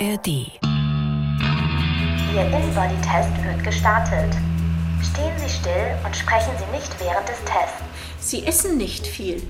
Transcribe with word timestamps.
ARD. 0.00 0.28
Ihr 2.32 2.44
InBody-Test 2.44 3.44
wird 3.44 3.64
gestartet. 3.64 4.32
Stehen 5.02 5.32
Sie 5.38 5.48
still 5.48 5.96
und 6.04 6.14
sprechen 6.14 6.52
Sie 6.56 6.76
nicht 6.76 7.00
während 7.00 7.28
des 7.28 7.38
Tests. 7.44 7.82
Sie 8.20 8.46
essen 8.46 8.76
nicht 8.76 9.06
viel. 9.06 9.42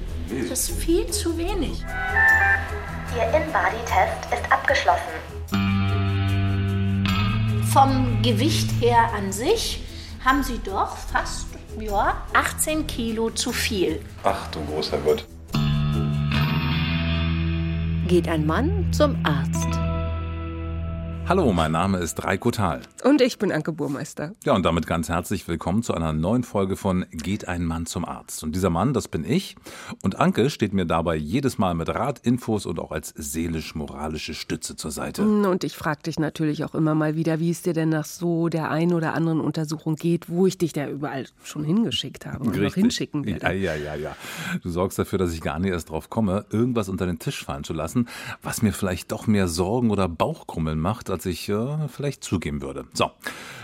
Das 0.48 0.70
ist 0.70 0.70
viel 0.70 1.06
zu 1.08 1.36
wenig. 1.36 1.84
Ihr 3.14 3.24
InBody-Test 3.24 4.32
ist 4.32 4.50
abgeschlossen. 4.50 5.12
Vom 7.70 8.22
Gewicht 8.22 8.70
her 8.80 9.10
an 9.14 9.30
sich 9.32 9.84
haben 10.24 10.42
Sie 10.42 10.60
doch 10.64 10.96
fast 10.96 11.48
ja, 11.78 12.22
18 12.32 12.86
Kilo 12.86 13.28
zu 13.30 13.52
viel. 13.52 14.00
Ach 14.24 14.46
du 14.50 14.64
großer 14.64 14.96
Gott. 14.98 15.26
Geht 18.06 18.26
ein 18.28 18.46
Mann 18.46 18.90
zum 18.92 19.22
Arzt. 19.24 19.87
Hallo, 21.28 21.52
mein 21.52 21.72
Name 21.72 21.98
ist 21.98 22.24
Reiko 22.24 22.50
Thal. 22.50 22.80
Und 23.04 23.20
ich 23.20 23.36
bin 23.36 23.52
Anke 23.52 23.70
Burmeister. 23.70 24.32
Ja, 24.46 24.54
und 24.54 24.64
damit 24.64 24.86
ganz 24.86 25.10
herzlich 25.10 25.46
willkommen 25.46 25.82
zu 25.82 25.92
einer 25.92 26.14
neuen 26.14 26.42
Folge 26.42 26.74
von 26.74 27.04
Geht 27.10 27.46
ein 27.46 27.66
Mann 27.66 27.84
zum 27.84 28.06
Arzt. 28.06 28.42
Und 28.42 28.54
dieser 28.54 28.70
Mann, 28.70 28.94
das 28.94 29.08
bin 29.08 29.26
ich. 29.26 29.54
Und 30.02 30.18
Anke 30.18 30.48
steht 30.48 30.72
mir 30.72 30.86
dabei 30.86 31.16
jedes 31.16 31.58
Mal 31.58 31.74
mit 31.74 31.90
Rat, 31.90 32.20
Infos 32.20 32.64
und 32.64 32.80
auch 32.80 32.92
als 32.92 33.12
seelisch-moralische 33.14 34.32
Stütze 34.32 34.74
zur 34.74 34.90
Seite. 34.90 35.22
Und 35.22 35.64
ich 35.64 35.76
frage 35.76 36.04
dich 36.04 36.18
natürlich 36.18 36.64
auch 36.64 36.74
immer 36.74 36.94
mal 36.94 37.14
wieder, 37.14 37.40
wie 37.40 37.50
es 37.50 37.60
dir 37.60 37.74
denn 37.74 37.90
nach 37.90 38.06
so 38.06 38.48
der 38.48 38.70
einen 38.70 38.94
oder 38.94 39.12
anderen 39.12 39.42
Untersuchung 39.42 39.96
geht, 39.96 40.30
wo 40.30 40.46
ich 40.46 40.56
dich 40.56 40.72
da 40.72 40.88
überall 40.88 41.26
schon 41.44 41.62
hingeschickt 41.62 42.24
habe 42.24 42.42
und 42.44 42.56
noch 42.56 42.72
hinschicken 42.72 43.26
werde. 43.26 43.44
Ja, 43.44 43.52
ja, 43.52 43.74
ja, 43.74 43.94
ja. 43.96 44.16
Du 44.62 44.70
sorgst 44.70 44.98
dafür, 44.98 45.18
dass 45.18 45.34
ich 45.34 45.42
gar 45.42 45.58
nicht 45.58 45.72
erst 45.72 45.90
drauf 45.90 46.08
komme, 46.08 46.46
irgendwas 46.48 46.88
unter 46.88 47.04
den 47.04 47.18
Tisch 47.18 47.44
fallen 47.44 47.64
zu 47.64 47.74
lassen, 47.74 48.08
was 48.40 48.62
mir 48.62 48.72
vielleicht 48.72 49.12
doch 49.12 49.26
mehr 49.26 49.46
Sorgen 49.46 49.90
oder 49.90 50.08
Bauchkrummeln 50.08 50.80
macht, 50.80 51.10
als 51.18 51.26
ich 51.26 51.48
äh, 51.48 51.88
vielleicht 51.88 52.22
zugeben 52.22 52.62
würde. 52.62 52.84
So, 52.94 53.10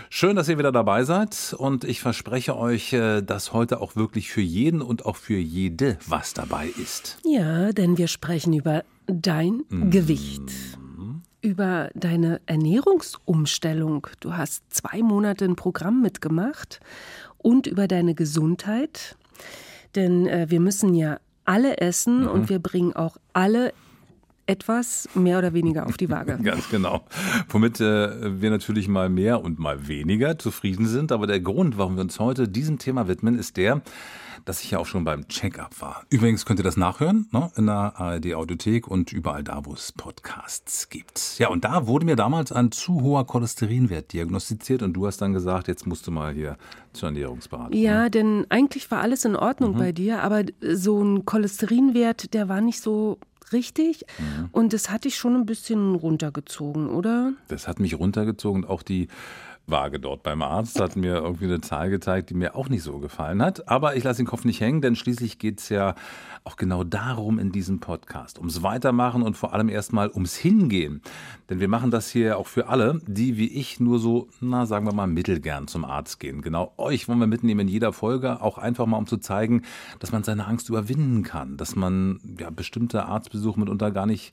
schön, 0.09 0.35
dass 0.35 0.49
ihr 0.49 0.57
wieder 0.57 0.73
dabei 0.73 1.05
seid 1.05 1.55
und 1.57 1.85
ich 1.85 2.01
verspreche 2.01 2.57
euch, 2.57 2.91
äh, 2.91 3.21
dass 3.21 3.53
heute 3.53 3.79
auch 3.79 3.95
wirklich 3.95 4.29
für 4.29 4.41
jeden 4.41 4.81
und 4.81 5.05
auch 5.05 5.15
für 5.15 5.37
jede 5.37 5.97
was 6.05 6.33
dabei 6.33 6.67
ist. 6.83 7.17
Ja, 7.23 7.71
denn 7.71 7.97
wir 7.97 8.09
sprechen 8.09 8.51
über 8.51 8.83
dein 9.07 9.63
Mhm. 9.69 9.89
Gewicht. 9.89 10.41
Über 11.41 11.91
deine 11.93 12.41
Ernährungsumstellung. 12.45 14.07
Du 14.19 14.33
hast 14.35 14.63
zwei 14.73 15.01
Monate 15.01 15.45
ein 15.45 15.55
Programm 15.55 16.01
mitgemacht 16.01 16.81
und 17.37 17.67
über 17.67 17.87
deine 17.87 18.15
Gesundheit. 18.15 19.15
Denn 19.95 20.27
äh, 20.27 20.47
wir 20.49 20.59
müssen 20.59 20.93
ja 20.93 21.19
alle 21.45 21.77
essen 21.77 22.21
Mhm. 22.23 22.27
und 22.27 22.49
wir 22.49 22.59
bringen 22.59 22.93
auch 22.97 23.15
alle 23.31 23.71
etwas 24.47 25.09
mehr 25.15 25.39
oder 25.39 25.53
weniger 25.53 25.85
auf 25.87 25.97
die 25.97 26.09
Waage. 26.09 26.37
Ganz 26.43 26.69
genau. 26.69 27.03
Womit 27.49 27.79
äh, 27.81 28.41
wir 28.41 28.49
natürlich 28.49 28.87
mal 28.87 29.09
mehr 29.09 29.41
und 29.43 29.59
mal 29.59 29.87
weniger 29.87 30.37
zufrieden 30.37 30.87
sind. 30.87 31.11
Aber 31.11 31.27
der 31.27 31.39
Grund, 31.39 31.77
warum 31.77 31.95
wir 31.95 32.01
uns 32.01 32.19
heute 32.19 32.47
diesem 32.47 32.77
Thema 32.77 33.07
widmen, 33.07 33.37
ist 33.37 33.57
der, 33.57 33.81
dass 34.43 34.61
ich 34.63 34.69
ja 34.71 34.77
auch 34.77 34.85
schon 34.85 35.03
beim 35.03 35.27
Check-up 35.27 35.81
war. 35.81 36.03
Übrigens 36.11 36.45
könnt 36.45 36.59
ihr 36.59 36.63
das 36.63 36.77
nachhören 36.77 37.27
ne, 37.31 37.51
in 37.55 37.65
der 37.65 37.99
ARD 37.99 38.35
Audiothek 38.35 38.87
und 38.87 39.11
überall 39.11 39.43
da, 39.43 39.61
wo 39.65 39.73
es 39.73 39.91
Podcasts 39.91 40.89
gibt. 40.89 41.39
Ja, 41.39 41.49
und 41.49 41.65
da 41.65 41.87
wurde 41.87 42.05
mir 42.05 42.15
damals 42.15 42.51
ein 42.51 42.71
zu 42.71 43.01
hoher 43.01 43.25
Cholesterinwert 43.25 44.13
diagnostiziert 44.13 44.83
und 44.83 44.93
du 44.93 45.07
hast 45.07 45.17
dann 45.21 45.33
gesagt, 45.33 45.67
jetzt 45.67 45.87
musst 45.87 46.05
du 46.05 46.11
mal 46.11 46.31
hier 46.33 46.57
zur 46.93 47.09
Ernährungsberatung. 47.09 47.73
Ja, 47.75 48.09
denn 48.09 48.45
eigentlich 48.49 48.91
war 48.91 49.01
alles 49.01 49.25
in 49.25 49.35
Ordnung 49.35 49.73
Mhm. 49.73 49.77
bei 49.79 49.91
dir, 49.91 50.21
aber 50.21 50.43
so 50.61 51.01
ein 51.01 51.25
Cholesterinwert, 51.25 52.35
der 52.35 52.47
war 52.47 52.61
nicht 52.61 52.81
so 52.81 53.17
richtig 53.55 54.05
Mhm. 54.19 54.49
und 54.51 54.73
das 54.73 54.89
hatte 54.91 55.07
ich 55.07 55.15
schon 55.17 55.35
ein 55.35 55.45
bisschen 55.45 55.95
runtergezogen, 55.95 56.89
oder? 56.89 57.33
Das 57.47 57.67
hat 57.67 57.79
mich 57.79 57.97
runtergezogen 57.97 58.63
und 58.63 58.69
auch 58.69 58.83
die 58.83 59.07
Waage 59.67 59.99
dort 59.99 60.23
beim 60.23 60.41
Arzt 60.41 60.79
hat 60.79 60.95
mir 60.95 61.15
irgendwie 61.15 61.45
eine 61.45 61.61
Zahl 61.61 61.89
gezeigt, 61.89 62.29
die 62.29 62.35
mir 62.35 62.55
auch 62.55 62.69
nicht 62.69 62.83
so 62.83 62.99
gefallen 62.99 63.41
hat. 63.41 63.67
Aber 63.67 63.95
ich 63.95 64.03
lasse 64.03 64.17
den 64.17 64.27
Kopf 64.27 64.45
nicht 64.45 64.61
hängen, 64.61 64.81
denn 64.81 64.95
schließlich 64.95 65.39
geht 65.39 65.59
es 65.59 65.69
ja 65.69 65.95
auch 66.43 66.55
genau 66.55 66.83
darum 66.83 67.39
in 67.39 67.51
diesem 67.51 67.79
Podcast. 67.79 68.37
Ums 68.37 68.61
Weitermachen 68.61 69.23
und 69.23 69.35
vor 69.35 69.53
allem 69.53 69.67
erstmal 69.67 70.11
ums 70.11 70.35
Hingehen. 70.35 71.01
Denn 71.49 71.59
wir 71.59 71.67
machen 71.67 71.89
das 71.89 72.09
hier 72.09 72.37
auch 72.37 72.45
für 72.45 72.67
alle, 72.67 73.01
die 73.07 73.37
wie 73.37 73.47
ich 73.47 73.79
nur 73.79 73.97
so, 73.97 74.27
na 74.39 74.67
sagen 74.67 74.85
wir 74.85 74.93
mal, 74.93 75.07
mittelgern 75.07 75.67
zum 75.67 75.83
Arzt 75.83 76.19
gehen. 76.19 76.43
Genau 76.43 76.73
euch 76.77 77.07
wollen 77.07 77.19
wir 77.19 77.27
mitnehmen 77.27 77.61
in 77.61 77.67
jeder 77.67 77.93
Folge, 77.93 78.41
auch 78.41 78.59
einfach 78.59 78.85
mal 78.85 78.97
um 78.97 79.07
zu 79.07 79.17
zeigen, 79.17 79.63
dass 79.99 80.11
man 80.11 80.23
seine 80.23 80.45
Angst 80.45 80.69
überwinden 80.69 81.23
kann. 81.23 81.57
Dass 81.57 81.75
man 81.75 82.19
ja 82.39 82.51
bestimmte 82.51 83.05
Arztbesuche 83.05 83.59
mitunter 83.59 83.89
gar 83.89 84.05
nicht 84.05 84.31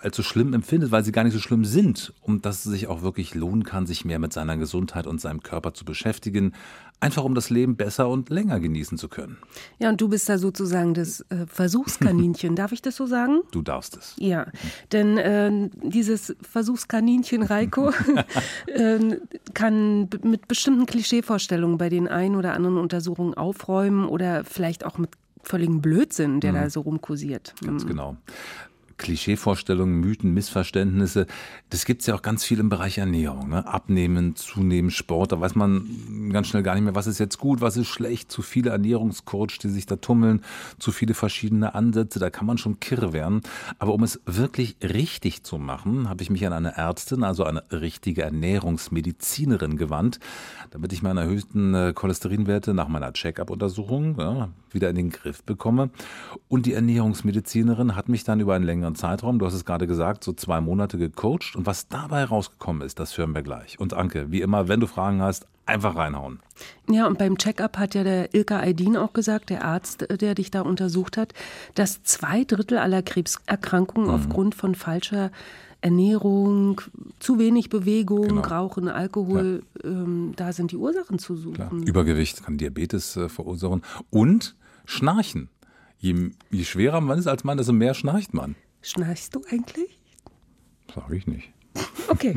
allzu 0.00 0.22
schlimm 0.22 0.52
empfindet, 0.52 0.90
weil 0.90 1.04
sie 1.04 1.12
gar 1.12 1.24
nicht 1.24 1.32
so 1.32 1.38
schlimm 1.38 1.64
sind 1.64 2.12
und 2.22 2.46
dass 2.46 2.64
es 2.64 2.72
sich 2.72 2.86
auch 2.86 3.02
wirklich 3.02 3.34
lohnen 3.34 3.64
kann, 3.64 3.86
sich 3.86 4.04
mehr 4.04 4.18
mit 4.18 4.32
seiner 4.32 4.56
Gesundheit 4.56 5.06
und 5.06 5.20
seinem 5.20 5.42
Körper 5.42 5.74
zu 5.74 5.84
beschäftigen, 5.84 6.52
einfach 7.00 7.24
um 7.24 7.34
das 7.34 7.50
Leben 7.50 7.76
besser 7.76 8.08
und 8.08 8.30
länger 8.30 8.60
genießen 8.60 8.98
zu 8.98 9.08
können. 9.08 9.36
Ja, 9.78 9.90
und 9.90 10.00
du 10.00 10.08
bist 10.08 10.28
da 10.28 10.38
sozusagen 10.38 10.94
das 10.94 11.20
äh, 11.30 11.46
Versuchskaninchen, 11.46 12.56
darf 12.56 12.72
ich 12.72 12.82
das 12.82 12.96
so 12.96 13.06
sagen? 13.06 13.40
Du 13.50 13.62
darfst 13.62 13.96
es. 13.96 14.14
Ja, 14.18 14.46
denn 14.92 15.18
äh, 15.18 15.70
dieses 15.82 16.34
Versuchskaninchen 16.42 17.42
Reiko 17.42 17.90
äh, 18.66 19.18
kann 19.54 20.08
mit 20.22 20.48
bestimmten 20.48 20.86
Klischeevorstellungen 20.86 21.78
bei 21.78 21.88
den 21.88 22.08
ein 22.08 22.36
oder 22.36 22.54
anderen 22.54 22.78
Untersuchungen 22.78 23.34
aufräumen 23.34 24.06
oder 24.06 24.44
vielleicht 24.44 24.84
auch 24.84 24.98
mit 24.98 25.10
völligem 25.42 25.80
Blödsinn, 25.80 26.40
der 26.40 26.52
da 26.52 26.70
so 26.70 26.80
rumkursiert. 26.80 27.54
Ganz 27.64 27.86
genau. 27.86 28.16
Klischeevorstellungen, 28.96 30.00
Mythen, 30.00 30.34
Missverständnisse, 30.34 31.26
das 31.70 31.84
gibt 31.84 32.02
es 32.02 32.06
ja 32.06 32.14
auch 32.14 32.22
ganz 32.22 32.44
viel 32.44 32.60
im 32.60 32.68
Bereich 32.68 32.98
Ernährung. 32.98 33.48
Ne? 33.48 33.66
Abnehmen, 33.66 34.36
zunehmen, 34.36 34.90
Sport, 34.90 35.32
da 35.32 35.40
weiß 35.40 35.54
man 35.54 36.30
ganz 36.32 36.48
schnell 36.48 36.62
gar 36.62 36.74
nicht 36.74 36.84
mehr, 36.84 36.94
was 36.94 37.06
ist 37.06 37.18
jetzt 37.18 37.38
gut, 37.38 37.60
was 37.60 37.76
ist 37.76 37.88
schlecht. 37.88 38.30
Zu 38.30 38.42
viele 38.42 38.70
Ernährungscoach, 38.70 39.58
die 39.60 39.68
sich 39.68 39.86
da 39.86 39.96
tummeln, 39.96 40.42
zu 40.78 40.92
viele 40.92 41.14
verschiedene 41.14 41.74
Ansätze, 41.74 42.18
da 42.18 42.30
kann 42.30 42.46
man 42.46 42.58
schon 42.58 42.80
kirre 42.80 43.12
werden. 43.12 43.40
Aber 43.78 43.94
um 43.94 44.02
es 44.02 44.20
wirklich 44.26 44.76
richtig 44.82 45.42
zu 45.42 45.58
machen, 45.58 46.08
habe 46.08 46.22
ich 46.22 46.30
mich 46.30 46.46
an 46.46 46.52
eine 46.52 46.76
Ärztin, 46.76 47.24
also 47.24 47.44
eine 47.44 47.62
richtige 47.70 48.22
Ernährungsmedizinerin 48.22 49.76
gewandt, 49.76 50.20
damit 50.70 50.92
ich 50.92 51.02
meine 51.02 51.22
erhöhten 51.22 51.74
äh, 51.74 51.92
Cholesterinwerte 51.94 52.74
nach 52.74 52.88
meiner 52.88 53.12
Check-up-Untersuchung 53.12 54.16
ja, 54.18 54.48
wieder 54.70 54.90
in 54.90 54.96
den 54.96 55.10
Griff 55.10 55.42
bekomme. 55.42 55.90
Und 56.48 56.66
die 56.66 56.74
Ernährungsmedizinerin 56.74 57.96
hat 57.96 58.08
mich 58.08 58.24
dann 58.24 58.40
über 58.40 58.54
einen 58.54 58.64
längeren 58.64 58.83
Zeitraum, 58.94 59.38
du 59.38 59.46
hast 59.46 59.54
es 59.54 59.64
gerade 59.64 59.86
gesagt, 59.86 60.24
so 60.24 60.32
zwei 60.32 60.60
Monate 60.60 60.98
gecoacht. 60.98 61.56
Und 61.56 61.66
was 61.66 61.88
dabei 61.88 62.24
rausgekommen 62.24 62.82
ist, 62.82 62.98
das 62.98 63.16
hören 63.16 63.34
wir 63.34 63.42
gleich. 63.42 63.78
Und 63.80 63.94
Anke, 63.94 64.30
wie 64.30 64.40
immer, 64.42 64.68
wenn 64.68 64.80
du 64.80 64.86
Fragen 64.86 65.22
hast, 65.22 65.46
einfach 65.66 65.96
reinhauen. 65.96 66.40
Ja, 66.90 67.06
und 67.06 67.16
beim 67.18 67.38
Check-up 67.38 67.78
hat 67.78 67.94
ja 67.94 68.04
der 68.04 68.34
Ilka 68.34 68.60
Aydin 68.60 68.96
auch 68.98 69.14
gesagt, 69.14 69.48
der 69.48 69.64
Arzt, 69.64 70.02
äh, 70.10 70.18
der 70.18 70.34
dich 70.34 70.50
da 70.50 70.60
untersucht 70.60 71.16
hat, 71.16 71.32
dass 71.74 72.02
zwei 72.02 72.44
Drittel 72.44 72.76
aller 72.78 73.02
Krebserkrankungen 73.02 74.08
Mhm. 74.08 74.14
aufgrund 74.14 74.54
von 74.54 74.74
falscher 74.74 75.30
Ernährung, 75.80 76.80
zu 77.18 77.38
wenig 77.38 77.68
Bewegung, 77.68 78.28
Genau. 78.28 78.40
Rauchen, 78.42 78.88
Alkohol, 78.88 79.62
ähm, 79.84 80.32
da 80.36 80.52
sind 80.52 80.72
die 80.72 80.76
Ursachen 80.76 81.18
zu 81.18 81.34
Klar. 81.52 81.68
suchen. 81.70 81.82
Übergewicht 81.86 82.42
kann 82.42 82.56
Diabetes 82.58 83.16
äh, 83.16 83.28
verursachen. 83.28 83.82
Und 84.10 84.56
Schnarchen. 84.86 85.48
Je, 85.98 86.30
je 86.50 86.64
schwerer 86.64 87.00
man 87.00 87.18
ist 87.18 87.26
als 87.26 87.44
Mann, 87.44 87.56
desto 87.58 87.72
mehr 87.72 87.94
schnarcht 87.94 88.34
man. 88.34 88.54
Schnarchst 88.84 89.34
du 89.34 89.42
eigentlich? 89.50 89.98
Sag 90.94 91.10
ich 91.10 91.26
nicht. 91.26 91.50
Okay, 92.06 92.36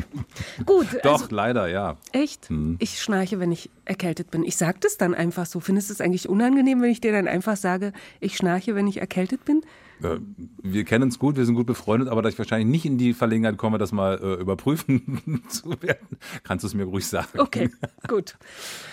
gut. 0.66 0.88
Doch, 1.04 1.22
Also, 1.24 1.36
leider, 1.36 1.68
ja. 1.68 1.98
echt? 2.14 2.50
Ich 2.80 3.00
schnarche, 3.02 3.40
wenn 3.40 3.52
ich 3.52 3.70
erkältet 3.86 4.32
bin. 4.32 4.44
Ich 4.44 4.56
sage 4.56 4.80
das 4.80 4.98
dann 4.98 5.14
einfach 5.14 5.46
so. 5.46 5.60
Findest 5.60 5.90
du 5.90 5.94
es 5.94 6.02
eigentlich 6.02 6.28
unangenehm, 6.30 6.82
wenn 6.82 6.90
ich 6.90 7.02
dir 7.02 7.12
dann 7.12 7.28
einfach 7.28 7.58
sage, 7.58 7.92
ich 8.20 8.38
schnarche, 8.38 8.74
wenn 8.76 8.88
ich 8.88 8.98
erkältet 8.98 9.46
bin? 9.46 9.62
Äh, 10.04 10.18
Wir 10.64 10.84
kennen 10.84 11.04
uns 11.06 11.18
gut, 11.20 11.38
wir 11.38 11.46
sind 11.46 11.56
gut 11.56 11.66
befreundet, 11.68 12.10
aber 12.10 12.22
da 12.22 12.30
ich 12.30 12.38
wahrscheinlich 12.38 12.68
nicht 12.68 12.86
in 12.86 12.98
die 12.98 13.14
Verlegenheit 13.14 13.58
komme, 13.58 13.78
das 13.78 13.92
mal 13.92 14.20
äh, 14.22 14.34
überprüfen 14.42 15.44
zu 15.50 15.70
werden, 15.82 16.18
kannst 16.44 16.64
du 16.64 16.68
es 16.68 16.74
mir 16.74 16.84
ruhig 16.86 17.08
sagen. 17.08 17.40
Okay, 17.40 17.70
gut. 18.08 18.36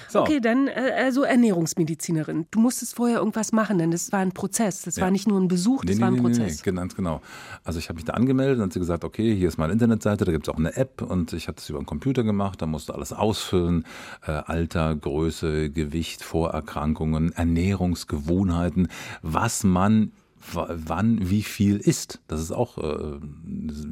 So. 0.08 0.20
Okay, 0.22 0.40
dann 0.40 0.68
äh, 0.68 0.92
also 0.96 1.22
Ernährungsmedizinerin. 1.24 2.46
Du 2.50 2.60
musstest 2.60 2.94
vorher 2.94 3.18
irgendwas 3.18 3.52
machen, 3.52 3.78
denn 3.78 3.90
das 3.90 4.12
war 4.12 4.20
ein 4.20 4.32
Prozess. 4.32 4.82
Das 4.82 4.96
Ja. 4.96 5.02
war 5.04 5.10
nicht 5.10 5.26
nur 5.26 5.40
ein 5.40 5.48
Besuch, 5.48 5.84
das 5.84 6.00
war 6.00 6.08
ein 6.08 6.16
Prozess. 6.16 6.64
Nee, 6.64 6.72
ganz 6.72 6.94
genau. 6.94 7.20
Also 7.64 7.78
ich 7.80 7.88
habe 7.88 7.96
mich 7.96 8.04
da 8.04 8.12
angemeldet, 8.14 8.58
dann 8.58 8.66
hat 8.66 8.72
sie 8.72 8.78
gesagt, 8.78 9.04
okay, 9.04 9.34
hier 9.34 9.48
ist 9.48 9.58
meine 9.58 9.72
Internetseite, 9.72 10.24
da 10.24 10.32
gibt 10.32 10.46
es 10.48 10.54
auch 10.54 10.58
eine 10.58 10.76
App 10.76 11.02
und 11.02 11.32
ich 11.32 11.48
habe 11.48 11.56
das 11.56 11.68
über 11.68 11.80
den 11.80 11.86
Computer 11.86 12.22
gemacht, 12.22 12.62
da 12.62 12.66
musste 12.66 12.94
alles 12.94 13.12
ausfüllen, 13.12 13.84
äh, 14.26 14.30
Alter, 14.30 14.94
Größe, 14.94 15.70
Gewicht, 15.70 16.22
Vorerkrankungen, 16.22 17.32
Ernährungsgewohnheiten, 17.32 18.88
was 19.22 19.64
man 19.64 20.12
wann 20.52 21.30
wie 21.30 21.42
viel 21.42 21.76
isst. 21.76 22.20
Das 22.26 22.40
ist 22.40 22.52
auch 22.52 22.78
äh, 22.78 22.82
eine 22.82 23.20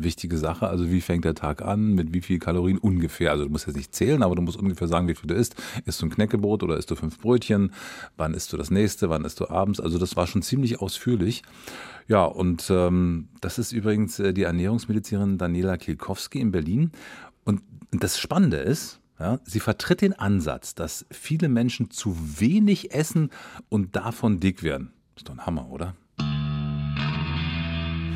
wichtige 0.02 0.38
Sache. 0.38 0.69
Also 0.69 0.90
wie 0.90 1.00
fängt 1.00 1.25
der 1.25 1.34
Tag 1.34 1.62
an, 1.62 1.94
mit 1.94 2.12
wie 2.12 2.20
viel 2.20 2.38
Kalorien 2.38 2.78
ungefähr. 2.78 3.31
Also 3.31 3.44
du 3.44 3.50
musst 3.50 3.66
jetzt 3.66 3.76
nicht 3.76 3.94
zählen, 3.94 4.22
aber 4.22 4.37
du 4.37 4.43
musst 4.43 4.58
ungefähr 4.58 4.88
sagen, 4.88 5.08
wie 5.08 5.14
viel 5.14 5.28
du 5.28 5.34
isst. 5.34 5.56
Isst 5.84 6.02
du 6.02 6.06
ein 6.06 6.10
Knäckebrot 6.10 6.62
oder 6.62 6.76
isst 6.76 6.90
du 6.90 6.96
fünf 6.96 7.19
Brötchen? 7.19 7.72
Wann 8.16 8.34
isst 8.34 8.52
du 8.52 8.56
das 8.56 8.70
nächste? 8.70 9.10
Wann 9.10 9.25
isst 9.25 9.40
du 9.40 9.49
abends? 9.49 9.81
Also 9.81 9.99
das 9.99 10.16
war 10.16 10.26
schon 10.26 10.43
ziemlich 10.43 10.81
ausführlich. 10.81 11.43
Ja, 12.08 12.25
und 12.25 12.69
ähm, 12.70 13.28
das 13.40 13.58
ist 13.58 13.72
übrigens 13.72 14.19
äh, 14.19 14.32
die 14.32 14.43
Ernährungsmedizinerin 14.43 15.38
Daniela 15.38 15.76
Kilkowski 15.76 16.40
in 16.40 16.52
Berlin. 16.52 16.90
Und 17.44 17.62
das 17.90 18.19
Spannende 18.19 18.58
ist, 18.58 19.00
ja, 19.19 19.38
sie 19.44 19.60
vertritt 19.60 20.00
den 20.00 20.14
Ansatz, 20.14 20.75
dass 20.75 21.06
viele 21.10 21.49
Menschen 21.49 21.90
zu 21.90 22.16
wenig 22.40 22.93
essen 22.93 23.31
und 23.69 23.94
davon 23.94 24.40
dick 24.40 24.62
werden. 24.62 24.93
Ist 25.16 25.28
doch 25.28 25.34
ein 25.34 25.46
Hammer, 25.46 25.70
oder? 25.70 25.94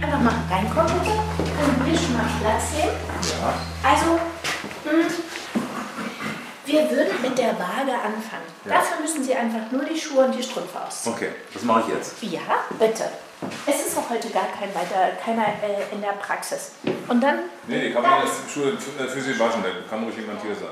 Einfach 0.03 0.21
mal 0.21 0.35
reinkommen, 0.51 0.93
bitte. 1.01 1.17
Können 1.57 1.87
wir 1.87 1.99
schon 1.99 2.13
mal 2.13 2.27
Platz 2.41 2.73
nehmen? 2.77 2.97
Ja. 3.41 3.55
Also, 3.91 4.19
mh, 4.85 5.13
wir 6.67 6.91
würden 6.91 7.23
mit 7.23 7.39
der 7.39 7.55
Waage 7.59 7.93
anfangen. 7.93 8.47
Dafür 8.65 9.01
müssen 9.01 9.23
Sie 9.25 9.35
einfach 9.35 9.71
nur 9.71 9.85
die 9.85 9.99
Schuhe 9.99 10.27
und 10.27 10.35
die 10.37 10.43
Strümpfe 10.43 10.81
ausziehen. 10.87 11.15
Okay, 11.15 11.29
das 11.55 11.63
mache 11.63 11.85
ich 11.87 11.95
jetzt. 11.95 12.23
Ja, 12.23 12.41
bitte. 12.79 13.05
Es 13.67 13.87
ist 13.87 13.97
auch 13.99 14.09
heute 14.11 14.29
gar 14.31 14.47
kein 14.59 14.75
weiter, 14.75 15.13
keiner 15.25 15.45
äh, 15.63 15.95
in 15.95 16.01
der 16.01 16.13
Praxis. 16.13 16.73
Und 17.09 17.23
dann. 17.23 17.37
Nee, 17.69 17.79
nee, 17.79 17.91
kann 17.93 18.03
man 18.03 18.25
jetzt 18.25 18.51
Schuhe 18.53 18.71
äh, 18.73 19.09
für 19.09 19.21
Sie 19.21 19.39
waschen, 19.39 19.63
da 19.63 19.69
kann 19.89 20.03
ruhig 20.05 20.17
jemand 20.17 20.41
hier 20.43 20.55
sein. 20.55 20.69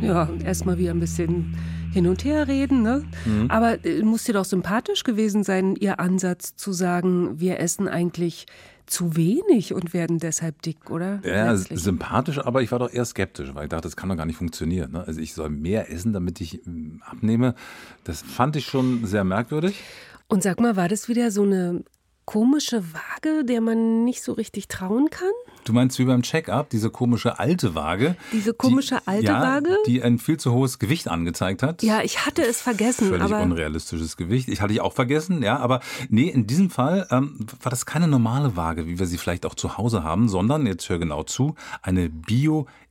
Ja, 0.00 0.28
erstmal 0.44 0.76
wieder 0.78 0.90
ein 0.92 1.00
bisschen 1.00 1.56
hin 1.94 2.08
und 2.08 2.24
her 2.24 2.48
reden, 2.48 2.82
ne? 2.82 3.04
Mhm. 3.24 3.50
Aber 3.50 3.84
äh, 3.84 4.02
muss 4.02 4.24
dir 4.24 4.34
doch 4.34 4.44
sympathisch 4.44 5.04
gewesen 5.04 5.44
sein, 5.44 5.76
ihr 5.76 6.00
Ansatz 6.00 6.56
zu 6.56 6.72
sagen, 6.72 7.40
wir 7.40 7.60
essen 7.60 7.88
eigentlich 7.88 8.46
zu 8.86 9.16
wenig 9.16 9.72
und 9.72 9.94
werden 9.94 10.18
deshalb 10.18 10.60
dick, 10.60 10.90
oder? 10.90 11.20
Ja, 11.24 11.52
Letztlich. 11.52 11.80
sympathisch, 11.80 12.38
aber 12.38 12.60
ich 12.60 12.70
war 12.70 12.80
doch 12.80 12.92
eher 12.92 13.04
skeptisch, 13.04 13.54
weil 13.54 13.64
ich 13.64 13.70
dachte, 13.70 13.84
das 13.84 13.96
kann 13.96 14.08
doch 14.10 14.16
gar 14.16 14.26
nicht 14.26 14.36
funktionieren. 14.36 14.92
Ne? 14.92 15.04
Also 15.06 15.20
ich 15.20 15.32
soll 15.32 15.48
mehr 15.48 15.90
essen, 15.90 16.12
damit 16.12 16.40
ich 16.40 16.66
ähm, 16.66 17.00
abnehme. 17.06 17.54
Das 18.02 18.20
fand 18.20 18.56
ich 18.56 18.66
schon 18.66 19.06
sehr 19.06 19.24
merkwürdig. 19.24 19.80
Und 20.28 20.42
sag 20.42 20.60
mal, 20.60 20.76
war 20.76 20.88
das 20.88 21.08
wieder 21.08 21.30
so 21.30 21.42
eine 21.42 21.84
komische 22.24 22.82
Waage, 22.92 23.44
der 23.44 23.60
man 23.60 24.04
nicht 24.04 24.22
so 24.22 24.32
richtig 24.32 24.68
trauen 24.68 25.10
kann? 25.10 25.32
Du 25.64 25.72
meinst 25.72 25.98
wie 25.98 26.04
beim 26.04 26.22
Check-up, 26.22 26.68
diese 26.70 26.90
komische 26.90 27.38
alte 27.38 27.74
Waage? 27.74 28.16
Diese 28.32 28.52
komische 28.52 28.96
die, 28.96 29.08
alte 29.08 29.26
ja, 29.26 29.40
Waage? 29.40 29.76
Die 29.86 30.02
ein 30.02 30.18
viel 30.18 30.36
zu 30.36 30.52
hohes 30.52 30.78
Gewicht 30.78 31.08
angezeigt 31.08 31.62
hat. 31.62 31.82
Ja, 31.82 32.02
ich 32.02 32.26
hatte 32.26 32.42
es 32.42 32.60
vergessen, 32.60 33.08
Völlig 33.08 33.22
aber 33.22 33.42
unrealistisches 33.42 34.16
Gewicht. 34.16 34.48
Ich 34.48 34.60
hatte 34.60 34.72
ich 34.72 34.80
auch 34.80 34.92
vergessen, 34.92 35.42
ja, 35.42 35.58
aber 35.58 35.80
nee, 36.08 36.28
in 36.28 36.46
diesem 36.46 36.70
Fall 36.70 37.06
ähm, 37.10 37.46
war 37.62 37.70
das 37.70 37.86
keine 37.86 38.08
normale 38.08 38.56
Waage, 38.56 38.86
wie 38.86 38.98
wir 38.98 39.06
sie 39.06 39.18
vielleicht 39.18 39.46
auch 39.46 39.54
zu 39.54 39.78
Hause 39.78 40.04
haben, 40.04 40.28
sondern, 40.28 40.66
jetzt 40.66 40.88
hör 40.88 40.98
genau 40.98 41.22
zu, 41.22 41.54
eine 41.82 42.10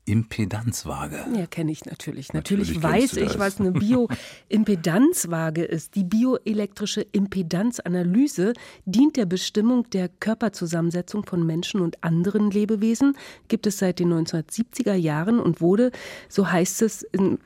Bio-Impedanzwaage. 0.05 1.25
Ja, 1.35 1.45
kenne 1.47 1.71
ich 1.71 1.85
natürlich. 1.85 2.33
Natürlich 2.33 2.75
Natürlich, 2.75 2.83
weiß 2.83 3.13
ich, 3.17 3.39
was 3.39 3.59
eine 3.59 3.71
Bioimpedanzwaage 3.71 5.63
ist. 5.63 5.95
Die 5.95 6.03
bioelektrische 6.03 7.01
Impedanzanalyse 7.01 8.53
dient 8.85 9.17
der 9.17 9.25
Bestimmung 9.25 9.89
der 9.91 10.09
Körperzusammensetzung 10.09 11.25
von 11.25 11.45
Menschen 11.45 11.81
und 11.81 12.03
anderen 12.03 12.51
Lebewesen, 12.51 13.17
gibt 13.47 13.67
es 13.67 13.77
seit 13.77 13.99
den 13.99 14.13
1970er 14.13 14.93
Jahren 14.93 15.39
und 15.39 15.61
wurde, 15.61 15.91
so 16.29 16.51
heißt 16.51 16.81
es, 16.81 17.03
in, 17.03 17.39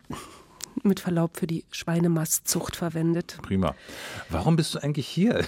mit 0.83 0.99
Verlaub 0.99 1.37
für 1.37 1.47
die 1.47 1.65
Schweinemastzucht 1.71 2.75
verwendet. 2.75 3.37
Prima. 3.41 3.75
Warum 4.29 4.55
bist 4.55 4.75
du 4.75 4.79
eigentlich 4.79 5.07
hier? 5.07 5.43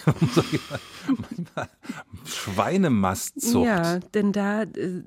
Schweinemastzucht. 2.25 3.65
Ja, 3.65 3.99
denn 4.13 4.31
da 4.31 4.63
äh, 4.63 5.03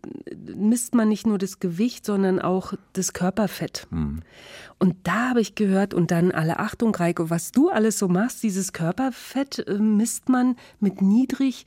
misst 0.57 0.95
man 0.95 1.09
nicht 1.09 1.27
nur 1.27 1.39
das 1.39 1.61
Gewicht, 1.61 2.07
sondern 2.07 2.41
auch 2.41 2.75
das 2.93 3.13
Körperfett. 3.13 3.87
Und 4.79 4.97
da 5.05 5.31
habe 5.31 5.41
ich 5.41 5.55
gehört, 5.55 5.95
und 5.95 6.11
dann 6.11 6.33
alle 6.33 6.59
Achtung, 6.59 6.95
Reiko, 6.95 7.31
was 7.31 7.53
du 7.53 7.71
alles 7.71 7.99
so 7.99 8.09
machst, 8.09 8.43
dieses 8.43 8.73
Körperfett 8.73 9.67
äh, 9.67 9.79
misst 9.79 10.29
man 10.29 10.57
mit 10.81 11.03
niedrig 11.03 11.67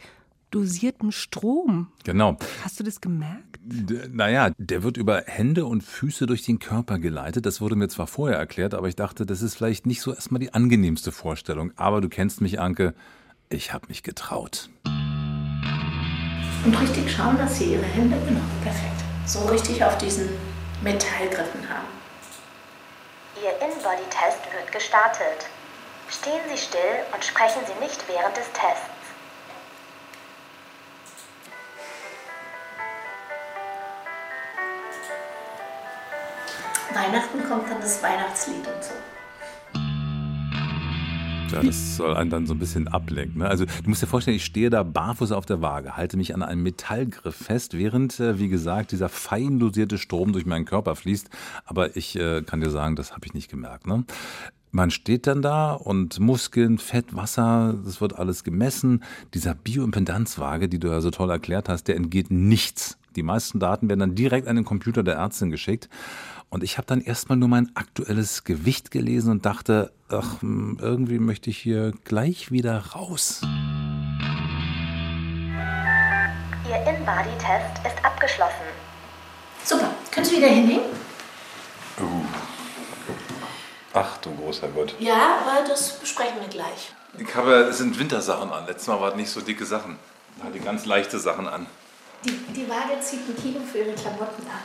dosiertem 0.55 1.11
Strom. 1.11 1.87
Genau. 2.05 2.37
Hast 2.63 2.79
du 2.79 2.83
das 2.83 3.01
gemerkt? 3.01 3.59
D- 3.61 4.07
Naja, 4.11 4.51
der 4.57 4.83
wird 4.83 4.95
über 4.97 5.23
Hände 5.25 5.65
und 5.65 5.81
Füße 5.83 6.25
durch 6.27 6.43
den 6.43 6.59
Körper 6.59 6.97
geleitet. 6.97 7.45
Das 7.45 7.59
wurde 7.61 7.75
mir 7.75 7.89
zwar 7.89 8.07
vorher 8.07 8.37
erklärt, 8.37 8.73
aber 8.73 8.87
ich 8.87 8.95
dachte, 8.95 9.25
das 9.25 9.41
ist 9.41 9.55
vielleicht 9.55 9.85
nicht 9.85 10.01
so 10.01 10.13
erstmal 10.13 10.39
die 10.39 10.53
angenehmste 10.53 11.11
Vorstellung. 11.11 11.71
Aber 11.75 11.99
du 12.01 12.07
kennst 12.09 12.41
mich, 12.41 12.59
Anke. 12.59 12.93
Ich 13.49 13.73
habe 13.73 13.87
mich 13.89 14.01
getraut. 14.01 14.69
Und 16.65 16.73
richtig 16.81 17.11
schauen, 17.11 17.37
dass 17.37 17.57
Sie 17.59 17.73
Ihre 17.73 17.83
Hände, 17.83 18.17
genau, 18.27 18.41
perfekt. 18.63 19.03
So 19.25 19.39
richtig 19.45 19.83
auf 19.83 19.97
diesen 19.97 20.29
Metallgriffen 20.83 21.61
haben. 21.69 21.87
Ihr 23.43 23.51
In-Body-Test 23.67 24.39
wird 24.57 24.71
gestartet. 24.71 25.45
Stehen 26.09 26.41
Sie 26.49 26.57
still 26.57 26.79
und 27.13 27.23
sprechen 27.25 27.61
Sie 27.67 27.83
nicht 27.83 28.03
während 28.07 28.35
des 28.37 28.45
Tests. 28.53 28.94
Weihnachten 36.95 37.43
kommt 37.43 37.69
dann 37.69 37.81
das 37.81 38.01
Weihnachtslied 38.01 38.65
und 38.65 38.83
so. 38.83 38.93
Ja, 41.53 41.61
das 41.61 41.97
soll 41.97 42.15
einen 42.15 42.29
dann 42.29 42.47
so 42.47 42.53
ein 42.53 42.59
bisschen 42.59 42.87
ablenken. 42.87 43.41
Ne? 43.41 43.47
Also 43.47 43.65
du 43.65 43.89
musst 43.89 44.01
dir 44.01 44.07
vorstellen, 44.07 44.37
ich 44.37 44.45
stehe 44.45 44.69
da 44.69 44.83
barfuß 44.83 45.31
auf 45.33 45.45
der 45.45 45.61
Waage, 45.61 45.95
halte 45.97 46.17
mich 46.17 46.33
an 46.33 46.41
einem 46.41 46.63
Metallgriff 46.63 47.35
fest, 47.35 47.77
während, 47.77 48.19
äh, 48.19 48.39
wie 48.39 48.47
gesagt, 48.47 48.93
dieser 48.93 49.09
fein 49.09 49.59
dosierte 49.59 49.97
Strom 49.97 50.31
durch 50.31 50.45
meinen 50.45 50.65
Körper 50.65 50.95
fließt. 50.95 51.29
Aber 51.65 51.95
ich 51.97 52.15
äh, 52.15 52.41
kann 52.43 52.61
dir 52.61 52.71
sagen, 52.71 52.95
das 52.95 53.11
habe 53.11 53.25
ich 53.25 53.33
nicht 53.33 53.51
gemerkt. 53.51 53.87
Ne? 53.87 54.05
Man 54.71 54.89
steht 54.89 55.27
dann 55.27 55.41
da 55.41 55.73
und 55.73 56.19
Muskeln, 56.19 56.77
Fett, 56.77 57.15
Wasser, 57.15 57.75
das 57.85 58.01
wird 58.01 58.17
alles 58.17 58.43
gemessen. 58.43 59.03
Dieser 59.33 59.53
Bioimpedanzwaage, 59.53 60.67
die 60.67 60.79
du 60.79 60.87
ja 60.87 61.01
so 61.01 61.11
toll 61.11 61.29
erklärt 61.29 61.69
hast, 61.69 61.89
der 61.89 61.95
entgeht 61.97 62.31
nichts. 62.31 62.97
Die 63.15 63.23
meisten 63.23 63.59
Daten 63.59 63.87
werden 63.87 64.01
dann 64.01 64.15
direkt 64.15 64.47
an 64.47 64.57
den 64.57 64.65
Computer 64.65 65.03
der 65.03 65.15
Ärztin 65.15 65.49
geschickt. 65.49 65.89
Und 66.49 66.63
ich 66.63 66.77
habe 66.77 66.87
dann 66.87 67.01
erstmal 67.01 67.37
nur 67.37 67.49
mein 67.49 67.71
aktuelles 67.75 68.43
Gewicht 68.43 68.91
gelesen 68.91 69.31
und 69.31 69.45
dachte, 69.45 69.91
ach, 70.09 70.41
hm, 70.41 70.77
irgendwie 70.81 71.19
möchte 71.19 71.49
ich 71.49 71.57
hier 71.57 71.91
gleich 72.03 72.51
wieder 72.51 72.77
raus. 72.93 73.41
Ihr 76.67 76.77
In-Body-Test 76.87 77.85
ist 77.85 78.05
abgeschlossen. 78.05 78.65
Super, 79.63 79.89
können 80.11 80.25
Sie 80.25 80.37
wieder 80.37 80.47
hinlegen? 80.47 80.85
Ach 83.93 84.17
du 84.17 84.35
großer 84.35 84.67
Gott. 84.67 84.95
Ja, 84.99 85.39
aber 85.41 85.67
das 85.67 85.99
besprechen 85.99 86.41
wir 86.41 86.49
gleich. 86.49 86.93
Ich 87.17 87.33
habe, 87.33 87.53
es 87.69 87.77
sind 87.77 87.97
Wintersachen 87.97 88.51
an. 88.51 88.65
Letztes 88.65 88.87
Mal 88.87 88.99
waren 88.99 89.15
nicht 89.15 89.29
so 89.29 89.39
dicke 89.39 89.65
Sachen. 89.65 89.97
Ich 90.37 90.43
hatte 90.43 90.59
ganz 90.59 90.85
leichte 90.85 91.17
Sachen 91.17 91.47
an. 91.47 91.65
Die, 92.25 92.31
die 92.53 92.69
Waage 92.69 92.99
zieht 92.99 93.21
ein 93.29 93.35
Kilo 93.41 93.61
für 93.61 93.79
Ihre 93.79 93.93
Klamotten 93.93 94.45
ab. 94.47 94.63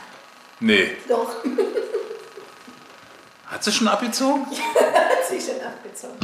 Nee. 0.61 0.91
Doch, 1.09 1.35
Hat 3.51 3.65
sie 3.65 3.71
schon 3.71 3.89
abgezogen? 3.89 4.45
hat 4.45 5.27
sie 5.29 5.41
schon 5.41 5.61
abgezogen. 5.61 6.15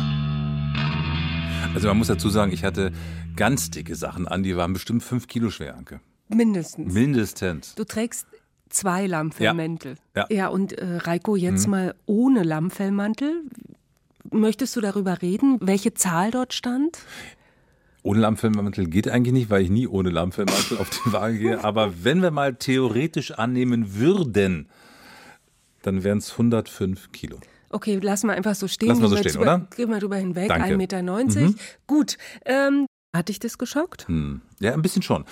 Also 1.76 1.90
man 1.90 1.98
muss 1.98 2.08
dazu 2.08 2.30
sagen, 2.30 2.54
ich 2.54 2.64
hatte 2.64 2.94
ganz 3.36 3.70
dicke 3.70 3.96
Sachen 3.96 4.28
an, 4.28 4.44
die 4.44 4.56
waren 4.56 4.72
bestimmt 4.72 5.04
fünf 5.04 5.28
Kilo 5.28 5.50
schwer, 5.50 5.76
Anke. 5.76 6.00
Mindestens. 6.30 6.94
Mindestens. 6.94 7.76
Du 7.76 7.84
trägst 7.84 8.28
zwei 8.70 9.08
Lammfellmäntel. 9.08 9.96
Ja. 10.16 10.26
ja 10.30 10.48
und 10.48 10.74
äh, 10.74 10.98
Reiko, 10.98 11.36
jetzt 11.36 11.68
mal 11.68 11.96
ohne 12.06 12.44
Lammfellmantel. 12.44 13.44
Möchtest 14.32 14.76
du 14.76 14.82
darüber 14.82 15.22
reden, 15.22 15.58
welche 15.62 15.94
Zahl 15.94 16.32
dort 16.32 16.54
stand? 16.54 17.00
Ohne 18.08 18.22
Lammfellmantel 18.22 18.88
geht 18.88 19.10
eigentlich 19.10 19.34
nicht, 19.34 19.50
weil 19.50 19.64
ich 19.64 19.70
nie 19.70 19.86
ohne 19.86 20.10
Lammfellmantel 20.10 20.78
auf 20.78 20.90
die 20.90 21.12
Waage 21.12 21.38
gehe. 21.40 21.64
Aber 21.66 22.06
wenn 22.06 22.22
wir 22.22 22.32
mal 22.32 22.56
theoretisch 22.56 23.32
annehmen 23.32 23.96
würden, 23.96 24.70
dann 25.82 26.06
wären 26.06 26.20
es 26.20 26.32
105 26.32 27.12
Kilo. 27.12 27.40
Okay, 27.70 28.00
lass 28.02 28.24
mal 28.24 28.38
einfach 28.38 28.56
so 28.56 28.70
stehen. 28.70 28.88
Lass 28.88 29.00
mal 29.02 29.10
so 29.10 29.18
stehen, 29.18 29.34
drüber- 29.34 29.42
oder? 29.42 29.68
Gehen 29.76 29.90
wir 29.90 30.00
drüber 30.00 30.16
hinweg, 30.16 30.48
Danke. 30.48 30.76
1,90 30.76 30.78
Meter. 30.78 31.54
Gut, 31.86 32.18
ähm, 32.46 32.86
hat 33.14 33.28
dich 33.28 33.40
das 33.40 33.58
geschockt? 33.58 34.08
Hm. 34.08 34.40
Ja, 34.62 34.74
ein 34.74 34.82
bisschen 34.82 35.02
schon. 35.02 35.26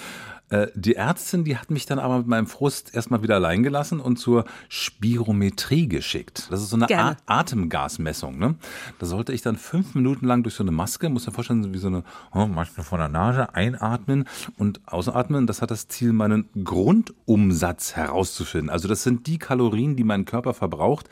Äh, 0.49 0.67
Die 0.75 0.95
Ärztin, 0.95 1.43
die 1.43 1.57
hat 1.57 1.71
mich 1.71 1.85
dann 1.85 1.99
aber 1.99 2.19
mit 2.19 2.27
meinem 2.27 2.47
Frust 2.47 2.93
erstmal 2.93 3.23
wieder 3.23 3.35
allein 3.35 3.63
gelassen 3.63 3.99
und 3.99 4.17
zur 4.17 4.45
Spirometrie 4.69 5.87
geschickt. 5.87 6.47
Das 6.51 6.61
ist 6.61 6.69
so 6.69 6.75
eine 6.75 6.85
Gerne. 6.85 7.17
Atemgasmessung. 7.25 8.37
Ne? 8.37 8.55
Da 8.99 9.05
sollte 9.05 9.33
ich 9.33 9.41
dann 9.41 9.55
fünf 9.57 9.95
Minuten 9.95 10.25
lang 10.27 10.43
durch 10.43 10.55
so 10.55 10.63
eine 10.63 10.71
Maske, 10.71 11.09
muss 11.09 11.25
mir 11.25 11.33
vorstellen, 11.33 11.73
wie 11.73 11.77
so 11.77 11.87
eine 11.87 12.03
oh, 12.33 12.45
Maske 12.45 12.83
vor 12.83 12.97
der 12.97 13.09
Nase, 13.09 13.55
einatmen 13.55 14.25
und 14.57 14.81
ausatmen. 14.85 15.47
Das 15.47 15.61
hat 15.61 15.71
das 15.71 15.87
Ziel, 15.87 16.13
meinen 16.13 16.47
Grundumsatz 16.63 17.95
herauszufinden. 17.95 18.69
Also 18.69 18.87
das 18.87 19.03
sind 19.03 19.27
die 19.27 19.39
Kalorien, 19.39 19.95
die 19.95 20.03
mein 20.03 20.25
Körper 20.25 20.53
verbraucht, 20.53 21.09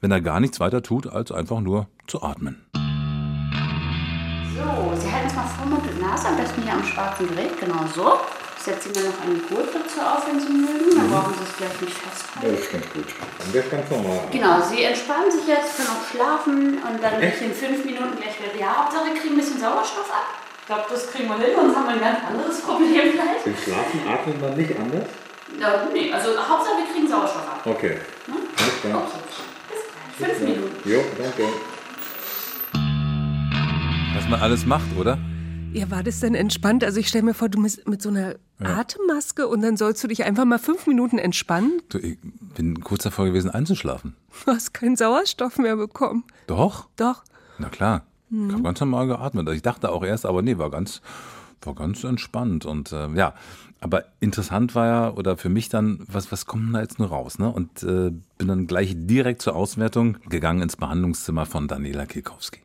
wenn 0.00 0.10
er 0.10 0.20
gar 0.20 0.40
nichts 0.40 0.60
weiter 0.60 0.82
tut, 0.82 1.06
als 1.06 1.30
einfach 1.30 1.60
nur 1.60 1.88
zu 2.06 2.22
atmen. 2.22 2.62
So, 2.72 2.78
Sie 4.98 5.12
halten 5.12 5.26
es 5.26 5.34
mal 5.34 5.46
vor 5.46 5.66
Mund 5.66 5.82
und 5.86 6.00
Nase, 6.00 6.28
am 6.28 6.36
besten 6.36 6.62
hier 6.62 6.72
am 6.72 6.82
schwarzen 6.84 7.28
Gerät, 7.28 7.60
genau 7.60 7.86
so. 7.94 8.14
Setzen 8.62 8.94
Sie 8.94 9.00
mir 9.02 9.10
noch 9.10 9.20
eine 9.26 9.38
Gurtritze 9.50 9.98
auf, 10.06 10.22
wenn 10.30 10.38
Sie 10.38 10.54
mögen. 10.54 10.94
Dann 10.94 11.10
brauchen 11.10 11.34
Sie 11.34 11.42
es 11.42 11.56
gleich 11.58 11.74
nicht 11.82 11.98
festhalten. 11.98 12.46
Das 12.46 12.60
ist 12.62 12.70
ganz 12.70 12.86
gut. 12.94 13.10
Und 13.10 13.50
das 13.50 13.64
ist 13.66 13.70
ganz 13.74 13.90
normal. 13.90 14.20
Genau, 14.30 14.54
Sie 14.62 14.82
entspannen 14.86 15.30
sich 15.34 15.46
jetzt, 15.50 15.74
können 15.74 15.90
auch 15.90 16.06
schlafen 16.06 16.78
und 16.78 17.02
dann 17.02 17.18
bin 17.18 17.26
ich 17.34 17.42
in 17.42 17.50
fünf 17.50 17.82
Minuten 17.84 18.14
gleich 18.22 18.38
wieder. 18.38 18.54
Ja, 18.54 18.86
Hauptsache 18.86 19.10
wir 19.10 19.18
kriegen 19.18 19.34
ein 19.34 19.42
bisschen 19.42 19.58
Sauerstoff 19.58 20.06
ab. 20.14 20.38
Ich 20.62 20.66
glaube, 20.70 20.86
das 20.94 21.10
kriegen 21.10 21.26
wir 21.26 21.42
hin, 21.42 21.58
sonst 21.58 21.74
haben 21.74 21.86
wir 21.90 21.98
ein 21.98 22.06
ganz 22.06 22.22
anderes 22.22 22.60
Problem 22.68 23.02
gleich. 23.18 23.42
Im 23.50 23.56
Schlafen 23.58 23.98
atmet 24.06 24.38
man 24.40 24.54
nicht 24.54 24.78
anders? 24.78 25.10
Ja, 25.58 25.68
nee, 25.92 26.12
also 26.14 26.30
Hauptsache 26.38 26.86
wir 26.86 26.88
kriegen 26.94 27.08
Sauerstoff 27.10 27.42
ab. 27.42 27.66
Okay. 27.66 27.98
Alles 28.30 28.78
klar. 28.78 29.02
Okay, 29.02 29.18
bis 29.74 29.82
gleich. 29.90 30.38
Fünf 30.38 30.38
Minuten. 30.46 30.88
Jo, 30.88 31.02
danke. 31.18 31.50
Was 34.14 34.28
man 34.30 34.38
alles 34.40 34.62
macht, 34.64 34.86
oder? 34.96 35.18
Ja, 35.72 35.90
war 35.90 36.02
das 36.02 36.20
denn 36.20 36.34
entspannt? 36.34 36.84
Also 36.84 37.00
ich 37.00 37.08
stelle 37.08 37.24
mir 37.24 37.34
vor, 37.34 37.48
du 37.48 37.62
bist 37.62 37.88
mit 37.88 38.02
so 38.02 38.10
einer 38.10 38.34
Atemmaske 38.60 39.48
und 39.48 39.62
dann 39.62 39.76
sollst 39.76 40.04
du 40.04 40.08
dich 40.08 40.24
einfach 40.24 40.44
mal 40.44 40.58
fünf 40.58 40.86
Minuten 40.86 41.18
entspannen. 41.18 41.80
Du, 41.88 41.98
ich 41.98 42.18
bin 42.54 42.80
kurz 42.80 43.04
davor 43.04 43.24
gewesen, 43.24 43.50
einzuschlafen. 43.50 44.14
Du 44.44 44.52
hast 44.52 44.74
keinen 44.74 44.96
Sauerstoff 44.96 45.58
mehr 45.58 45.76
bekommen. 45.76 46.24
Doch? 46.46 46.88
Doch. 46.96 47.24
Na 47.58 47.68
klar. 47.68 48.02
Ich 48.30 48.52
habe 48.52 48.62
ganz 48.62 48.80
normal 48.80 49.06
geatmet. 49.06 49.46
Also 49.46 49.56
Ich 49.56 49.62
dachte 49.62 49.90
auch 49.90 50.04
erst, 50.04 50.26
aber 50.26 50.42
nee, 50.42 50.58
war 50.58 50.70
ganz, 50.70 51.00
war 51.62 51.74
ganz 51.74 52.04
entspannt. 52.04 52.64
Und 52.64 52.92
äh, 52.92 53.08
ja, 53.10 53.34
aber 53.80 54.04
interessant 54.20 54.74
war 54.74 54.86
ja, 54.86 55.10
oder 55.10 55.36
für 55.36 55.48
mich 55.48 55.68
dann, 55.68 56.04
was, 56.06 56.32
was 56.32 56.46
kommt 56.46 56.66
denn 56.66 56.72
da 56.74 56.80
jetzt 56.80 56.98
nur 56.98 57.08
raus? 57.08 57.38
Ne? 57.38 57.50
Und 57.50 57.82
äh, 57.82 58.10
bin 58.38 58.48
dann 58.48 58.66
gleich 58.66 58.94
direkt 58.96 59.42
zur 59.42 59.56
Auswertung 59.56 60.18
gegangen 60.28 60.62
ins 60.62 60.76
Behandlungszimmer 60.76 61.46
von 61.46 61.66
Daniela 61.68 62.06
Kilkowski. 62.06 62.60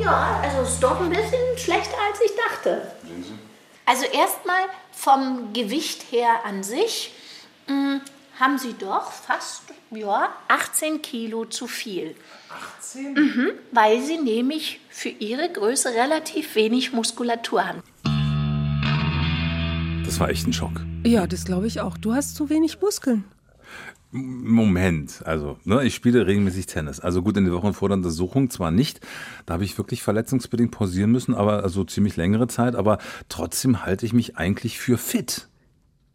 Ja, 0.00 0.40
also 0.42 0.62
es 0.62 0.70
ist 0.74 0.82
doch 0.82 1.00
ein 1.00 1.10
bisschen 1.10 1.58
schlechter, 1.58 1.96
als 2.08 2.20
ich 2.24 2.32
dachte. 2.48 2.92
Also 3.86 4.04
erstmal 4.06 4.62
vom 4.92 5.52
Gewicht 5.52 6.04
her 6.10 6.44
an 6.44 6.62
sich 6.62 7.12
mh, 7.68 8.00
haben 8.38 8.58
Sie 8.58 8.74
doch 8.78 9.10
fast 9.12 9.62
ja, 9.90 10.28
18 10.48 11.02
Kilo 11.02 11.44
zu 11.44 11.66
viel. 11.66 12.14
18? 12.78 13.14
Mhm, 13.14 13.50
weil 13.72 14.00
Sie 14.02 14.18
nämlich 14.18 14.80
für 14.88 15.08
Ihre 15.08 15.50
Größe 15.50 15.90
relativ 15.90 16.54
wenig 16.54 16.92
Muskulatur 16.92 17.66
haben. 17.66 17.82
Das 20.04 20.18
war 20.18 20.28
echt 20.30 20.46
ein 20.46 20.52
Schock. 20.52 20.80
Ja, 21.04 21.26
das 21.26 21.44
glaube 21.44 21.66
ich 21.66 21.80
auch. 21.80 21.96
Du 21.98 22.14
hast 22.14 22.36
zu 22.36 22.48
wenig 22.50 22.80
Muskeln. 22.80 23.24
Moment, 24.12 25.24
also 25.24 25.58
ne, 25.64 25.84
ich 25.84 25.94
spiele 25.94 26.26
regelmäßig 26.26 26.66
Tennis. 26.66 26.98
Also 26.98 27.22
gut, 27.22 27.36
in 27.36 27.44
der 27.44 27.54
Woche 27.54 27.72
vor 27.72 27.88
der 27.88 27.96
Untersuchung 27.96 28.50
zwar 28.50 28.72
nicht, 28.72 29.00
da 29.46 29.54
habe 29.54 29.64
ich 29.64 29.78
wirklich 29.78 30.02
verletzungsbedingt 30.02 30.72
pausieren 30.72 31.12
müssen, 31.12 31.32
aber 31.34 31.62
also 31.62 31.84
ziemlich 31.84 32.16
längere 32.16 32.48
Zeit, 32.48 32.74
aber 32.74 32.98
trotzdem 33.28 33.84
halte 33.84 34.06
ich 34.06 34.12
mich 34.12 34.36
eigentlich 34.36 34.80
für 34.80 34.98
fit. 34.98 35.48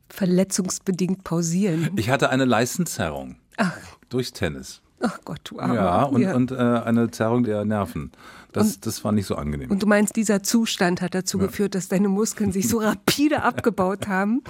Verletzungsbedingt 0.10 1.24
pausieren. 1.24 1.92
Ich 1.96 2.10
hatte 2.10 2.30
eine 2.30 2.46
Leistenzerrung 2.46 3.38
Ach, 3.56 3.78
durchs 4.10 4.34
Tennis. 4.34 4.82
ach 5.00 5.20
Gott, 5.24 5.40
du 5.46 5.60
Armer. 5.60 5.76
Ja, 5.76 6.04
und, 6.04 6.26
und 6.26 6.52
äh, 6.52 6.56
eine 6.56 7.12
Zerrung 7.12 7.44
der 7.44 7.64
Nerven. 7.64 8.12
Das, 8.56 8.80
das 8.80 9.04
war 9.04 9.12
nicht 9.12 9.26
so 9.26 9.36
angenehm. 9.36 9.70
Und 9.72 9.84
du 9.84 9.88
meinst, 9.88 10.16
dieser 10.16 10.44
Zustand 10.44 11.02
hat 11.02 11.14
dazu 11.16 11.38
geführt, 11.38 11.76
dass 11.76 11.88
deine 11.88 12.08
Muskeln 12.10 12.52
sich 12.52 12.68
so 12.68 12.80
rapide 12.80 13.44
abgebaut 13.44 14.08
haben? 14.08 14.42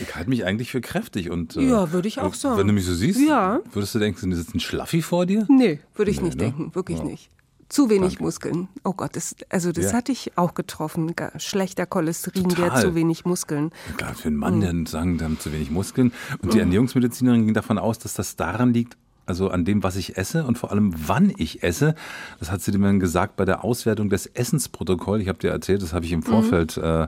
ich 0.00 0.14
halte 0.14 0.28
mich 0.30 0.44
eigentlich 0.44 0.70
für 0.70 0.80
kräftig 0.80 1.30
und 1.30 1.56
äh, 1.56 1.62
Ja, 1.68 1.92
würde 1.92 2.08
ich 2.08 2.20
auch 2.20 2.34
sagen. 2.34 2.58
Wenn 2.58 2.66
du 2.66 2.72
mich 2.72 2.84
so 2.86 2.94
siehst, 2.94 3.20
Ja. 3.20 3.60
würdest 3.72 3.94
du 3.94 3.98
denken, 3.98 4.30
da 4.30 4.36
sitzt 4.36 4.54
ein 4.54 4.60
Schlaffi 4.60 5.02
vor 5.02 5.26
dir? 5.26 5.46
Nee, 5.48 5.80
würde 5.94 6.10
ich 6.10 6.18
Nee, 6.18 6.24
nicht 6.26 6.36
ne? 6.38 6.44
denken. 6.44 6.74
Wirklich 6.74 6.98
Ja. 6.98 7.04
nicht. 7.04 7.30
Zu 7.68 7.88
wenig 7.88 8.10
Danke. 8.14 8.24
Muskeln. 8.24 8.68
Oh 8.84 8.92
Gott, 8.92 9.16
das, 9.16 9.34
also 9.48 9.72
das 9.72 9.86
Ja. 9.86 9.92
hatte 9.94 10.12
ich 10.12 10.36
auch 10.36 10.52
getroffen. 10.52 11.14
Schlechter 11.38 11.86
Cholesterin, 11.86 12.48
der 12.50 12.56
Total. 12.66 12.82
zu 12.82 12.94
wenig 12.94 13.24
Muskeln. 13.24 13.70
Klar, 13.96 14.14
für 14.14 14.28
einen 14.28 14.36
Mann, 14.36 14.56
Mhm. 14.56 14.60
der 14.84 14.90
sagen, 14.92 15.16
der 15.16 15.30
hat 15.30 15.40
zu 15.40 15.52
wenig 15.54 15.70
Muskeln. 15.70 16.12
Und 16.42 16.52
die 16.52 16.58
Ernährungsmedizinerin 16.58 17.46
ging 17.46 17.54
davon 17.54 17.78
aus, 17.78 17.98
dass 17.98 18.12
das 18.12 18.36
daran 18.36 18.74
liegt, 18.74 18.98
also 19.26 19.48
an 19.50 19.64
dem, 19.64 19.82
was 19.82 19.96
ich 19.96 20.16
esse 20.16 20.44
und 20.44 20.58
vor 20.58 20.70
allem, 20.70 20.92
wann 21.06 21.32
ich 21.36 21.62
esse. 21.62 21.94
Das 22.38 22.50
hat 22.50 22.60
sie 22.60 22.76
mir 22.76 22.98
gesagt 22.98 23.36
bei 23.36 23.44
der 23.44 23.64
Auswertung 23.64 24.10
des 24.10 24.26
Essensprotokolls. 24.26 25.22
Ich 25.22 25.28
habe 25.28 25.38
dir 25.38 25.50
erzählt, 25.50 25.82
das 25.82 25.92
habe 25.92 26.04
ich 26.04 26.12
im 26.12 26.22
Vorfeld 26.22 26.76
äh, 26.76 27.06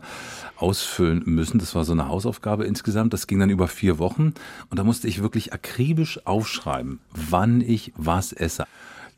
ausfüllen 0.57 1.23
müssen. 1.27 1.59
Das 1.59 1.75
war 1.75 1.85
so 1.85 1.93
eine 1.93 2.09
Hausaufgabe 2.09 2.65
insgesamt. 2.65 3.13
Das 3.13 3.27
ging 3.27 3.41
dann 3.41 3.51
über 3.51 3.69
vier 3.69 3.99
Wochen. 3.99 4.35
Und 4.71 4.79
da 4.79 4.85
musste 4.85 5.09
ich 5.09 5.23
wirklich 5.23 5.53
akribisch 5.53 6.25
aufschreiben, 6.27 7.01
wann 7.11 7.61
ich 7.61 7.93
was 7.97 8.33
esse. 8.33 8.65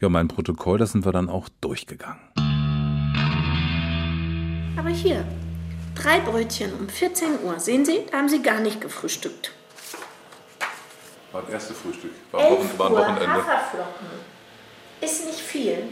Ja, 0.01 0.09
mein 0.09 0.29
Protokoll, 0.29 0.79
das 0.79 0.93
sind 0.93 1.05
wir 1.05 1.13
dann 1.13 1.29
auch 1.29 1.49
durchgegangen. 1.61 2.21
Aber 4.77 4.91
hier, 4.91 5.25
drei 5.95 6.21
Brötchen 6.21 6.73
um 6.79 6.89
14 6.89 7.41
Uhr. 7.45 7.59
Sehen 7.59 7.85
Sie, 7.85 7.99
da 8.11 8.19
haben 8.19 8.29
Sie 8.29 8.43
gar 8.43 8.61
nicht 8.61 8.81
gefrühstückt. 8.81 9.56
War 11.37 11.43
das 11.43 11.53
erste 11.53 11.75
Frühstück. 11.75 12.13
11 12.33 12.81
Uhr 12.81 13.07
Haferflocken. 13.07 14.07
Ist 15.03 15.27
nicht 15.27 15.39
viel. 15.39 15.83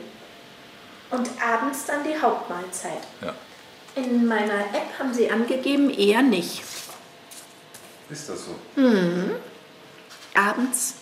Und 1.11 1.29
abends 1.39 1.85
dann 1.85 2.03
die 2.03 2.19
Hauptmahlzeit. 2.19 3.03
Ja. 3.21 3.35
In 3.95 4.27
meiner 4.27 4.61
App 4.61 4.99
haben 4.99 5.13
Sie 5.13 5.31
angegeben, 5.31 5.91
eher 5.91 6.23
nicht. 6.23 6.63
Ist 8.09 8.31
das 8.31 8.47
so? 8.47 8.55
Abends. 10.33 10.95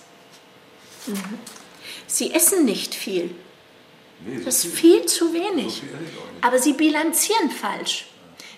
Mhm. 1.07 1.39
Sie 2.09 2.35
essen 2.35 2.65
nicht 2.65 2.97
viel. 2.97 3.37
Das 4.45 4.65
ist 4.65 4.75
viel 4.75 5.07
zu 5.07 5.33
wenig. 5.33 5.85
Aber 6.41 6.59
Sie 6.59 6.73
bilanzieren 6.73 7.49
falsch. 7.49 8.07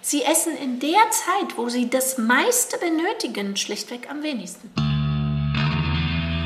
Sie 0.00 0.22
essen 0.22 0.56
in 0.56 0.80
der 0.80 1.10
Zeit, 1.10 1.58
wo 1.58 1.68
Sie 1.68 1.90
das 1.90 2.16
meiste 2.16 2.78
benötigen, 2.78 3.58
schlichtweg 3.58 4.08
am 4.10 4.22
wenigsten. 4.22 4.93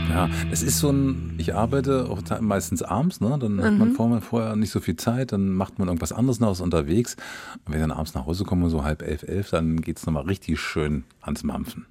Ja, 0.08 0.28
es 0.50 0.62
ist 0.62 0.78
so 0.78 0.90
ein, 0.90 1.34
ich 1.38 1.54
arbeite 1.54 2.08
auch 2.08 2.22
te- 2.22 2.40
meistens 2.40 2.82
abends, 2.82 3.20
ne? 3.20 3.36
Dann 3.38 3.62
hat 3.62 3.72
man 3.78 3.92
vorher, 3.92 4.20
vorher 4.20 4.56
nicht 4.56 4.70
so 4.70 4.80
viel 4.80 4.96
Zeit, 4.96 5.32
dann 5.32 5.50
macht 5.50 5.78
man 5.78 5.88
irgendwas 5.88 6.12
anderes 6.12 6.40
noch 6.40 6.58
unterwegs. 6.60 7.16
Und 7.64 7.72
wenn 7.72 7.80
ich 7.80 7.86
dann 7.86 7.90
abends 7.92 8.14
nach 8.14 8.26
Hause 8.26 8.44
komme, 8.44 8.70
so 8.70 8.84
halb 8.84 9.02
elf, 9.02 9.22
elf, 9.22 9.50
dann 9.50 9.80
geht's 9.80 10.06
nochmal 10.06 10.24
richtig 10.24 10.60
schön 10.60 11.04
ans 11.20 11.44
Mampfen. 11.44 11.86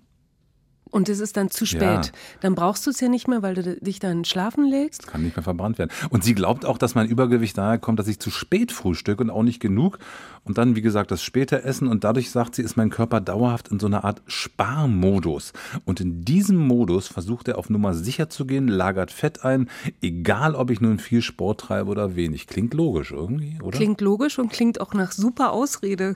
Und 0.97 1.09
es 1.09 1.19
ist 1.19 1.37
dann 1.37 1.51
zu 1.51 1.67
spät. 1.67 1.81
Ja. 1.81 2.11
Dann 2.41 2.55
brauchst 2.55 2.87
du 2.87 2.89
es 2.89 2.99
ja 2.99 3.07
nicht 3.07 3.27
mehr, 3.27 3.43
weil 3.43 3.53
du 3.53 3.75
dich 3.79 3.99
dann 3.99 4.25
schlafen 4.25 4.65
legst. 4.65 5.05
Kann 5.05 5.21
nicht 5.21 5.35
mehr 5.35 5.43
verbrannt 5.43 5.77
werden. 5.77 5.91
Und 6.09 6.23
sie 6.23 6.33
glaubt 6.33 6.65
auch, 6.65 6.79
dass 6.79 6.95
mein 6.95 7.07
Übergewicht 7.07 7.55
daher 7.55 7.77
kommt, 7.77 7.99
dass 7.99 8.07
ich 8.07 8.19
zu 8.19 8.31
spät 8.31 8.71
frühstücke 8.71 9.21
und 9.23 9.29
auch 9.29 9.43
nicht 9.43 9.59
genug. 9.59 9.99
Und 10.43 10.57
dann, 10.57 10.75
wie 10.75 10.81
gesagt, 10.81 11.11
das 11.11 11.21
später 11.21 11.63
Essen. 11.63 11.87
Und 11.87 12.03
dadurch, 12.03 12.31
sagt 12.31 12.55
sie, 12.55 12.63
ist 12.63 12.77
mein 12.77 12.89
Körper 12.89 13.21
dauerhaft 13.21 13.67
in 13.67 13.79
so 13.79 13.85
einer 13.85 14.05
Art 14.05 14.23
Sparmodus. 14.25 15.53
Und 15.85 16.01
in 16.01 16.25
diesem 16.25 16.57
Modus 16.57 17.07
versucht 17.07 17.47
er 17.47 17.59
auf 17.59 17.69
Nummer 17.69 17.93
sicher 17.93 18.31
zu 18.31 18.47
gehen, 18.47 18.67
lagert 18.67 19.11
Fett 19.11 19.45
ein, 19.45 19.69
egal 20.01 20.55
ob 20.55 20.71
ich 20.71 20.81
nun 20.81 20.97
viel 20.97 21.21
Sport 21.21 21.59
treibe 21.59 21.91
oder 21.91 22.15
wenig. 22.15 22.47
Klingt 22.47 22.73
logisch 22.73 23.11
irgendwie, 23.11 23.61
oder? 23.61 23.77
Klingt 23.77 24.01
logisch 24.01 24.39
und 24.39 24.51
klingt 24.51 24.81
auch 24.81 24.95
nach 24.95 25.11
super 25.11 25.51
Ausrede. 25.51 26.15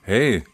Hey. 0.00 0.44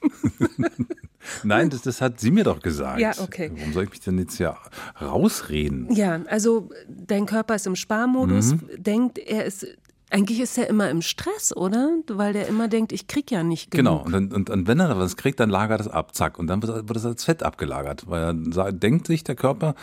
Nein, 1.44 1.70
das, 1.70 1.82
das 1.82 2.00
hat 2.00 2.18
sie 2.20 2.30
mir 2.30 2.44
doch 2.44 2.60
gesagt. 2.60 3.00
Ja, 3.00 3.12
okay. 3.18 3.50
Warum 3.54 3.72
soll 3.72 3.84
ich 3.84 3.90
mich 3.90 4.00
denn 4.00 4.18
jetzt 4.18 4.38
ja 4.38 4.56
rausreden? 5.00 5.92
Ja, 5.92 6.20
also 6.26 6.70
dein 6.88 7.26
Körper 7.26 7.54
ist 7.56 7.66
im 7.66 7.76
Sparmodus, 7.76 8.52
Mhm. 8.54 8.60
denkt, 8.78 9.18
er 9.18 9.44
ist. 9.44 9.66
Eigentlich 10.12 10.40
ist 10.40 10.58
er 10.58 10.66
immer 10.68 10.90
im 10.90 11.02
Stress, 11.02 11.54
oder? 11.56 11.90
Weil 12.08 12.32
der 12.32 12.48
immer 12.48 12.66
denkt, 12.66 12.90
ich 12.90 13.06
krieg 13.06 13.30
ja 13.30 13.44
nicht 13.44 13.70
Genau, 13.70 13.98
genug. 14.02 14.06
und, 14.06 14.12
dann, 14.12 14.32
und, 14.32 14.50
und 14.50 14.66
wenn 14.66 14.80
er 14.80 14.98
was 14.98 15.16
kriegt, 15.16 15.38
dann 15.38 15.50
lagert 15.50 15.80
es 15.82 15.86
ab, 15.86 16.16
zack. 16.16 16.36
Und 16.36 16.48
dann 16.48 16.60
wird, 16.64 16.96
es 16.96 17.04
als 17.06 17.22
Fett 17.24 17.44
abgelagert. 17.44 18.10
Weil 18.10 18.22
er 18.24 18.52
sa- 18.52 18.72
denkt 18.72 19.06
sich 19.06 19.22
der 19.22 19.36
Körper, 19.36 19.76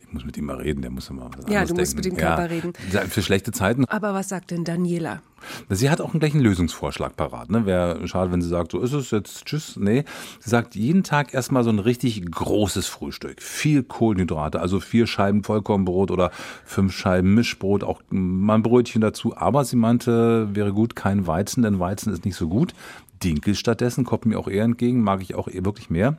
ich 0.00 0.10
muss 0.14 0.24
mit 0.24 0.38
ihm 0.38 0.46
mal 0.46 0.56
reden, 0.56 0.80
der 0.80 0.90
muss 0.90 1.10
ja 1.10 1.14
mal 1.14 1.28
was 1.36 1.52
Ja, 1.52 1.62
du 1.66 1.74
musst 1.74 1.92
denken. 1.92 1.96
mit 1.96 2.04
dem 2.06 2.16
Körper 2.16 2.48
reden. 2.48 2.72
Für 3.10 3.20
schlechte 3.20 3.52
Zeiten. 3.52 3.84
Aber 3.84 4.14
was 4.14 4.30
sagt 4.30 4.50
denn 4.50 4.64
Daniela? 4.64 5.20
Sie 5.68 5.90
hat 5.90 6.00
auch 6.00 6.12
einen 6.12 6.20
gleichen 6.20 6.40
Lösungsvorschlag 6.40 7.16
parat. 7.16 7.50
Ne? 7.50 7.66
Wäre 7.66 8.06
schade, 8.08 8.32
wenn 8.32 8.42
sie 8.42 8.48
sagt, 8.48 8.72
so 8.72 8.80
ist 8.80 8.92
es 8.92 9.10
jetzt, 9.10 9.44
tschüss. 9.44 9.76
Nee, 9.76 10.04
sie 10.40 10.50
sagt 10.50 10.74
jeden 10.74 11.02
Tag 11.02 11.34
erstmal 11.34 11.64
so 11.64 11.70
ein 11.70 11.78
richtig 11.78 12.24
großes 12.30 12.86
Frühstück. 12.86 13.42
Viel 13.42 13.82
Kohlenhydrate, 13.82 14.60
also 14.60 14.80
vier 14.80 15.06
Scheiben 15.06 15.44
Vollkornbrot 15.44 16.10
oder 16.10 16.30
fünf 16.64 16.96
Scheiben 16.96 17.34
Mischbrot, 17.34 17.84
auch 17.84 18.02
mal 18.10 18.56
ein 18.56 18.62
Brötchen 18.62 19.00
dazu. 19.00 19.36
Aber 19.36 19.64
sie 19.64 19.76
meinte, 19.76 20.48
wäre 20.54 20.72
gut 20.72 20.96
kein 20.96 21.26
Weizen, 21.26 21.62
denn 21.62 21.78
Weizen 21.78 22.12
ist 22.12 22.24
nicht 22.24 22.36
so 22.36 22.48
gut. 22.48 22.74
Dinkel 23.22 23.54
stattdessen 23.54 24.04
kommt 24.04 24.26
mir 24.26 24.38
auch 24.38 24.48
eher 24.48 24.64
entgegen, 24.64 25.02
mag 25.02 25.22
ich 25.22 25.34
auch 25.34 25.48
wirklich 25.52 25.90
mehr. 25.90 26.18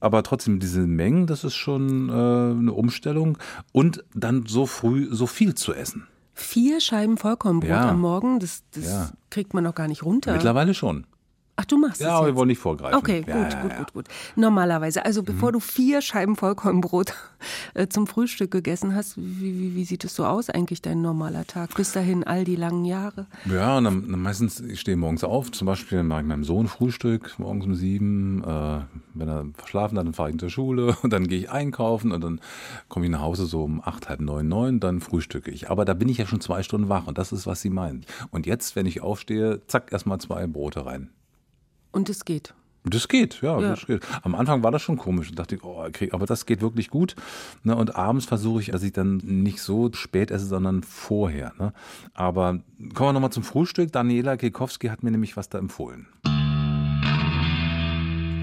Aber 0.00 0.22
trotzdem, 0.22 0.60
diese 0.60 0.80
Mengen, 0.80 1.26
das 1.26 1.44
ist 1.44 1.54
schon 1.54 2.08
äh, 2.08 2.12
eine 2.12 2.72
Umstellung. 2.72 3.36
Und 3.72 4.02
dann 4.14 4.46
so 4.46 4.66
früh 4.66 5.08
so 5.10 5.26
viel 5.26 5.54
zu 5.54 5.74
essen. 5.74 6.06
Vier 6.40 6.80
Scheiben 6.80 7.16
Vollkornbrot 7.18 7.68
Ja. 7.70 7.90
am 7.90 8.00
Morgen, 8.00 8.40
das, 8.40 8.62
das 8.74 8.86
Ja. 8.86 9.10
kriegt 9.30 9.54
man 9.54 9.62
noch 9.64 9.74
gar 9.74 9.88
nicht 9.88 10.02
runter. 10.04 10.32
Mittlerweile 10.32 10.74
schon. 10.74 11.04
Ach, 11.60 11.66
du 11.66 11.76
machst 11.76 12.00
ja, 12.00 12.06
es 12.06 12.14
aber 12.14 12.26
wir 12.28 12.36
wollen 12.36 12.48
nicht 12.48 12.58
vorgreifen. 12.58 12.98
Okay, 12.98 13.22
Ja, 13.26 13.42
gut, 13.42 13.52
ja, 13.52 13.60
gut, 13.60 13.70
ja. 13.70 13.78
gut, 13.78 13.92
gut. 13.92 14.08
Normalerweise, 14.34 15.04
also 15.04 15.22
bevor 15.22 15.52
du 15.52 15.60
vier 15.60 16.00
Scheiben 16.00 16.34
Vollkornbrot 16.34 17.12
äh, 17.74 17.86
zum 17.86 18.06
Frühstück 18.06 18.50
gegessen 18.50 18.94
hast, 18.94 19.18
wie, 19.18 19.58
wie, 19.58 19.74
wie 19.74 19.84
sieht 19.84 20.04
es 20.04 20.14
so 20.14 20.24
aus 20.24 20.48
eigentlich, 20.48 20.80
dein 20.80 21.02
normaler 21.02 21.46
Tag? 21.46 21.74
Bis 21.74 21.92
dahin 21.92 22.24
all 22.24 22.44
die 22.44 22.56
langen 22.56 22.86
Jahre. 22.86 23.26
Ja, 23.44 23.76
und 23.76 23.84
dann, 23.84 24.10
dann 24.10 24.22
meistens, 24.22 24.60
ich 24.60 24.80
stehe 24.80 24.96
morgens 24.96 25.22
auf, 25.22 25.52
zum 25.52 25.66
Beispiel 25.66 26.02
mache 26.02 26.22
ich 26.22 26.26
meinem 26.26 26.44
Sohn 26.44 26.66
Frühstück, 26.66 27.38
morgens 27.38 27.66
um 27.66 27.74
sieben. 27.74 28.42
Äh, 28.42 28.80
wenn 29.12 29.28
er 29.28 29.44
verschlafen 29.54 29.98
hat, 29.98 30.06
dann 30.06 30.14
fahre 30.14 30.30
ich 30.30 30.34
in 30.34 30.38
zur 30.38 30.48
Schule 30.48 30.96
und 31.02 31.12
dann 31.12 31.28
gehe 31.28 31.40
ich 31.40 31.50
einkaufen 31.50 32.12
und 32.12 32.22
dann 32.22 32.40
komme 32.88 33.04
ich 33.04 33.12
nach 33.12 33.20
Hause 33.20 33.44
so 33.44 33.64
um 33.64 33.82
acht, 33.84 34.08
halb 34.08 34.20
neun, 34.20 34.48
neun, 34.48 34.80
dann 34.80 35.00
frühstücke 35.00 35.50
ich. 35.50 35.70
Aber 35.70 35.84
da 35.84 35.92
bin 35.92 36.08
ich 36.08 36.16
ja 36.16 36.26
schon 36.26 36.40
zwei 36.40 36.62
Stunden 36.62 36.88
wach 36.88 37.06
und 37.06 37.18
das 37.18 37.32
ist, 37.32 37.46
was 37.46 37.60
sie 37.60 37.70
meint. 37.70 38.06
Und 38.30 38.46
jetzt, 38.46 38.76
wenn 38.76 38.86
ich 38.86 39.02
aufstehe, 39.02 39.60
zack, 39.66 39.92
erstmal 39.92 40.20
zwei 40.20 40.46
Brote 40.46 40.86
rein. 40.86 41.10
Und 41.92 42.08
es 42.08 42.24
geht. 42.24 42.54
Das 42.84 43.08
geht, 43.08 43.42
ja, 43.42 43.60
Ja. 43.60 43.70
das 43.70 43.86
geht. 43.86 44.02
Am 44.22 44.34
Anfang 44.34 44.62
war 44.62 44.70
das 44.70 44.80
schon 44.80 44.96
komisch. 44.96 45.28
Da 45.30 45.42
dachte 45.42 45.56
ich, 45.56 45.64
oh, 45.64 45.86
krieg, 45.92 46.14
aber 46.14 46.24
das 46.24 46.46
geht 46.46 46.62
wirklich 46.62 46.88
gut. 46.88 47.14
Ne, 47.62 47.76
und 47.76 47.94
abends 47.96 48.24
versuche 48.24 48.62
ich, 48.62 48.70
dass 48.70 48.82
ich 48.82 48.92
dann 48.92 49.18
nicht 49.18 49.60
so 49.60 49.90
spät 49.92 50.30
esse, 50.30 50.46
sondern 50.46 50.82
vorher. 50.82 51.52
Ne? 51.58 51.74
Aber 52.14 52.60
kommen 52.94 53.08
wir 53.10 53.12
nochmal 53.12 53.32
zum 53.32 53.42
Frühstück. 53.42 53.92
Daniela 53.92 54.38
Kekowski 54.38 54.88
hat 54.88 55.02
mir 55.02 55.10
nämlich 55.10 55.36
was 55.36 55.50
da 55.50 55.58
empfohlen. 55.58 56.06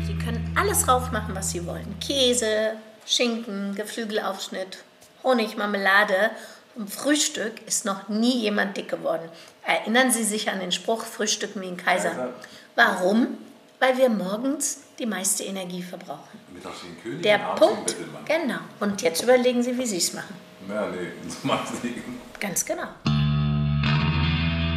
Sie 0.06 0.14
können 0.24 0.52
alles 0.56 0.88
raufmachen, 0.88 1.34
was 1.36 1.50
Sie 1.52 1.66
wollen. 1.66 1.88
Käse, 2.00 2.74
Schinken, 3.08 3.74
Geflügelaufschnitt, 3.76 4.84
Honig, 5.24 5.58
Marmelade. 5.58 6.32
Im 6.76 6.88
Frühstück 6.88 7.54
ist 7.66 7.86
noch 7.86 8.08
nie 8.08 8.40
jemand 8.42 8.78
dick 8.78 8.90
geworden. 8.90 9.28
Erinnern 9.66 10.12
Sie 10.12 10.24
sich 10.24 10.52
an 10.52 10.60
den 10.60 10.72
Spruch, 10.72 11.04
Frühstücken 11.06 11.62
wie 11.62 11.68
ein 11.68 11.78
Kaiser. 11.78 12.30
Warum? 12.78 13.40
Weil 13.80 13.98
wir 13.98 14.08
morgens 14.08 14.82
die 15.00 15.08
meiste 15.08 15.44
Energie 15.44 15.82
verbrauchen. 15.82 16.40
Der 17.24 17.40
Punkt, 17.56 17.96
genau. 18.26 18.60
Und 18.80 19.02
jetzt 19.02 19.24
überlegen 19.24 19.64
Sie, 19.64 19.76
wie 19.76 19.86
Sie 19.88 19.98
es 19.98 20.14
machen. 20.14 20.36
Ja, 20.70 20.88
nee, 20.88 21.08
so 21.28 21.38
mach's 21.42 21.72
nicht. 21.82 21.98
Ganz 22.40 22.64
genau. 22.64 22.88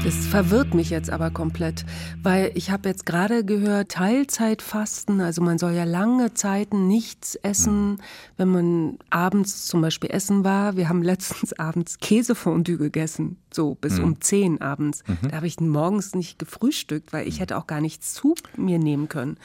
Das 0.02 0.26
verwirrt 0.26 0.72
mich 0.72 0.88
jetzt 0.88 1.10
aber 1.10 1.30
komplett, 1.30 1.84
weil 2.22 2.52
ich 2.54 2.70
habe 2.70 2.88
jetzt 2.88 3.04
gerade 3.04 3.44
gehört, 3.44 3.90
Teilzeitfasten, 3.92 5.20
also 5.20 5.42
man 5.42 5.58
soll 5.58 5.72
ja 5.72 5.84
lange 5.84 6.32
Zeiten 6.32 6.88
nichts 6.88 7.34
essen, 7.34 7.98
wenn 8.38 8.48
man 8.48 8.98
abends 9.10 9.66
zum 9.66 9.82
Beispiel 9.82 10.10
essen 10.10 10.42
war. 10.42 10.76
Wir 10.76 10.88
haben 10.88 11.02
letztens 11.04 11.52
abends 11.52 11.98
Käsefondue 11.98 12.78
gegessen, 12.78 13.36
so 13.52 13.74
bis 13.74 13.98
um 13.98 14.20
10 14.20 14.62
abends. 14.62 15.04
Da 15.28 15.36
habe 15.36 15.46
ich 15.46 15.60
morgens 15.60 16.14
nicht 16.14 16.38
gefrühstückt, 16.38 17.12
weil 17.12 17.28
ich 17.28 17.40
hätte 17.40 17.58
auch 17.58 17.66
gar 17.66 17.82
nichts 17.82 18.14
zu 18.14 18.34
mir 18.56 18.78
nehmen 18.78 19.08
können. 19.08 19.36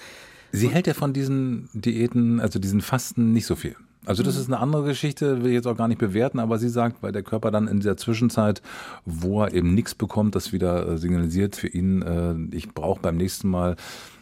Sie 0.54 0.70
hält 0.70 0.88
ja 0.88 0.94
von 0.94 1.12
diesen 1.12 1.68
Diäten, 1.74 2.40
also 2.40 2.60
diesen 2.60 2.80
Fasten, 2.80 3.34
nicht 3.34 3.46
so 3.46 3.58
viel. 3.58 3.76
Also 4.06 4.24
das 4.24 4.38
ist 4.38 4.48
eine 4.48 4.60
andere 4.60 4.86
Geschichte, 4.86 5.42
will 5.42 5.48
ich 5.48 5.56
jetzt 5.56 5.68
auch 5.68 5.78
gar 5.78 5.88
nicht 5.88 5.98
bewerten, 5.98 6.40
aber 6.40 6.58
sie 6.58 6.70
sagt, 6.70 7.02
weil 7.02 7.12
der 7.12 7.24
Körper 7.24 7.52
dann 7.52 7.68
in 7.68 7.80
dieser 7.80 7.98
Zwischenzeit, 7.98 8.62
wo 9.06 9.44
er 9.44 9.54
eben 9.54 9.74
nichts 9.74 9.96
bekommt, 9.96 10.36
das 10.36 10.54
wieder 10.54 10.88
äh, 10.88 10.98
signalisiert 10.98 11.56
für 11.56 11.68
ihn, 11.68 12.02
äh, 12.02 12.56
ich 12.56 12.74
brauche 12.74 13.02
beim 13.02 13.18
nächsten 13.18 13.50
Mal 13.50 13.76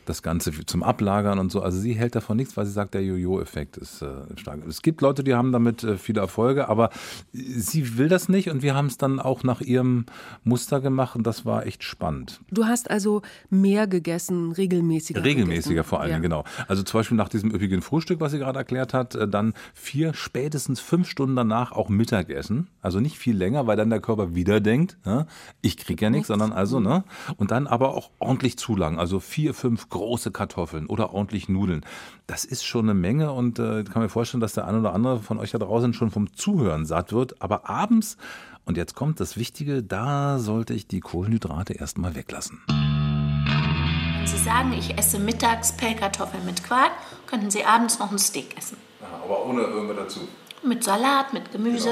das 0.05 0.22
Ganze 0.24 0.51
zum 0.65 0.83
Ablagern 0.83 1.39
und 1.39 1.51
so. 1.51 1.62
Also 1.62 1.79
sie 1.79 1.93
hält 1.93 2.15
davon 2.15 2.38
nichts, 2.38 2.55
weil 2.57 2.65
sie 2.65 2.72
sagt, 2.72 2.93
der 2.93 3.03
Jojo-Effekt 3.03 3.77
ist 3.77 4.01
äh, 4.01 4.07
stark. 4.36 4.60
Es 4.67 4.81
gibt 4.81 5.01
Leute, 5.01 5.24
die 5.24 5.33
haben 5.33 5.51
damit 5.51 5.83
äh, 5.83 5.98
viele 5.98 6.22
Erfolge, 6.22 6.67
aber 6.69 6.89
sie 7.31 7.98
will 7.98 8.10
das 8.10 8.29
nicht 8.29 8.50
und 8.50 8.62
wir 8.62 8.75
haben 8.75 8.88
es 8.88 8.98
dann 8.98 9.19
auch 9.19 9.43
nach 9.43 9.62
ihrem 9.62 10.05
Muster 10.43 10.81
gemacht 10.81 11.15
und 11.15 11.25
das 11.25 11.45
war 11.45 11.65
echt 11.65 11.83
spannend. 11.83 12.41
Du 12.51 12.65
hast 12.65 12.89
also 12.89 13.22
mehr 13.50 13.88
gegessen, 13.88 14.51
regelmäßiger. 14.51 15.24
Regelmäßiger 15.24 15.69
gegessen. 15.75 15.89
vor 15.89 16.01
allem, 16.01 16.12
Ja. 16.12 16.19
genau. 16.19 16.43
Also 16.67 16.83
zum 16.83 17.00
Beispiel 17.00 17.17
nach 17.17 17.29
diesem 17.29 17.51
üppigen 17.53 17.81
Frühstück, 17.81 18.19
was 18.19 18.31
sie 18.31 18.39
gerade 18.39 18.60
erklärt 18.60 18.93
hat, 18.93 19.15
äh, 19.15 19.27
dann 19.27 19.53
vier, 19.74 20.13
spätestens 20.13 20.79
fünf 20.79 21.10
Stunden 21.10 21.36
danach 21.36 21.72
auch 21.72 21.89
Mittagessen. 21.89 22.67
Also 22.81 23.00
nicht 23.00 23.17
viel 23.17 23.36
länger, 23.36 23.67
weil 23.67 23.77
dann 23.77 23.89
der 23.89 24.01
Körper 24.01 24.36
wieder 24.36 24.60
denkt, 24.60 24.98
ne, 25.05 25.27
ich 25.62 25.77
krieg 25.77 26.01
ja 26.01 26.10
nichts, 26.10 26.27
sondern 26.27 26.51
also, 26.51 26.79
ne? 26.79 27.03
Und 27.38 27.51
dann 27.51 27.67
aber 27.67 27.95
auch 27.95 28.10
ordentlich 28.19 28.57
zu 28.57 28.75
lang. 28.75 29.00
Also 29.00 29.19
vier, 29.19 29.53
fünf 29.53 29.89
große 29.94 30.32
Kartoffeln 30.32 30.88
oder 30.88 31.14
ordentlich 31.14 31.48
Nudeln. 31.50 31.86
Das 32.28 32.46
ist 32.46 32.66
schon 32.66 32.86
eine 32.86 32.96
Menge 32.96 33.32
und 33.32 33.60
äh, 33.60 33.82
ich 33.82 33.90
kann 33.92 34.02
mir 34.02 34.10
vorstellen, 34.10 34.42
dass 34.42 34.54
der 34.54 34.68
eine 34.68 34.80
oder 34.80 34.94
andere 34.94 35.20
von 35.20 35.38
euch 35.38 35.52
da 35.52 35.60
draußen 35.60 35.94
schon 35.94 36.10
vom 36.10 36.34
Zuhören 36.34 36.86
satt 36.86 37.14
wird. 37.14 37.42
Aber 37.42 37.70
abends, 37.70 38.18
und 38.66 38.76
jetzt 38.76 38.96
kommt 38.96 39.20
das 39.20 39.38
Wichtige, 39.38 39.84
da 39.84 40.40
sollte 40.40 40.74
ich 40.74 40.88
die 40.88 41.00
Kohlenhydrate 41.00 41.74
erstmal 41.74 42.16
weglassen. 42.16 42.62
Wenn 42.68 44.28
Sie 44.28 44.38
sagen, 44.38 44.74
ich 44.74 44.98
esse 44.98 45.20
mittags 45.20 45.78
Pellkartoffeln 45.78 46.44
mit 46.44 46.64
Quark, 46.64 46.92
könnten 47.27 47.51
Sie 47.51 47.64
abends 47.64 48.00
noch 48.00 48.12
ein 48.12 48.20
Steak 48.20 48.58
essen. 48.58 48.77
Aber 49.24 49.46
ohne 49.46 49.62
irgendwas 49.62 49.98
dazu. 49.98 50.22
Mit 50.66 50.84
Salat, 50.84 51.34
mit 51.34 51.51
Gemüse. 51.51 51.90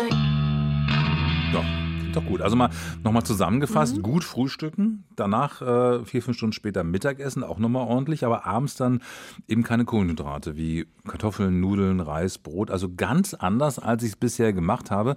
Ja, 1.53 1.61
klingt 1.61 1.80
doch 2.15 2.25
gut. 2.25 2.41
Also 2.41 2.55
mal 2.55 2.69
nochmal 3.03 3.23
zusammengefasst, 3.23 4.01
gut 4.01 4.23
frühstücken, 4.23 5.03
danach 5.15 5.61
äh, 5.61 6.05
vier, 6.05 6.21
fünf 6.21 6.37
Stunden 6.37 6.53
später 6.53 6.83
Mittagessen, 6.83 7.43
auch 7.43 7.59
nochmal 7.59 7.87
ordentlich, 7.87 8.25
aber 8.25 8.45
abends 8.45 8.75
dann 8.75 9.01
eben 9.47 9.63
keine 9.63 9.85
Kohlenhydrate 9.85 10.55
wie 10.55 10.87
Kartoffeln, 11.07 11.59
Nudeln, 11.59 11.99
Reis, 11.99 12.37
Brot. 12.37 12.71
Also 12.71 12.93
ganz 12.95 13.33
anders, 13.33 13.79
als 13.79 14.03
ich 14.03 14.09
es 14.11 14.15
bisher 14.15 14.53
gemacht 14.53 14.91
habe. 14.91 15.15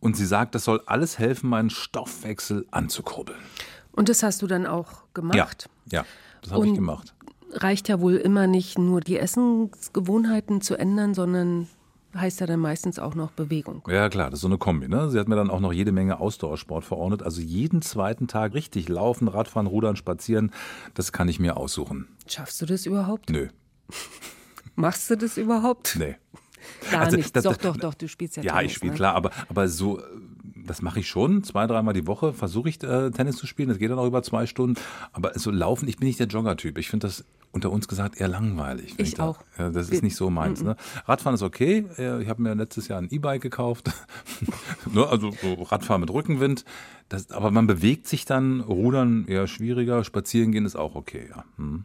Und 0.00 0.16
sie 0.16 0.26
sagt, 0.26 0.54
das 0.54 0.64
soll 0.64 0.82
alles 0.86 1.18
helfen, 1.18 1.50
meinen 1.50 1.70
Stoffwechsel 1.70 2.66
anzukurbeln. 2.70 3.38
Und 3.92 4.08
das 4.08 4.22
hast 4.22 4.42
du 4.42 4.46
dann 4.46 4.66
auch 4.66 5.04
gemacht? 5.14 5.68
Ja, 5.90 6.00
ja 6.00 6.04
das 6.42 6.52
habe 6.52 6.66
ich 6.66 6.74
gemacht. 6.74 7.14
Reicht 7.52 7.88
ja 7.88 8.00
wohl 8.00 8.16
immer 8.16 8.46
nicht 8.46 8.78
nur 8.78 9.00
die 9.00 9.18
Essensgewohnheiten 9.18 10.60
zu 10.60 10.76
ändern, 10.76 11.14
sondern 11.14 11.68
heißt 12.20 12.40
ja 12.40 12.46
dann 12.46 12.60
meistens 12.60 12.98
auch 12.98 13.14
noch 13.14 13.30
Bewegung. 13.32 13.82
Ja, 13.88 14.08
klar, 14.08 14.30
das 14.30 14.38
ist 14.38 14.42
so 14.42 14.48
eine 14.48 14.58
Kombi. 14.58 14.88
Ne? 14.88 15.10
Sie 15.10 15.18
hat 15.18 15.28
mir 15.28 15.36
dann 15.36 15.50
auch 15.50 15.60
noch 15.60 15.72
jede 15.72 15.92
Menge 15.92 16.18
Ausdauersport 16.20 16.84
verordnet. 16.84 17.22
Also 17.22 17.40
jeden 17.40 17.82
zweiten 17.82 18.26
Tag 18.28 18.54
richtig 18.54 18.88
laufen, 18.88 19.28
Radfahren, 19.28 19.66
Rudern, 19.66 19.96
Spazieren, 19.96 20.50
das 20.94 21.12
kann 21.12 21.28
ich 21.28 21.38
mir 21.40 21.56
aussuchen. 21.56 22.08
Schaffst 22.26 22.60
du 22.62 22.66
das 22.66 22.86
überhaupt? 22.86 23.30
Nö, 23.30 23.48
Machst 24.74 25.08
du 25.10 25.16
das 25.16 25.36
überhaupt? 25.38 25.96
nee. 25.98 26.16
Gar 26.90 27.02
Also, 27.02 27.16
nicht. 27.16 27.34
das- 27.36 27.44
doch, 27.44 27.56
das- 27.56 27.62
doch, 27.62 27.76
doch, 27.76 27.94
du 27.94 28.08
spielst 28.08 28.36
ja 28.36 28.42
Ja, 28.42 28.54
Tennis, 28.56 28.72
ich 28.72 28.76
spiele 28.76 28.92
ne? 28.92 28.96
klar, 28.96 29.14
aber, 29.14 29.30
aber 29.48 29.68
so, 29.68 30.00
äh, 30.00 30.02
das 30.66 30.82
mache 30.82 31.00
ich 31.00 31.08
schon. 31.08 31.42
Zwei, 31.44 31.66
dreimal 31.66 31.94
die 31.94 32.06
Woche 32.06 32.32
versuche 32.32 32.68
ich 32.68 32.82
äh, 32.82 33.10
Tennis 33.10 33.36
zu 33.36 33.46
spielen. 33.46 33.68
Das 33.68 33.78
geht 33.78 33.90
dann 33.90 33.98
auch 33.98 34.06
über 34.06 34.22
zwei 34.22 34.46
Stunden. 34.46 34.80
Aber 35.12 35.38
so 35.38 35.50
laufen, 35.50 35.88
ich 35.88 35.96
bin 35.96 36.06
nicht 36.08 36.20
der 36.20 36.26
Jogger-Typ. 36.26 36.78
Ich 36.78 36.90
finde 36.90 37.06
das 37.06 37.24
unter 37.52 37.70
uns 37.72 37.88
gesagt 37.88 38.20
eher 38.20 38.28
langweilig. 38.28 38.94
Ich 38.98 39.14
da- 39.14 39.24
auch. 39.28 39.38
Ja, 39.58 39.70
das 39.70 39.88
ist 39.88 40.02
nicht 40.02 40.16
so 40.16 40.28
meins. 40.28 40.62
Ne? 40.62 40.76
Radfahren 41.06 41.34
ist 41.34 41.42
okay. 41.42 41.86
Ich 42.20 42.28
habe 42.28 42.42
mir 42.42 42.54
letztes 42.54 42.88
Jahr 42.88 42.98
ein 43.00 43.08
E-Bike 43.10 43.40
gekauft. 43.40 43.90
ne? 44.92 45.06
Also 45.06 45.30
so 45.30 45.54
Radfahren 45.62 46.00
mit 46.02 46.10
Rückenwind. 46.10 46.64
Das, 47.08 47.30
aber 47.30 47.50
man 47.50 47.66
bewegt 47.66 48.08
sich 48.08 48.24
dann. 48.26 48.60
Rudern 48.60 49.26
eher 49.26 49.46
schwieriger. 49.46 50.04
Spazieren 50.04 50.52
gehen 50.52 50.66
ist 50.66 50.76
auch 50.76 50.94
okay. 50.96 51.28
Ja. 51.30 51.44
Hm. 51.56 51.84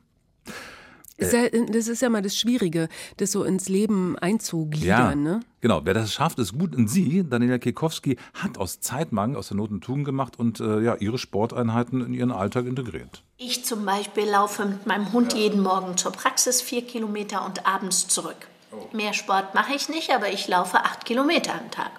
Ist 1.22 1.34
ja, 1.34 1.48
das 1.50 1.88
ist 1.88 2.02
ja 2.02 2.10
mal 2.10 2.22
das 2.22 2.36
Schwierige, 2.36 2.90
das 3.18 3.32
so 3.32 3.44
ins 3.44 3.70
Leben 3.70 4.18
einzugliedern. 4.20 4.88
Ja, 4.88 5.16
Ne? 5.16 5.40
genau. 5.62 5.82
Wer 5.84 5.94
das 5.94 6.12
schafft, 6.14 6.40
ist 6.40 6.58
gut. 6.58 6.76
Und 6.76 6.88
sie, 6.88 7.24
Daniela 7.30 7.60
Kekowski, 7.60 8.18
hat 8.34 8.58
aus 8.58 8.80
Zeitmangel, 8.80 9.38
aus 9.38 9.50
der 9.50 9.58
Not 9.58 9.70
eine 9.72 9.80
Tugend 9.80 10.06
gemacht 10.06 10.38
und 10.40 10.60
äh, 10.60 10.82
ja, 10.82 10.96
ihre 10.96 11.18
Sporteinheiten 11.18 12.06
in 12.06 12.14
ihren 12.14 12.32
Alltag 12.32 12.66
integriert. 12.66 13.24
Ich 13.38 13.64
zum 13.66 13.86
Beispiel 13.86 14.26
laufe 14.30 14.66
mit 14.66 14.86
meinem 14.88 15.12
Hund 15.14 15.34
jeden 15.34 15.62
Morgen 15.62 15.98
zur 15.98 16.12
Praxis 16.12 16.62
vier 16.62 16.82
Kilometer 16.82 17.46
und 17.46 17.66
abends 17.66 18.08
zurück. 18.08 18.48
Mehr 18.94 19.14
Sport 19.14 19.54
mache 19.54 19.74
ich 19.76 19.90
nicht, 19.90 20.12
aber 20.12 20.32
ich 20.32 20.48
laufe 20.48 20.78
acht 20.78 21.06
Kilometer 21.06 21.54
am 21.54 21.70
Tag. 21.72 21.92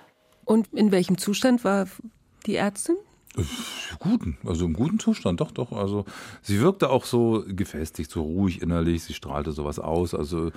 Und 0.44 0.68
in 0.72 0.90
welchem 0.90 1.18
Zustand 1.18 1.64
war 1.64 1.86
die 2.46 2.56
Ärztin? 2.56 2.96
Guten, 3.98 4.36
also 4.44 4.66
im 4.66 4.74
guten 4.74 4.98
Zustand, 4.98 5.40
doch, 5.40 5.50
doch. 5.52 5.72
Also 5.72 6.04
sie 6.42 6.60
wirkte 6.60 6.90
auch 6.90 7.04
so 7.04 7.44
gefestigt, 7.48 8.10
so 8.10 8.22
ruhig 8.22 8.60
innerlich, 8.62 9.04
sie 9.04 9.14
strahlte 9.14 9.52
sowas 9.52 9.78
aus. 9.78 10.14
Also 10.14 10.50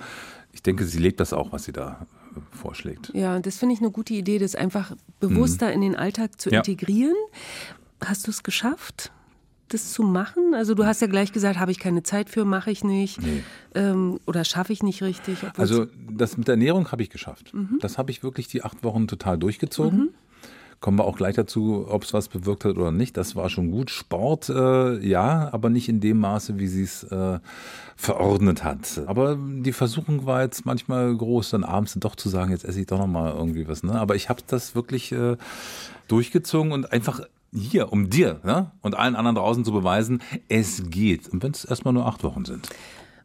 ich 0.52 0.62
denke, 0.62 0.84
sie 0.84 0.98
lebt 0.98 1.20
das 1.20 1.32
auch, 1.32 1.52
was 1.52 1.64
sie 1.64 1.72
da 1.72 2.06
äh, 2.36 2.40
vorschlägt. 2.56 3.10
Ja, 3.14 3.38
das 3.40 3.56
finde 3.58 3.74
ich 3.74 3.80
eine 3.80 3.90
gute 3.90 4.12
Idee, 4.14 4.38
das 4.38 4.54
einfach 4.54 4.92
bewusster 5.20 5.72
in 5.72 5.80
den 5.80 5.96
Alltag 5.96 6.38
zu 6.40 6.50
Mhm. 6.50 6.52
Ja. 6.54 6.58
integrieren. 6.60 7.14
Hast 8.04 8.26
du 8.26 8.30
es 8.30 8.42
geschafft, 8.42 9.10
das 9.68 9.92
zu 9.92 10.02
machen? 10.02 10.52
Also 10.54 10.74
du 10.74 10.84
hast 10.84 11.00
ja 11.00 11.06
gleich 11.06 11.32
gesagt, 11.32 11.58
habe 11.58 11.70
ich 11.70 11.78
keine 11.78 12.02
Zeit 12.02 12.28
für, 12.28 12.44
mache 12.44 12.70
ich 12.70 12.84
nicht 12.84 13.18
ähm, 13.74 14.20
oder 14.26 14.44
schaffe 14.44 14.72
ich 14.74 14.82
nicht 14.82 15.02
richtig. 15.02 15.38
Also 15.56 15.86
das 16.10 16.36
mit 16.36 16.46
der 16.46 16.52
Ernährung 16.54 16.92
habe 16.92 17.02
ich 17.02 17.08
geschafft. 17.10 17.52
Das 17.80 17.96
habe 17.96 18.10
ich 18.10 18.22
wirklich 18.22 18.48
die 18.48 18.62
acht 18.62 18.84
Wochen 18.84 19.08
total 19.08 19.38
durchgezogen. 19.38 20.10
Kommen 20.80 20.98
wir 20.98 21.04
auch 21.04 21.16
gleich 21.16 21.34
dazu, 21.34 21.86
ob 21.88 22.04
es 22.04 22.12
was 22.12 22.28
bewirkt 22.28 22.64
hat 22.64 22.76
oder 22.76 22.92
nicht. 22.92 23.16
Das 23.16 23.34
war 23.34 23.48
schon 23.48 23.70
gut. 23.70 23.90
Sport, 23.90 24.48
äh, 24.48 24.98
ja, 24.98 25.48
aber 25.52 25.70
nicht 25.70 25.88
in 25.88 26.00
dem 26.00 26.18
Maße, 26.20 26.58
wie 26.58 26.66
sie 26.66 26.82
es 26.82 27.02
äh, 27.04 27.38
verordnet 27.96 28.62
hat. 28.62 29.02
Aber 29.06 29.36
die 29.36 29.72
Versuchung 29.72 30.26
war 30.26 30.42
jetzt 30.42 30.66
manchmal 30.66 31.16
groß, 31.16 31.50
dann 31.50 31.64
abends 31.64 31.94
doch 31.98 32.14
zu 32.14 32.28
sagen, 32.28 32.50
jetzt 32.50 32.64
esse 32.64 32.80
ich 32.80 32.86
doch 32.86 32.98
noch 32.98 33.06
mal 33.06 33.32
irgendwie 33.32 33.66
was. 33.66 33.82
Ne? 33.82 33.98
Aber 33.98 34.14
ich 34.16 34.28
habe 34.28 34.42
das 34.46 34.74
wirklich 34.74 35.12
äh, 35.12 35.36
durchgezogen 36.08 36.72
und 36.72 36.92
einfach 36.92 37.20
hier, 37.52 37.92
um 37.92 38.10
dir 38.10 38.40
ne? 38.44 38.70
und 38.82 38.96
allen 38.96 39.16
anderen 39.16 39.36
draußen 39.36 39.64
zu 39.64 39.72
beweisen, 39.72 40.22
es 40.48 40.90
geht. 40.90 41.28
Und 41.28 41.42
wenn 41.42 41.52
es 41.52 41.64
erstmal 41.64 41.94
nur 41.94 42.06
acht 42.06 42.22
Wochen 42.22 42.44
sind. 42.44 42.68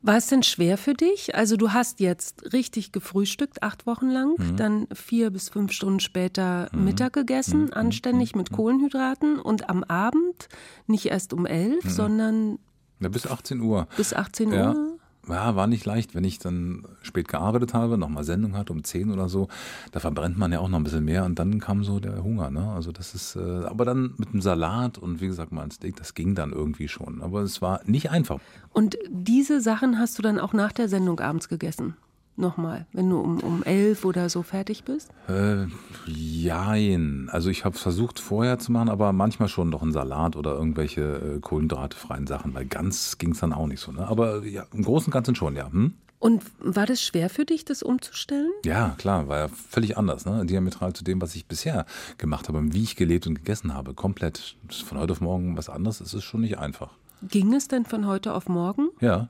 War 0.04 0.18
es 0.18 0.28
denn 0.28 0.42
schwer 0.42 0.78
für 0.78 0.94
dich? 0.94 1.36
Also 1.36 1.58
du 1.58 1.74
hast 1.74 2.00
jetzt 2.00 2.54
richtig 2.54 2.92
gefrühstückt, 2.92 3.62
acht 3.62 3.86
Wochen 3.86 4.10
lang, 4.10 4.36
mhm. 4.38 4.58
dann 4.58 4.88
vier 4.94 5.30
bis 5.30 5.50
fünf 5.50 5.72
Stunden 5.72 6.00
später 6.00 6.70
mhm. 6.72 6.86
Mittag 6.86 7.14
gegessen, 7.14 7.66
mhm. 7.66 7.74
anständig 7.74 8.36
mit 8.36 8.52
mhm. 8.52 8.56
Kohlenhydraten 8.56 9.40
und 9.40 9.70
am 9.70 9.84
Abend 9.84 10.50
nicht 10.88 11.06
erst 11.06 11.34
um 11.34 11.46
elf, 11.46 11.84
mhm. 11.84 11.90
sondern 11.90 12.60
ja, 13.00 13.10
bis 13.10 13.28
18 13.28 13.62
Uhr. 13.62 13.88
Bis 13.98 14.14
18 14.14 14.52
ja. 14.52 14.72
Uhr? 14.72 14.76
Ja, 14.76 14.91
war 15.28 15.68
nicht 15.68 15.86
leicht, 15.86 16.16
wenn 16.16 16.24
ich 16.24 16.40
dann 16.40 16.84
spät 17.02 17.28
gearbeitet 17.28 17.74
habe, 17.74 17.98
nochmal 17.98 18.24
Sendung 18.24 18.58
hatte 18.58 18.74
um 18.74 18.84
10 18.84 19.12
oder 19.12 19.30
so, 19.30 19.48
da 19.92 20.00
verbrennt 20.00 20.38
man 20.38 20.52
ja 20.52 20.60
auch 20.60 20.68
noch 20.68 20.80
ein 20.80 20.84
bisschen 20.84 21.06
mehr 21.06 21.26
und 21.26 21.38
dann 21.38 21.60
kam 21.60 21.84
so 21.84 22.00
der 22.00 22.24
Hunger, 22.24 22.50
ne? 22.50 22.72
Also 22.72 22.92
das 22.92 23.14
ist, 23.14 23.36
äh, 23.36 23.66
aber 23.66 23.86
dann 23.86 24.14
mit 24.18 24.34
dem 24.34 24.42
Salat 24.42 24.98
und 24.98 25.22
wie 25.22 25.28
gesagt 25.28 25.52
mal 25.52 25.64
ein 25.64 25.72
Steak, 25.72 25.96
das 25.96 26.14
ging 26.14 26.36
dann 26.36 26.52
irgendwie 26.52 26.88
schon. 26.88 27.22
Aber 27.22 27.42
es 27.42 27.62
war 27.62 27.82
nicht 27.86 28.10
einfach. 28.12 28.40
Und 28.74 28.98
diese 29.10 29.62
Sachen 29.62 30.00
hast 30.00 30.18
du 30.18 30.22
dann 30.22 30.40
auch 30.40 30.54
nach 30.54 30.72
der 30.72 30.90
Sendung 30.90 31.20
abends 31.20 31.50
gegessen? 31.50 31.96
Nochmal, 32.36 32.86
wenn 32.94 33.10
du 33.10 33.20
um, 33.20 33.40
um 33.40 33.64
elf 33.64 34.06
oder 34.06 34.30
so 34.30 34.44
fertig 34.44 34.84
bist? 34.84 35.10
Äh, 35.28 35.66
jein. 36.06 37.30
Also 37.32 37.50
ich 37.50 37.66
habe 37.66 37.78
versucht 37.78 38.20
vorher 38.20 38.60
zu 38.60 38.72
machen, 38.72 38.90
aber 38.90 39.14
manchmal 39.14 39.50
schon 39.50 39.70
noch 39.70 39.82
einen 39.82 39.92
Salat 39.92 40.36
oder 40.36 40.54
irgendwelche 40.54 41.02
äh, 41.02 41.40
kohlenhydratefreien 41.40 42.28
Sachen, 42.28 42.54
weil 42.54 42.66
ganz 42.66 43.18
ging 43.18 43.32
es 43.32 43.40
dann 43.40 43.54
auch 43.54 43.68
nicht 43.68 43.80
so. 43.80 43.92
Ne? 43.92 44.08
Aber 44.08 44.44
ja, 44.46 44.66
im 44.74 44.84
Großen 44.84 45.08
und 45.08 45.14
Ganzen 45.14 45.36
schon, 45.36 45.56
ja. 45.56 45.72
Hm? 45.72 45.94
Und 46.22 46.44
war 46.60 46.86
das 46.86 47.02
schwer 47.02 47.32
für 47.32 47.46
dich, 47.46 47.66
das 47.66 47.82
umzustellen? 47.82 48.52
Ja, 48.64 48.94
klar, 49.00 49.28
war 49.28 49.40
ja 49.40 49.48
völlig 49.48 49.98
anders, 49.98 50.24
ne? 50.24 50.46
Diametral 50.46 50.94
zu 50.94 51.04
dem, 51.04 51.20
was 51.20 51.34
ich 51.34 51.48
bisher 51.48 51.88
gemacht 52.20 52.48
habe, 52.48 52.62
wie 52.74 52.84
ich 52.84 52.96
gelebt 52.96 53.26
und 53.26 53.34
gegessen 53.34 53.74
habe. 53.74 53.96
Komplett 53.96 54.56
von 54.86 55.00
heute 55.00 55.14
auf 55.14 55.22
morgen 55.22 55.58
was 55.58 55.68
anderes. 55.68 56.00
Es 56.00 56.14
ist 56.14 56.24
schon 56.24 56.42
nicht 56.42 56.60
einfach. 56.60 56.92
Ging 57.24 57.54
es 57.56 57.68
denn 57.68 57.86
von 57.86 58.06
heute 58.06 58.36
auf 58.36 58.48
morgen? 58.48 58.90
Ja. 59.00 59.30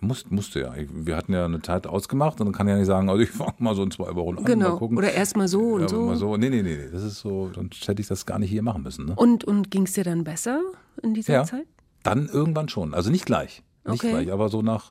Muss, 0.00 0.30
musste 0.30 0.60
ja. 0.60 0.74
Wir 0.92 1.16
hatten 1.16 1.32
ja 1.32 1.44
eine 1.44 1.60
Zeit 1.60 1.86
ausgemacht 1.86 2.40
und 2.40 2.46
dann 2.46 2.54
kann 2.54 2.66
ich 2.66 2.72
ja 2.72 2.78
nicht 2.78 2.86
sagen, 2.86 3.08
also 3.10 3.22
ich 3.22 3.30
fange 3.30 3.54
mal 3.58 3.74
so 3.74 3.82
in 3.82 3.90
zwei 3.90 4.14
Wochen 4.14 4.38
an. 4.38 4.44
Genau. 4.44 4.70
Mal 4.70 4.78
gucken. 4.78 4.96
Oder 4.96 5.12
erst 5.12 5.36
mal 5.36 5.48
so 5.48 5.74
und 5.74 5.82
ja, 5.82 5.88
so. 5.88 6.06
Mal 6.06 6.16
so. 6.16 6.36
Nee, 6.36 6.48
nee, 6.48 6.62
nee, 6.62 6.76
nee. 6.76 6.88
Das 6.90 7.02
ist 7.02 7.20
so, 7.20 7.50
sonst 7.54 7.86
hätte 7.86 8.00
ich 8.00 8.08
das 8.08 8.24
gar 8.24 8.38
nicht 8.38 8.50
hier 8.50 8.62
machen 8.62 8.82
müssen. 8.82 9.06
Ne? 9.06 9.14
Und, 9.16 9.44
und 9.44 9.70
ging 9.70 9.84
es 9.84 9.92
dir 9.92 10.04
dann 10.04 10.24
besser 10.24 10.62
in 11.02 11.14
dieser 11.14 11.32
ja, 11.34 11.44
Zeit? 11.44 11.66
Dann 12.02 12.28
irgendwann 12.28 12.68
schon. 12.68 12.94
Also 12.94 13.10
nicht 13.10 13.26
gleich. 13.26 13.62
Nicht 13.84 14.02
okay. 14.02 14.10
gleich, 14.10 14.32
aber 14.32 14.48
so 14.48 14.62
nach, 14.62 14.90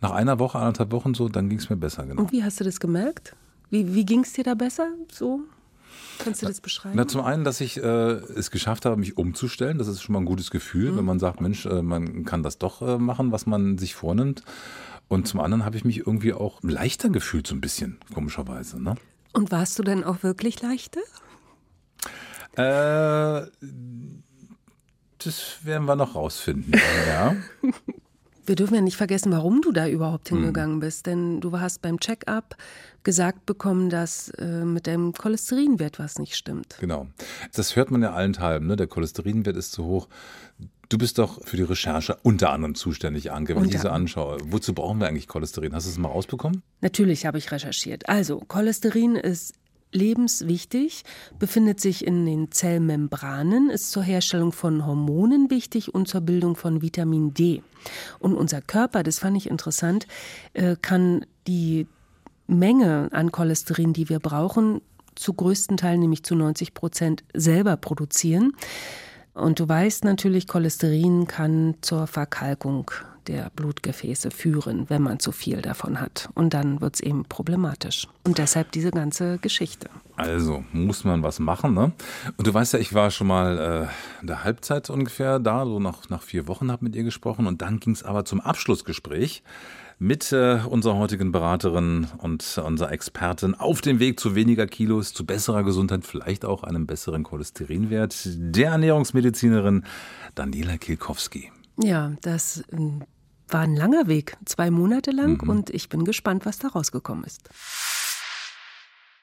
nach 0.00 0.10
einer 0.12 0.38
Woche, 0.38 0.58
anderthalb 0.58 0.92
Wochen 0.92 1.14
so, 1.14 1.28
dann 1.28 1.48
ging 1.48 1.58
es 1.58 1.70
mir 1.70 1.76
besser. 1.76 2.04
Genau. 2.04 2.22
Und 2.22 2.32
wie 2.32 2.42
hast 2.42 2.60
du 2.60 2.64
das 2.64 2.80
gemerkt? 2.80 3.34
Wie, 3.70 3.94
wie 3.94 4.04
ging 4.04 4.20
es 4.20 4.32
dir 4.32 4.44
da 4.44 4.54
besser? 4.54 4.88
So? 5.10 5.40
Kannst 6.18 6.42
du 6.42 6.46
das 6.46 6.60
beschreiben? 6.60 6.94
Na, 6.96 7.06
zum 7.06 7.22
einen, 7.22 7.44
dass 7.44 7.60
ich 7.60 7.76
äh, 7.76 7.82
es 7.82 8.50
geschafft 8.50 8.84
habe, 8.84 8.96
mich 8.96 9.16
umzustellen. 9.16 9.78
Das 9.78 9.88
ist 9.88 10.02
schon 10.02 10.12
mal 10.12 10.20
ein 10.20 10.24
gutes 10.24 10.50
Gefühl, 10.50 10.92
mhm. 10.92 10.98
wenn 10.98 11.04
man 11.04 11.18
sagt, 11.18 11.40
Mensch, 11.40 11.66
äh, 11.66 11.82
man 11.82 12.24
kann 12.24 12.42
das 12.42 12.58
doch 12.58 12.82
äh, 12.82 12.98
machen, 12.98 13.32
was 13.32 13.46
man 13.46 13.78
sich 13.78 13.94
vornimmt. 13.94 14.42
Und 15.08 15.28
zum 15.28 15.40
anderen 15.40 15.64
habe 15.64 15.76
ich 15.76 15.84
mich 15.84 15.98
irgendwie 15.98 16.32
auch 16.32 16.62
leichter 16.62 17.10
gefühlt, 17.10 17.46
so 17.46 17.54
ein 17.54 17.60
bisschen, 17.60 17.98
komischerweise. 18.14 18.82
Ne? 18.82 18.94
Und 19.32 19.50
warst 19.50 19.78
du 19.78 19.82
denn 19.82 20.04
auch 20.04 20.22
wirklich 20.22 20.62
leichter? 20.62 21.00
Äh, 22.56 23.46
das 25.18 25.58
werden 25.62 25.86
wir 25.86 25.96
noch 25.96 26.14
rausfinden. 26.14 26.72
ja. 27.08 27.36
Wir 28.46 28.56
dürfen 28.56 28.74
ja 28.74 28.80
nicht 28.80 28.96
vergessen, 28.96 29.32
warum 29.32 29.60
du 29.62 29.72
da 29.72 29.88
überhaupt 29.88 30.30
hm. 30.30 30.38
hingegangen 30.38 30.80
bist. 30.80 31.06
Denn 31.06 31.40
du 31.40 31.58
hast 31.58 31.82
beim 31.82 31.98
Check-up 31.98 32.56
gesagt 33.04 33.46
bekommen, 33.46 33.90
dass 33.90 34.30
äh, 34.30 34.64
mit 34.64 34.86
dem 34.86 35.12
Cholesterinwert 35.12 35.98
was 35.98 36.18
nicht 36.18 36.36
stimmt. 36.36 36.76
Genau. 36.80 37.06
Das 37.52 37.76
hört 37.76 37.90
man 37.90 38.02
ja 38.02 38.12
allenthalben. 38.12 38.66
Ne? 38.66 38.76
Der 38.76 38.86
Cholesterinwert 38.86 39.56
ist 39.56 39.72
zu 39.72 39.84
hoch. 39.84 40.08
Du 40.88 40.98
bist 40.98 41.18
doch 41.18 41.44
für 41.44 41.56
die 41.56 41.62
Recherche 41.62 42.18
unter 42.22 42.50
anderem 42.50 42.74
zuständig, 42.74 43.32
Anke, 43.32 43.56
wenn 43.56 43.64
ich 43.64 43.70
diese 43.70 43.90
anschaue. 43.90 44.38
Wozu 44.44 44.74
brauchen 44.74 45.00
wir 45.00 45.08
eigentlich 45.08 45.28
Cholesterin? 45.28 45.74
Hast 45.74 45.86
du 45.86 45.90
es 45.90 45.98
mal 45.98 46.08
rausbekommen? 46.08 46.62
Natürlich 46.82 47.26
habe 47.26 47.38
ich 47.38 47.50
recherchiert. 47.50 48.08
Also, 48.08 48.40
Cholesterin 48.40 49.16
ist 49.16 49.54
lebenswichtig, 49.94 51.04
befindet 51.38 51.80
sich 51.80 52.06
in 52.06 52.26
den 52.26 52.50
Zellmembranen, 52.50 53.70
ist 53.70 53.90
zur 53.92 54.02
Herstellung 54.02 54.52
von 54.52 54.84
Hormonen 54.84 55.50
wichtig 55.50 55.94
und 55.94 56.08
zur 56.08 56.20
Bildung 56.20 56.56
von 56.56 56.82
Vitamin 56.82 57.32
D. 57.32 57.62
Und 58.18 58.34
unser 58.34 58.60
Körper, 58.60 59.02
das 59.02 59.20
fand 59.20 59.36
ich 59.36 59.48
interessant, 59.48 60.06
äh, 60.52 60.76
kann 60.80 61.24
die 61.46 61.86
Menge 62.46 63.08
an 63.12 63.32
Cholesterin, 63.32 63.92
die 63.92 64.08
wir 64.08 64.18
brauchen, 64.18 64.80
zu 65.14 65.32
größten 65.32 65.76
Teil, 65.76 65.98
nämlich 65.98 66.24
zu 66.24 66.34
90 66.34 66.74
Prozent, 66.74 67.24
selber 67.32 67.76
produzieren. 67.76 68.52
Und 69.32 69.58
du 69.58 69.68
weißt 69.68 70.04
natürlich, 70.04 70.46
Cholesterin 70.46 71.26
kann 71.26 71.74
zur 71.80 72.06
Verkalkung 72.06 72.90
der 73.26 73.50
Blutgefäße 73.56 74.30
führen, 74.30 74.88
wenn 74.90 75.02
man 75.02 75.18
zu 75.18 75.32
viel 75.32 75.62
davon 75.62 76.00
hat. 76.00 76.28
Und 76.34 76.54
dann 76.54 76.80
wird 76.80 76.96
es 76.96 77.00
eben 77.00 77.24
problematisch. 77.24 78.06
Und 78.24 78.38
deshalb 78.38 78.70
diese 78.72 78.90
ganze 78.90 79.38
Geschichte. 79.38 79.88
Also 80.16 80.64
muss 80.72 81.04
man 81.04 81.22
was 81.22 81.38
machen, 81.38 81.74
ne? 81.74 81.92
Und 82.36 82.46
du 82.46 82.52
weißt 82.52 82.74
ja, 82.74 82.78
ich 82.78 82.92
war 82.94 83.10
schon 83.10 83.26
mal 83.26 83.88
äh, 83.88 84.20
in 84.20 84.26
der 84.26 84.44
Halbzeit 84.44 84.90
ungefähr 84.90 85.38
da, 85.38 85.64
so 85.64 85.80
nach, 85.80 86.08
nach 86.10 86.22
vier 86.22 86.46
Wochen 86.46 86.70
habe 86.70 86.84
mit 86.84 86.94
ihr 86.94 87.04
gesprochen. 87.04 87.46
Und 87.46 87.62
dann 87.62 87.80
ging 87.80 87.94
es 87.94 88.02
aber 88.02 88.24
zum 88.24 88.40
Abschlussgespräch 88.40 89.42
mit 90.04 90.32
äh, 90.32 90.60
unserer 90.68 90.96
heutigen 90.96 91.32
Beraterin 91.32 92.06
und 92.18 92.58
unserer 92.58 92.92
Expertin 92.92 93.54
auf 93.54 93.80
dem 93.80 94.00
Weg 94.00 94.20
zu 94.20 94.34
weniger 94.34 94.66
Kilos, 94.66 95.14
zu 95.14 95.24
besserer 95.24 95.64
Gesundheit, 95.64 96.04
vielleicht 96.04 96.44
auch 96.44 96.62
einem 96.62 96.86
besseren 96.86 97.22
Cholesterinwert, 97.22 98.14
der 98.26 98.72
Ernährungsmedizinerin 98.72 99.84
Daniela 100.34 100.76
Kilkowski. 100.76 101.50
Ja, 101.82 102.12
das 102.20 102.64
äh, 102.70 102.76
war 103.48 103.62
ein 103.62 103.76
langer 103.76 104.06
Weg, 104.06 104.36
zwei 104.44 104.70
Monate 104.70 105.10
lang, 105.10 105.42
mhm. 105.42 105.48
und 105.48 105.70
ich 105.70 105.88
bin 105.88 106.04
gespannt, 106.04 106.44
was 106.44 106.58
da 106.58 106.68
rausgekommen 106.68 107.24
ist. 107.24 107.48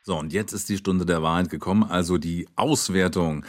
So, 0.01 0.17
und 0.17 0.33
jetzt 0.33 0.51
ist 0.51 0.67
die 0.67 0.77
Stunde 0.77 1.05
der 1.05 1.21
Wahrheit 1.21 1.51
gekommen, 1.51 1.83
also 1.83 2.17
die 2.17 2.47
Auswertung 2.55 3.45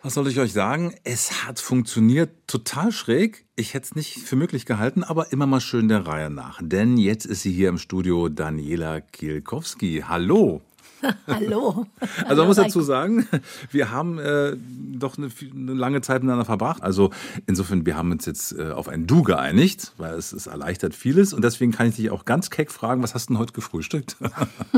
was 0.00 0.14
soll 0.14 0.28
ich 0.28 0.38
euch 0.38 0.52
sagen? 0.52 0.94
Es 1.02 1.44
hat 1.44 1.58
funktioniert 1.58 2.30
total 2.46 2.92
schräg. 2.92 3.46
Ich 3.56 3.74
hätte 3.74 3.86
es 3.86 3.94
nicht 3.96 4.18
für 4.18 4.36
möglich 4.36 4.64
gehalten, 4.64 5.02
aber 5.02 5.32
immer 5.32 5.46
mal 5.46 5.60
schön 5.60 5.88
der 5.88 6.06
Reihe 6.06 6.30
nach. 6.30 6.60
Denn 6.62 6.96
jetzt 6.96 7.26
ist 7.26 7.42
sie 7.42 7.52
hier 7.52 7.68
im 7.68 7.78
Studio 7.78 8.28
Daniela 8.28 9.00
Kielkowski. 9.00 10.04
Hallo. 10.06 10.62
Hallo. 11.26 11.86
Also 12.26 12.42
man 12.42 12.46
muss 12.48 12.56
dazu 12.56 12.80
sagen, 12.80 13.26
wir 13.70 13.90
haben 13.90 14.18
äh, 14.18 14.56
doch 14.56 15.16
eine, 15.18 15.28
eine, 15.40 15.74
lange 15.74 16.00
Zeit 16.00 16.22
miteinander 16.22 16.44
verbracht. 16.44 16.82
Also 16.82 17.10
insofern, 17.46 17.86
wir 17.86 17.96
haben 17.96 18.10
uns 18.10 18.26
jetzt 18.26 18.52
äh, 18.52 18.70
auf 18.70 18.88
ein 18.88 19.06
Du 19.06 19.22
geeinigt, 19.22 19.92
weil 19.96 20.14
es, 20.14 20.32
es 20.32 20.46
erleichtert 20.46 20.94
vieles. 20.94 21.32
Und 21.32 21.42
deswegen 21.42 21.72
kann 21.72 21.88
ich 21.88 21.96
dich 21.96 22.10
auch 22.10 22.24
ganz 22.24 22.50
keck 22.50 22.70
fragen, 22.70 23.02
was 23.02 23.14
hast 23.14 23.28
du 23.28 23.34
denn 23.34 23.38
heute 23.38 23.52
gefrühstückt? 23.52 24.16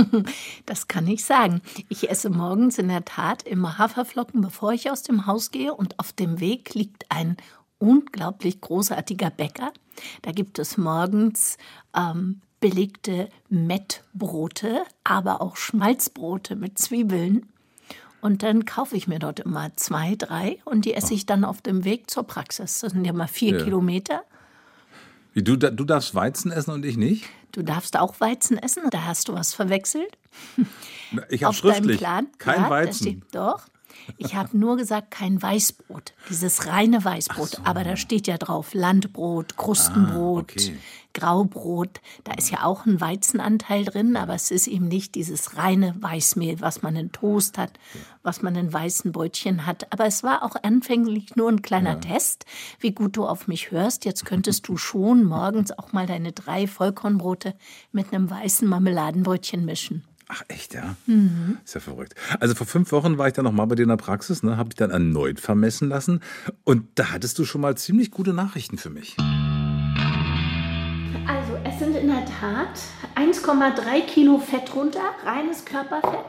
das 0.67 0.89
kann 0.89 1.07
ich 1.07 1.25
sagen. 1.25 1.63
Ich 1.89 2.11
esse 2.11 2.31
morgens 2.31 2.79
in 2.79 2.89
der 2.89 3.05
Tat 3.05 3.43
immer 3.43 3.79
Haferflocken, 3.79 4.41
bevor 4.41 4.73
ich 4.73 4.91
aus 4.91 5.03
dem 5.03 5.27
Haus 5.27 5.51
gehe. 5.51 5.73
Und 5.75 5.99
auf 5.99 6.13
dem 6.13 6.41
Weg 6.41 6.75
liegt 6.75 7.07
ein 7.09 7.37
unglaublich 7.79 8.61
großartiger 8.61 9.31
Bäcker. 9.31 9.73
Da 10.23 10.33
gibt 10.33 10.59
es 10.59 10.77
morgens 10.77 11.57
ähm, 11.97 12.41
belegte 12.61 13.29
Mettbrote, 13.49 14.83
aber 15.03 15.41
auch 15.41 15.57
Schmalzbrote 15.57 16.57
mit 16.57 16.79
Zwiebeln. 16.79 17.49
Und 18.21 18.43
dann 18.43 18.67
kaufe 18.67 18.97
ich 18.97 19.09
mir 19.09 19.19
dort 19.19 19.41
immer 19.41 19.75
zwei, 19.77 20.15
drei 20.15 20.59
und 20.65 20.85
die 20.85 20.95
esse 20.95 21.15
ich 21.15 21.25
dann 21.25 21.45
auf 21.45 21.63
dem 21.63 21.85
Weg 21.85 22.11
zur 22.11 22.25
Praxis. 22.25 22.81
Das 22.81 22.93
sind 22.93 23.05
ja 23.05 23.15
mal 23.15 23.29
vier 23.29 23.59
ja. 23.59 23.65
Kilometer. 23.65 24.23
Wie, 25.33 25.43
du, 25.43 25.57
du 25.57 25.85
darfst 25.85 26.15
Weizen 26.15 26.53
essen 26.53 26.73
und 26.73 26.85
ich 26.85 26.97
nicht? 26.97 27.25
Du 27.53 27.63
darfst 27.63 27.99
auch 27.99 28.21
Weizen 28.21 28.59
essen, 28.59 28.83
da 28.91 29.05
hast 29.07 29.29
du 29.29 29.35
was 29.35 29.55
verwechselt. 29.55 30.11
Ich 31.29 31.45
habe 31.45 31.55
schriftlich 31.55 31.99
Plan, 31.99 32.29
kein 32.39 32.63
ja, 32.63 32.71
Weizen. 32.71 32.95
Steht, 32.95 33.23
doch, 33.33 33.67
ich 34.19 34.35
habe 34.35 34.57
nur 34.57 34.77
gesagt, 34.77 35.11
kein 35.11 35.41
Weißbrot, 35.41 36.15
dieses 36.29 36.67
reine 36.67 37.05
Weißbrot. 37.05 37.51
So. 37.51 37.63
Aber 37.65 37.85
da 37.85 37.97
steht 37.97 38.27
ja 38.27 38.39
drauf 38.39 38.75
Landbrot, 38.75 39.57
Krustenbrot, 39.57 40.51
ah, 40.51 40.55
okay. 40.55 40.77
Graubrot. 41.13 42.01
Da 42.25 42.35
ist 42.35 42.51
ja 42.51 42.65
auch 42.65 42.87
ein 42.87 43.01
Weizenanteil 43.01 43.85
drin, 43.85 44.17
aber 44.17 44.35
es 44.35 44.51
ist 44.51 44.67
eben 44.67 44.89
nicht 44.89 45.15
dieses 45.15 45.57
reine 45.57 45.95
Weißmehl, 46.01 46.61
was 46.61 46.83
man 46.83 46.97
in 46.97 47.13
Toast 47.13 47.59
hat, 47.59 47.73
was 48.23 48.43
man 48.43 48.55
in 48.55 48.73
weißen 48.73 49.13
Brötchen 49.13 49.67
hat. 49.67 49.93
Aber 49.93 50.07
es 50.07 50.23
war 50.23 50.45
auch 50.45 50.57
anfänglich 50.63 51.37
nur 51.37 51.49
ein 51.49 51.63
kleiner 51.63 51.95
ja. 51.95 51.97
Test, 51.97 52.45
wie 52.79 52.93
gut 52.93 53.17
du 53.17 53.27
auf 53.27 53.49
mich 53.49 53.71
hörst. 53.71 54.05
Jetzt 54.05 54.25
könntest 54.25 54.69
du 54.69 54.77
schon 54.77 55.25
morgens 55.25 55.73
auch 55.73 55.93
mal 55.93 56.07
deine 56.07 56.33
drei 56.33 56.67
Vollkornbrote 56.67 57.55
mit 57.93 58.13
einem 58.13 58.31
weißen 58.31 58.69
Marmeladenbrötchen 58.69 59.65
mischen. 59.65 60.05
Ach 60.33 60.43
echt, 60.47 60.75
ja? 60.75 60.95
Mhm. 61.07 61.59
Ist 61.65 61.75
ja 61.75 61.81
verrückt. 61.81 62.15
Also 62.39 62.55
vor 62.55 62.65
fünf 62.65 62.93
Wochen 62.93 63.19
war 63.19 63.27
ich 63.27 63.33
dann 63.33 63.45
nochmal 63.45 63.67
bei 63.67 63.75
dir 63.75 63.83
in 63.83 63.89
der 63.89 63.97
Praxis, 63.97 64.45
ne, 64.45 64.57
habe 64.57 64.69
ich 64.71 64.77
dann 64.77 64.91
erneut 64.91 65.41
vermessen 65.41 65.89
lassen. 65.89 66.21
Und 66.63 66.87
da 66.95 67.11
hattest 67.11 67.37
du 67.41 67.45
schon 67.45 67.61
mal 67.61 67.77
ziemlich 67.77 68.13
gute 68.13 68.33
Nachrichten 68.33 68.79
für 68.79 68.91
mich. 68.91 69.17
Also 71.27 71.57
es 71.65 71.81
sind 71.81 71.97
in 71.97 72.07
der 72.07 72.25
Tat 72.27 72.79
1,3 73.17 74.07
Kilo 74.07 74.39
Fett 74.39 74.73
runter, 74.73 75.01
reines 75.25 75.65
Körperfett. 75.65 76.25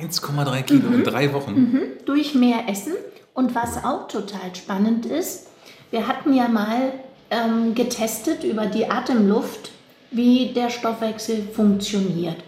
1,3 0.00 0.62
Kilo 0.62 0.88
mhm. 0.88 0.94
in 0.94 1.04
drei 1.04 1.32
Wochen? 1.32 1.54
Mhm. 1.54 1.82
Durch 2.06 2.36
mehr 2.36 2.68
Essen 2.68 2.92
Und 3.34 3.56
was 3.56 3.82
auch 3.82 4.06
total 4.06 4.54
spannend 4.54 5.06
ist, 5.06 5.48
wir 5.90 6.06
hatten 6.06 6.32
ja 6.34 6.46
mal 6.46 6.92
ähm, 7.30 7.74
getestet 7.74 8.44
über 8.44 8.66
die 8.66 8.88
Atemluft, 8.88 9.72
wie 10.12 10.52
der 10.54 10.70
Stoffwechsel 10.70 11.48
funktioniert. 11.52 12.44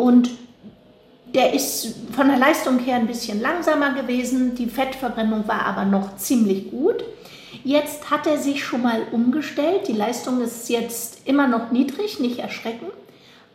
Und 0.00 0.30
der 1.34 1.52
ist 1.52 1.94
von 2.12 2.28
der 2.28 2.38
Leistung 2.38 2.78
her 2.78 2.96
ein 2.96 3.06
bisschen 3.06 3.38
langsamer 3.42 3.92
gewesen, 3.92 4.54
die 4.54 4.64
Fettverbrennung 4.66 5.46
war 5.46 5.66
aber 5.66 5.84
noch 5.84 6.16
ziemlich 6.16 6.70
gut. 6.70 7.04
Jetzt 7.64 8.10
hat 8.10 8.26
er 8.26 8.38
sich 8.38 8.64
schon 8.64 8.80
mal 8.80 9.02
umgestellt, 9.12 9.88
die 9.88 9.92
Leistung 9.92 10.40
ist 10.40 10.70
jetzt 10.70 11.28
immer 11.28 11.46
noch 11.46 11.70
niedrig, 11.70 12.18
nicht 12.18 12.38
erschrecken. 12.38 12.86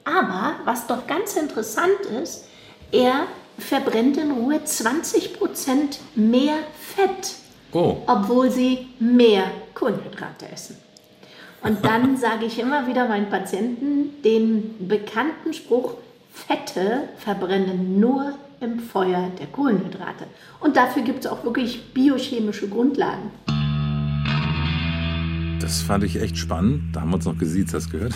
Aber 0.04 0.54
was 0.66 0.86
doch 0.86 1.08
ganz 1.08 1.36
interessant 1.36 2.00
ist, 2.22 2.46
er 2.92 3.26
verbrennt 3.58 4.18
in 4.18 4.30
Ruhe 4.30 4.60
20% 4.64 5.98
mehr 6.14 6.58
Fett, 6.96 7.34
oh. 7.72 7.98
obwohl 8.06 8.52
sie 8.52 8.86
mehr 9.00 9.46
Kohlenhydrate 9.74 10.48
essen. 10.54 10.78
Und 11.64 11.84
dann 11.84 12.18
sage 12.26 12.46
ich 12.46 12.60
immer 12.60 12.86
wieder 12.86 13.08
meinen 13.08 13.32
Patienten 13.32 14.22
den 14.22 14.88
bekannten 14.88 15.52
Spruch, 15.52 15.96
Fette 16.36 17.10
verbrennen 17.18 18.00
nur 18.00 18.38
im 18.60 18.80
Feuer 18.80 19.32
der 19.40 19.48
Kohlenhydrate. 19.48 20.26
Und 20.60 20.76
dafür 20.76 21.02
gibt 21.02 21.26
es 21.26 21.32
auch 21.32 21.44
wirklich 21.44 21.94
biochemische 21.94 22.68
Grundlagen. 22.68 23.32
Das 25.60 25.82
fand 25.82 26.04
ich 26.04 26.18
echt 26.18 26.38
spannend. 26.38 26.96
Da 26.96 27.02
haben 27.02 27.10
wir 27.10 27.16
uns 27.16 27.26
noch 27.26 27.38
gesiezt, 27.38 27.74
hast 27.74 27.88
du 27.88 27.92
gehört? 27.94 28.14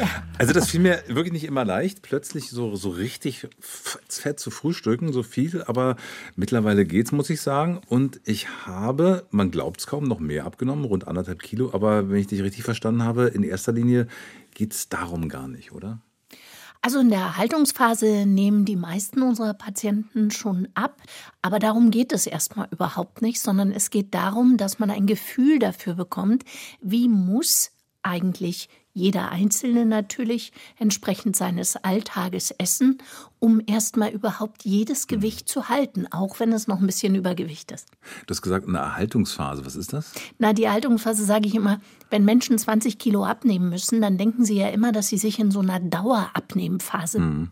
Ja. 0.00 0.08
Also 0.38 0.52
das 0.52 0.68
fiel 0.68 0.80
mir 0.80 1.02
wirklich 1.08 1.32
nicht 1.32 1.44
immer 1.44 1.64
leicht, 1.64 2.02
plötzlich 2.02 2.50
so, 2.50 2.76
so 2.76 2.90
richtig 2.90 3.48
fett 3.58 4.38
zu 4.38 4.50
frühstücken, 4.50 5.12
so 5.12 5.22
viel. 5.22 5.62
Aber 5.62 5.96
mittlerweile 6.36 6.84
geht's, 6.84 7.10
muss 7.10 7.30
ich 7.30 7.40
sagen. 7.40 7.80
Und 7.88 8.20
ich 8.24 8.48
habe, 8.66 9.26
man 9.30 9.50
glaubt 9.50 9.80
es 9.80 9.86
kaum, 9.86 10.04
noch 10.04 10.20
mehr 10.20 10.44
abgenommen, 10.44 10.84
rund 10.84 11.08
anderthalb 11.08 11.42
Kilo. 11.42 11.70
Aber 11.72 12.10
wenn 12.10 12.18
ich 12.18 12.28
dich 12.28 12.42
richtig 12.42 12.64
verstanden 12.64 13.02
habe, 13.02 13.26
in 13.26 13.42
erster 13.42 13.72
Linie 13.72 14.06
geht 14.54 14.72
es 14.72 14.88
darum 14.88 15.28
gar 15.28 15.48
nicht, 15.48 15.72
oder? 15.72 16.00
Also 16.86 17.00
in 17.00 17.08
der 17.08 17.18
Erhaltungsphase 17.18 18.26
nehmen 18.26 18.64
die 18.64 18.76
meisten 18.76 19.22
unserer 19.22 19.54
Patienten 19.54 20.30
schon 20.30 20.68
ab, 20.74 21.02
aber 21.42 21.58
darum 21.58 21.90
geht 21.90 22.12
es 22.12 22.28
erstmal 22.28 22.68
überhaupt 22.70 23.22
nicht, 23.22 23.40
sondern 23.40 23.72
es 23.72 23.90
geht 23.90 24.14
darum, 24.14 24.56
dass 24.56 24.78
man 24.78 24.92
ein 24.92 25.08
Gefühl 25.08 25.58
dafür 25.58 25.94
bekommt, 25.94 26.44
wie 26.80 27.08
muss 27.08 27.72
eigentlich 28.04 28.68
jeder 28.96 29.30
Einzelne 29.30 29.84
natürlich 29.84 30.52
entsprechend 30.78 31.36
seines 31.36 31.76
Alltages 31.76 32.50
essen, 32.52 32.96
um 33.38 33.60
erstmal 33.66 34.10
überhaupt 34.10 34.64
jedes 34.64 35.02
hm. 35.02 35.08
Gewicht 35.08 35.48
zu 35.48 35.68
halten, 35.68 36.06
auch 36.10 36.40
wenn 36.40 36.50
es 36.52 36.66
noch 36.66 36.80
ein 36.80 36.86
bisschen 36.86 37.14
Übergewicht 37.14 37.72
ist. 37.72 37.88
Du 38.26 38.32
hast 38.32 38.40
gesagt, 38.40 38.66
eine 38.66 38.78
Erhaltungsphase, 38.78 39.66
was 39.66 39.76
ist 39.76 39.92
das? 39.92 40.12
Na, 40.38 40.54
die 40.54 40.64
Erhaltungsphase 40.64 41.24
sage 41.24 41.46
ich 41.46 41.54
immer, 41.54 41.78
wenn 42.08 42.24
Menschen 42.24 42.56
20 42.58 42.98
Kilo 42.98 43.24
abnehmen 43.24 43.68
müssen, 43.68 44.00
dann 44.00 44.16
denken 44.16 44.46
sie 44.46 44.56
ja 44.56 44.68
immer, 44.68 44.92
dass 44.92 45.08
sie 45.08 45.18
sich 45.18 45.38
in 45.38 45.50
so 45.50 45.60
einer 45.60 45.78
Dauerabnehmphase 45.78 47.20
mhm 47.20 47.50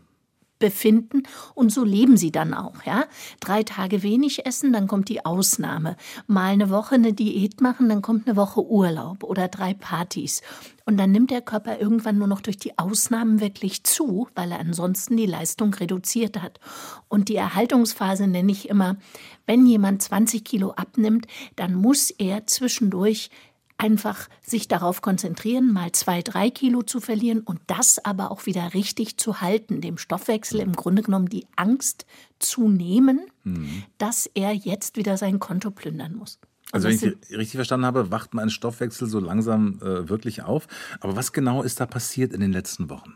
befinden 0.64 1.24
und 1.55 1.70
so 1.70 1.85
leben 1.85 2.16
sie 2.16 2.33
dann 2.33 2.55
auch. 2.55 2.85
Ja? 2.87 3.05
Drei 3.38 3.64
Tage 3.64 4.03
wenig 4.03 4.46
essen, 4.46 4.72
dann 4.72 4.88
kommt 4.88 5.11
die 5.11 5.22
Ausnahme. 5.22 5.94
Mal 6.27 6.55
eine 6.55 6.70
Woche 6.70 6.94
eine 6.94 7.12
Diät 7.12 7.61
machen, 7.61 7.90
dann 7.90 8.00
kommt 8.00 8.27
eine 8.27 8.37
Woche 8.37 8.64
Urlaub 8.64 9.24
oder 9.24 9.48
drei 9.48 9.74
Partys. 9.74 10.40
Und 10.87 10.96
dann 10.96 11.12
nimmt 11.12 11.31
der 11.31 11.42
Körper 11.42 11.79
irgendwann 11.79 12.16
nur 12.16 12.29
noch 12.29 12.40
durch 12.40 12.57
die 12.57 12.79
Ausnahmen 12.79 13.40
wirklich 13.40 13.85
zu, 13.85 14.29
weil 14.35 14.53
er 14.53 14.61
ansonsten 14.61 15.18
die 15.18 15.27
Leistung 15.27 15.74
reduziert 15.74 16.40
hat. 16.40 16.61
Und 17.09 17.29
die 17.29 17.37
Erhaltungsphase 17.37 18.27
nenne 18.27 18.50
ich 18.50 18.70
immer, 18.70 18.96
wenn 19.44 19.66
jemand 19.66 20.00
20 20.00 20.44
Kilo 20.44 20.70
abnimmt, 20.70 21.27
dann 21.57 21.74
muss 21.74 22.11
er 22.11 22.46
zwischendurch 22.46 23.29
einfach 23.78 24.28
sich 24.42 24.68
darauf 24.68 25.02
konzentrieren, 25.02 25.72
mal 25.72 25.92
zwei, 25.92 26.22
drei 26.22 26.50
Kilo 26.50 26.82
zu 26.82 27.00
verlieren 27.00 27.40
und 27.40 27.60
das 27.66 28.04
aber 28.04 28.30
auch 28.30 28.46
wieder 28.46 28.74
richtig 28.74 29.16
zu 29.16 29.40
halten, 29.40 29.80
dem 29.80 29.98
Stoffwechsel 29.98 30.60
im 30.60 30.72
Grunde 30.72 31.02
genommen 31.02 31.28
die 31.28 31.46
Angst 31.56 32.06
zu 32.38 32.68
nehmen, 32.68 33.20
mhm. 33.42 33.84
dass 33.98 34.26
er 34.34 34.52
jetzt 34.52 34.96
wieder 34.96 35.16
sein 35.16 35.38
Konto 35.38 35.70
plündern 35.70 36.14
muss. 36.14 36.38
Also 36.72 36.88
wenn 36.88 36.96
ich 36.96 37.04
richtig 37.30 37.52
verstanden 37.52 37.87
habe, 37.87 38.10
wacht 38.10 38.34
mein 38.34 38.50
Stoffwechsel 38.50 39.06
so 39.06 39.20
langsam 39.20 39.78
äh, 39.80 40.08
wirklich 40.08 40.42
auf. 40.42 40.66
Aber 41.00 41.14
was 41.14 41.32
genau 41.32 41.62
ist 41.62 41.78
da 41.78 41.87
passiert 41.87 42.32
in 42.32 42.40
den 42.40 42.52
letzten 42.52 42.90
Wochen? 42.90 43.14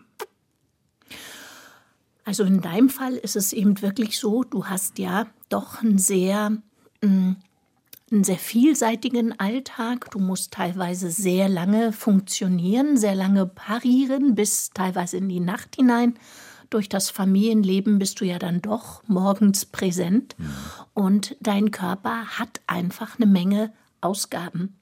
Also 2.25 2.45
in 2.45 2.61
deinem 2.61 2.89
Fall 2.89 3.15
ist 3.15 3.37
es 3.37 3.53
eben 3.53 3.81
wirklich 3.81 4.19
so, 4.21 4.45
du 4.45 4.67
hast 4.67 4.99
ja 4.99 5.27
doch 5.49 5.83
ein 5.83 5.99
sehr 5.99 6.51
mh, 7.03 7.09
mm, 7.09 7.37
einen 8.13 8.25
sehr 8.25 8.39
vielseitigen 8.39 9.39
Alltag. 9.39 10.11
Du 10.11 10.19
musst 10.19 10.53
teilweise 10.53 11.11
sehr 11.11 11.49
lange 11.49 11.93
funktionieren, 11.93 12.97
sehr 12.97 13.15
lange 13.15 13.47
parieren, 13.47 14.35
bis 14.35 14.71
teilweise 14.71 15.17
in 15.17 15.29
die 15.29 15.41
Nacht 15.41 15.77
hinein. 15.77 16.15
Durch 16.71 16.89
das 16.89 17.11
Familienleben 17.11 17.99
bist 17.99 18.21
du 18.21 18.27
ja 18.27 18.39
dann 18.39 18.61
doch 18.61 19.03
morgens 19.07 19.65
präsent 19.65 20.37
ja. 20.39 20.47
und 20.93 21.37
dein 21.41 21.71
Körper 21.71 22.27
hat 22.39 22.61
einfach 22.67 23.19
eine 23.19 23.27
Menge 23.27 23.73
Ausgaben. 24.01 24.77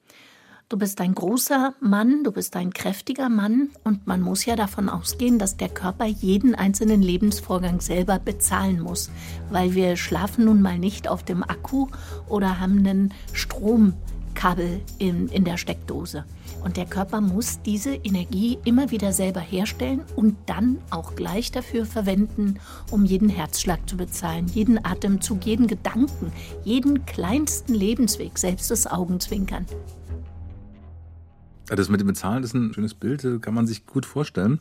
Du 0.69 0.75
bist 0.77 0.99
ein 0.99 1.15
großer 1.15 1.75
Mann, 1.79 2.25
du 2.25 2.33
bist 2.33 2.57
ein 2.57 2.73
kräftiger 2.73 3.29
Mann 3.29 3.69
und 3.85 4.05
man 4.05 4.19
muss 4.19 4.43
ja 4.43 4.57
davon 4.57 4.89
ausgehen, 4.89 5.39
dass 5.39 5.55
der 5.55 5.69
Körper 5.69 6.03
jeden 6.03 6.55
einzelnen 6.55 7.01
Lebensvorgang 7.01 7.79
selber 7.79 8.19
bezahlen 8.19 8.81
muss, 8.81 9.09
weil 9.49 9.75
wir 9.75 9.95
schlafen 9.95 10.43
nun 10.43 10.61
mal 10.61 10.77
nicht 10.77 11.07
auf 11.07 11.23
dem 11.23 11.41
Akku 11.41 11.87
oder 12.27 12.59
haben 12.59 12.79
einen 12.79 13.13
Stromkabel 13.31 14.81
in, 14.97 15.29
in 15.29 15.45
der 15.45 15.55
Steckdose. 15.55 16.25
Und 16.61 16.75
der 16.75 16.85
Körper 16.85 17.21
muss 17.21 17.61
diese 17.61 17.93
Energie 17.93 18.57
immer 18.65 18.91
wieder 18.91 19.13
selber 19.13 19.39
herstellen 19.39 20.01
und 20.17 20.35
dann 20.47 20.79
auch 20.89 21.15
gleich 21.15 21.49
dafür 21.49 21.85
verwenden, 21.85 22.59
um 22.91 23.05
jeden 23.05 23.29
Herzschlag 23.29 23.87
zu 23.87 23.95
bezahlen, 23.95 24.47
jeden 24.47 24.83
Atemzug, 24.83 25.45
jeden 25.45 25.67
Gedanken, 25.67 26.33
jeden 26.65 27.05
kleinsten 27.05 27.73
Lebensweg, 27.73 28.37
selbst 28.37 28.69
das 28.69 28.85
Augenzwinkern. 28.85 29.65
Das 31.67 31.89
mit 31.89 31.99
dem 31.99 32.07
Bezahlen 32.07 32.43
ist 32.43 32.53
ein 32.53 32.73
schönes 32.73 32.93
Bild, 32.93 33.41
kann 33.41 33.53
man 33.53 33.67
sich 33.67 33.85
gut 33.85 34.05
vorstellen. 34.05 34.59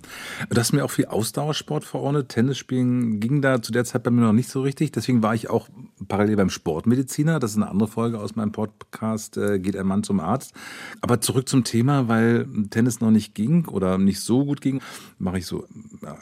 Du 0.50 0.56
hast 0.56 0.72
mir 0.72 0.84
auch 0.84 0.90
viel 0.90 1.06
Ausdauersport 1.06 1.84
verordnet. 1.84 2.30
Tennisspielen 2.30 3.20
ging 3.20 3.42
da 3.42 3.62
zu 3.62 3.70
der 3.70 3.84
Zeit 3.84 4.02
bei 4.02 4.10
mir 4.10 4.22
noch 4.22 4.32
nicht 4.32 4.48
so 4.48 4.62
richtig. 4.62 4.90
Deswegen 4.90 5.22
war 5.22 5.34
ich 5.34 5.48
auch 5.48 5.68
parallel 6.08 6.36
beim 6.36 6.50
Sportmediziner. 6.50 7.38
Das 7.38 7.52
ist 7.52 7.56
eine 7.58 7.68
andere 7.68 7.88
Folge 7.88 8.18
aus 8.18 8.34
meinem 8.34 8.50
Podcast, 8.50 9.36
äh, 9.36 9.60
geht 9.60 9.76
ein 9.76 9.86
Mann 9.86 10.02
zum 10.02 10.18
Arzt. 10.18 10.52
Aber 11.00 11.20
zurück 11.20 11.48
zum 11.48 11.62
Thema, 11.62 12.08
weil 12.08 12.46
Tennis 12.70 13.00
noch 13.00 13.12
nicht 13.12 13.34
ging 13.34 13.66
oder 13.66 13.98
nicht 13.98 14.20
so 14.20 14.44
gut 14.44 14.60
ging, 14.60 14.80
mache 15.18 15.38
ich 15.38 15.46
so 15.46 15.66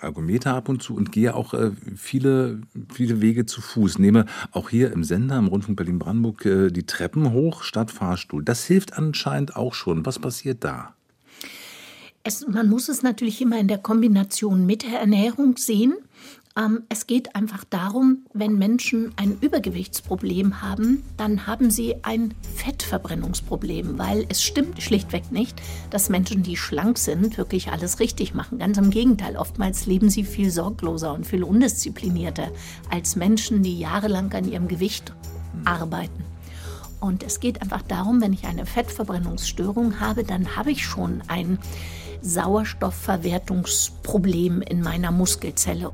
Ergometer 0.00 0.54
ab 0.54 0.68
und 0.68 0.82
zu 0.82 0.94
und 0.94 1.12
gehe 1.12 1.34
auch 1.34 1.54
äh, 1.54 1.70
viele, 1.96 2.60
viele 2.92 3.22
Wege 3.22 3.46
zu 3.46 3.62
Fuß. 3.62 3.98
Nehme 3.98 4.26
auch 4.52 4.68
hier 4.68 4.92
im 4.92 5.02
Sender, 5.02 5.38
im 5.38 5.46
Rundfunk 5.46 5.78
Berlin-Brandenburg, 5.78 6.44
äh, 6.44 6.70
die 6.70 6.84
Treppen 6.84 7.32
hoch 7.32 7.62
statt 7.62 7.90
Fahrstuhl. 7.90 8.44
Das 8.44 8.64
hilft 8.64 8.98
anscheinend 8.98 9.56
auch 9.56 9.72
schon. 9.72 10.04
Was 10.04 10.18
passiert 10.18 10.62
da? 10.62 10.73
Es, 12.26 12.46
man 12.48 12.70
muss 12.70 12.88
es 12.88 13.02
natürlich 13.02 13.42
immer 13.42 13.58
in 13.58 13.68
der 13.68 13.76
Kombination 13.76 14.64
mit 14.64 14.82
der 14.82 14.98
Ernährung 14.98 15.58
sehen. 15.58 15.92
Ähm, 16.56 16.84
es 16.88 17.06
geht 17.06 17.36
einfach 17.36 17.64
darum, 17.64 18.24
wenn 18.32 18.56
Menschen 18.56 19.12
ein 19.16 19.36
Übergewichtsproblem 19.42 20.62
haben, 20.62 21.04
dann 21.18 21.46
haben 21.46 21.70
sie 21.70 21.96
ein 22.02 22.32
Fettverbrennungsproblem, 22.56 23.98
weil 23.98 24.24
es 24.30 24.42
stimmt 24.42 24.82
schlichtweg 24.82 25.32
nicht, 25.32 25.60
dass 25.90 26.08
Menschen, 26.08 26.42
die 26.42 26.56
schlank 26.56 26.96
sind, 26.96 27.36
wirklich 27.36 27.68
alles 27.72 28.00
richtig 28.00 28.32
machen. 28.32 28.58
Ganz 28.58 28.78
im 28.78 28.88
Gegenteil, 28.88 29.36
oftmals 29.36 29.84
leben 29.84 30.08
sie 30.08 30.24
viel 30.24 30.50
sorgloser 30.50 31.12
und 31.12 31.26
viel 31.26 31.44
undisziplinierter 31.44 32.50
als 32.88 33.16
Menschen, 33.16 33.62
die 33.62 33.78
jahrelang 33.78 34.32
an 34.32 34.50
ihrem 34.50 34.68
Gewicht 34.68 35.12
arbeiten. 35.66 36.24
Und 37.00 37.22
es 37.22 37.38
geht 37.38 37.60
einfach 37.60 37.82
darum, 37.82 38.22
wenn 38.22 38.32
ich 38.32 38.46
eine 38.46 38.64
Fettverbrennungsstörung 38.64 40.00
habe, 40.00 40.24
dann 40.24 40.56
habe 40.56 40.70
ich 40.70 40.86
schon 40.86 41.20
ein 41.28 41.58
Sauerstoffverwertungsproblem 42.24 44.62
in 44.62 44.80
meiner 44.80 45.10
Muskelzelle. 45.10 45.92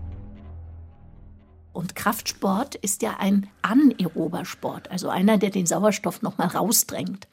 Und 1.72 1.96
Kraftsport 1.96 2.76
ist 2.76 3.02
ja 3.02 3.16
ein 3.18 3.48
anaerober 3.62 4.44
Sport, 4.44 4.88
also 4.90 5.08
einer, 5.08 5.38
der 5.38 5.50
den 5.50 5.66
Sauerstoff 5.66 6.22
nochmal 6.22 6.46
rausdrängt. 6.48 7.26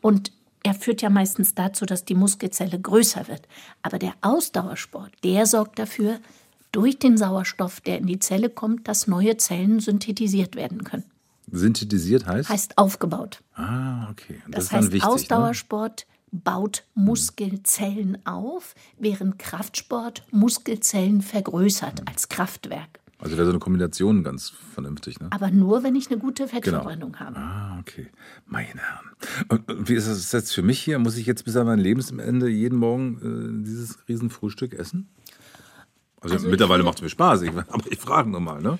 Und 0.00 0.32
er 0.62 0.74
führt 0.74 1.02
ja 1.02 1.10
meistens 1.10 1.54
dazu, 1.54 1.86
dass 1.86 2.04
die 2.04 2.14
Muskelzelle 2.14 2.78
größer 2.78 3.26
wird. 3.28 3.48
Aber 3.82 3.98
der 3.98 4.14
Ausdauersport, 4.20 5.12
der 5.24 5.46
sorgt 5.46 5.78
dafür, 5.78 6.20
durch 6.70 6.98
den 6.98 7.16
Sauerstoff, 7.16 7.80
der 7.80 7.96
in 7.98 8.06
die 8.06 8.18
Zelle 8.18 8.50
kommt, 8.50 8.88
dass 8.88 9.06
neue 9.06 9.38
Zellen 9.38 9.80
synthetisiert 9.80 10.54
werden 10.54 10.84
können. 10.84 11.04
Synthetisiert 11.50 12.26
heißt? 12.26 12.50
Heißt 12.50 12.76
aufgebaut. 12.76 13.40
Ah, 13.54 14.10
okay. 14.10 14.42
Das, 14.48 14.66
das 14.66 14.72
heißt, 14.72 14.92
wichtig, 14.92 15.02
ne? 15.02 15.08
Ausdauersport 15.08 16.06
ne? 16.06 16.17
Baut 16.30 16.84
Muskelzellen 16.94 18.18
auf, 18.26 18.74
während 18.98 19.38
Kraftsport 19.38 20.22
Muskelzellen 20.30 21.22
vergrößert 21.22 22.06
als 22.06 22.28
Kraftwerk. 22.28 23.00
Also 23.20 23.36
wäre 23.36 23.46
so 23.46 23.50
eine 23.50 23.58
Kombination 23.58 24.22
ganz 24.22 24.50
vernünftig, 24.74 25.18
ne? 25.18 25.26
Aber 25.30 25.50
nur, 25.50 25.82
wenn 25.82 25.96
ich 25.96 26.08
eine 26.08 26.20
gute 26.20 26.46
Fettverbrennung 26.46 27.12
genau. 27.12 27.24
habe. 27.24 27.36
Ah, 27.36 27.78
okay. 27.80 28.06
Meine 28.46 28.68
Herren. 28.78 29.10
Und 29.48 29.88
wie 29.88 29.94
ist 29.94 30.06
das 30.06 30.30
jetzt 30.30 30.54
für 30.54 30.62
mich 30.62 30.78
hier? 30.78 31.00
Muss 31.00 31.16
ich 31.16 31.26
jetzt 31.26 31.44
bis 31.44 31.56
an 31.56 31.66
mein 31.66 31.80
Lebensende 31.80 32.48
jeden 32.48 32.78
Morgen 32.78 33.62
äh, 33.62 33.64
dieses 33.66 33.98
Riesenfrühstück 34.08 34.72
essen? 34.72 35.08
Also, 36.20 36.36
also 36.36 36.48
mittlerweile 36.48 36.84
macht 36.84 36.98
es 36.98 37.02
mir 37.02 37.08
Spaß, 37.08 37.42
ich, 37.42 37.50
aber 37.68 37.90
ich 37.90 37.98
frage 37.98 38.30
nur 38.30 38.40
mal, 38.40 38.62
ne? 38.62 38.78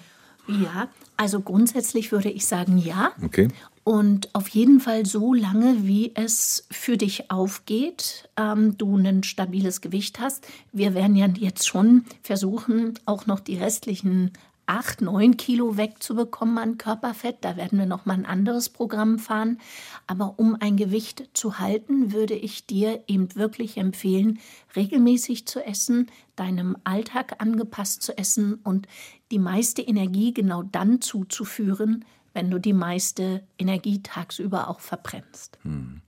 Ja, 0.49 0.89
also 1.17 1.41
grundsätzlich 1.41 2.11
würde 2.11 2.31
ich 2.31 2.47
sagen 2.47 2.79
ja. 2.79 3.13
Okay. 3.23 3.49
Und 3.85 4.35
auf 4.35 4.49
jeden 4.49 4.81
Fall 4.81 5.07
so 5.07 5.33
lange, 5.33 5.87
wie 5.87 6.13
es 6.15 6.67
für 6.71 6.97
dich 6.97 7.31
aufgeht, 7.31 8.29
ähm, 8.37 8.77
du 8.77 8.97
ein 8.97 9.23
stabiles 9.23 9.81
Gewicht 9.81 10.21
hast. 10.21 10.47
Wir 10.73 10.95
werden 10.95 11.17
ja 11.17 11.27
jetzt 11.27 11.67
schon 11.67 12.05
versuchen, 12.23 12.99
auch 13.07 13.27
noch 13.27 13.41
die 13.41 13.57
restlichen 13.57 14.33
acht, 14.69 15.01
neun 15.01 15.37
Kilo 15.39 15.79
wegzubekommen 15.79 16.59
an 16.59 16.79
Körperfett. 16.79 17.39
Da 17.41 17.57
werden 17.57 17.79
wir 17.79 17.87
noch 17.87 18.05
mal 18.05 18.15
ein 18.15 18.27
anderes 18.27 18.69
Programm 18.69 19.19
fahren. 19.19 19.59
Aber 20.07 20.35
um 20.37 20.57
ein 20.61 20.77
Gewicht 20.77 21.31
zu 21.33 21.59
halten, 21.59 22.13
würde 22.13 22.35
ich 22.35 22.67
dir 22.67 23.03
eben 23.07 23.35
wirklich 23.35 23.79
empfehlen, 23.79 24.39
regelmäßig 24.77 25.47
zu 25.47 25.65
essen, 25.65 26.11
deinem 26.37 26.77
Alltag 26.85 27.37
angepasst 27.39 28.03
zu 28.03 28.17
essen 28.17 28.61
und 28.63 28.87
die 29.31 29.39
meiste 29.39 29.83
Energie 29.83 30.33
genau 30.33 30.63
dann 30.63 31.01
zuzuführen, 31.01 32.05
wenn 32.33 32.51
du 32.51 32.59
die 32.59 32.73
meiste 32.73 33.43
Energie 33.59 34.03
tagsüber 34.03 34.69
auch 34.69 34.81
verbrennst. 34.81 35.59
Hm. 35.63 36.01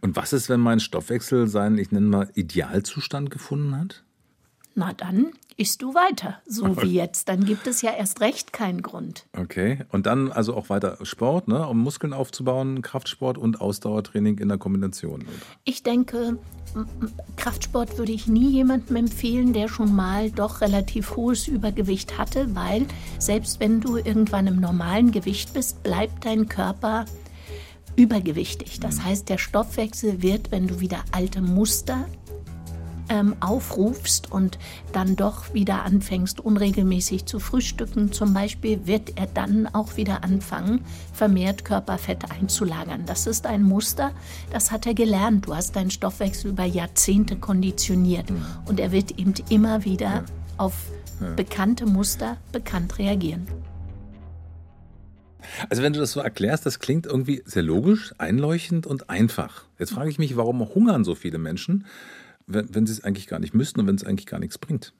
Und 0.00 0.16
was 0.16 0.32
ist, 0.32 0.48
wenn 0.48 0.60
mein 0.60 0.80
Stoffwechsel 0.80 1.48
seinen, 1.48 1.78
ich 1.78 1.90
nenne 1.90 2.06
mal, 2.06 2.30
Idealzustand 2.34 3.30
gefunden 3.30 3.76
hat? 3.78 4.04
Na 4.74 4.92
dann 4.92 5.32
isst 5.56 5.82
du 5.82 5.94
weiter, 5.94 6.40
so 6.46 6.82
wie 6.82 6.94
jetzt. 6.94 7.28
Dann 7.28 7.44
gibt 7.44 7.66
es 7.66 7.82
ja 7.82 7.92
erst 7.92 8.20
recht 8.20 8.52
keinen 8.52 8.82
Grund. 8.82 9.26
Okay. 9.38 9.78
Und 9.90 10.06
dann 10.06 10.32
also 10.32 10.54
auch 10.54 10.68
weiter 10.68 10.98
Sport, 11.02 11.48
ne? 11.48 11.66
um 11.66 11.78
Muskeln 11.78 12.12
aufzubauen, 12.12 12.82
Kraftsport 12.82 13.38
und 13.38 13.60
Ausdauertraining 13.60 14.38
in 14.38 14.48
der 14.48 14.58
Kombination. 14.58 15.22
Oder? 15.22 15.32
Ich 15.64 15.82
denke, 15.82 16.38
Kraftsport 17.36 17.98
würde 17.98 18.12
ich 18.12 18.26
nie 18.26 18.50
jemandem 18.50 18.96
empfehlen, 18.96 19.52
der 19.52 19.68
schon 19.68 19.94
mal 19.94 20.30
doch 20.30 20.60
relativ 20.60 21.16
hohes 21.16 21.46
Übergewicht 21.46 22.18
hatte, 22.18 22.54
weil 22.54 22.86
selbst 23.18 23.60
wenn 23.60 23.80
du 23.80 23.96
irgendwann 23.96 24.46
im 24.46 24.60
normalen 24.60 25.12
Gewicht 25.12 25.54
bist, 25.54 25.82
bleibt 25.82 26.24
dein 26.24 26.48
Körper 26.48 27.04
übergewichtig. 27.96 28.80
Das 28.80 28.96
mhm. 28.96 29.04
heißt, 29.04 29.28
der 29.28 29.38
Stoffwechsel 29.38 30.22
wird, 30.22 30.50
wenn 30.50 30.66
du 30.66 30.80
wieder 30.80 31.04
alte 31.12 31.40
Muster 31.40 32.06
ähm, 33.08 33.36
aufrufst 33.40 34.30
und 34.30 34.58
dann 34.92 35.16
doch 35.16 35.54
wieder 35.54 35.82
anfängst, 35.82 36.40
unregelmäßig 36.40 37.26
zu 37.26 37.38
frühstücken, 37.38 38.12
zum 38.12 38.34
Beispiel, 38.34 38.86
wird 38.86 39.18
er 39.18 39.26
dann 39.26 39.66
auch 39.66 39.96
wieder 39.96 40.24
anfangen, 40.24 40.84
vermehrt 41.12 41.64
Körperfett 41.64 42.30
einzulagern. 42.30 43.04
Das 43.06 43.26
ist 43.26 43.46
ein 43.46 43.62
Muster, 43.62 44.12
das 44.50 44.70
hat 44.70 44.86
er 44.86 44.94
gelernt. 44.94 45.46
Du 45.46 45.54
hast 45.54 45.76
deinen 45.76 45.90
Stoffwechsel 45.90 46.50
über 46.50 46.64
Jahrzehnte 46.64 47.36
konditioniert 47.36 48.30
mhm. 48.30 48.44
und 48.66 48.80
er 48.80 48.92
wird 48.92 49.18
eben 49.18 49.34
immer 49.50 49.84
wieder 49.84 50.06
ja. 50.06 50.24
auf 50.56 50.74
ja. 51.20 51.30
bekannte 51.34 51.86
Muster 51.86 52.36
bekannt 52.52 52.98
reagieren. 52.98 53.46
Also 55.68 55.82
wenn 55.82 55.92
du 55.92 56.00
das 56.00 56.12
so 56.12 56.20
erklärst, 56.20 56.66
das 56.66 56.78
klingt 56.78 57.06
irgendwie 57.06 57.42
sehr 57.44 57.62
logisch, 57.62 58.14
einleuchtend 58.18 58.86
und 58.86 59.10
einfach. 59.10 59.64
Jetzt 59.78 59.92
frage 59.92 60.10
ich 60.10 60.18
mich, 60.18 60.36
warum 60.36 60.60
hungern 60.60 61.04
so 61.04 61.14
viele 61.14 61.38
Menschen? 61.38 61.84
Wenn, 62.46 62.74
wenn 62.74 62.86
sie 62.86 62.92
es 62.92 63.04
eigentlich 63.04 63.26
gar 63.26 63.38
nicht 63.38 63.54
müssten 63.54 63.80
und 63.80 63.86
wenn 63.86 63.96
es 63.96 64.04
eigentlich 64.04 64.26
gar 64.26 64.40
nichts 64.40 64.58
bringt? 64.58 64.92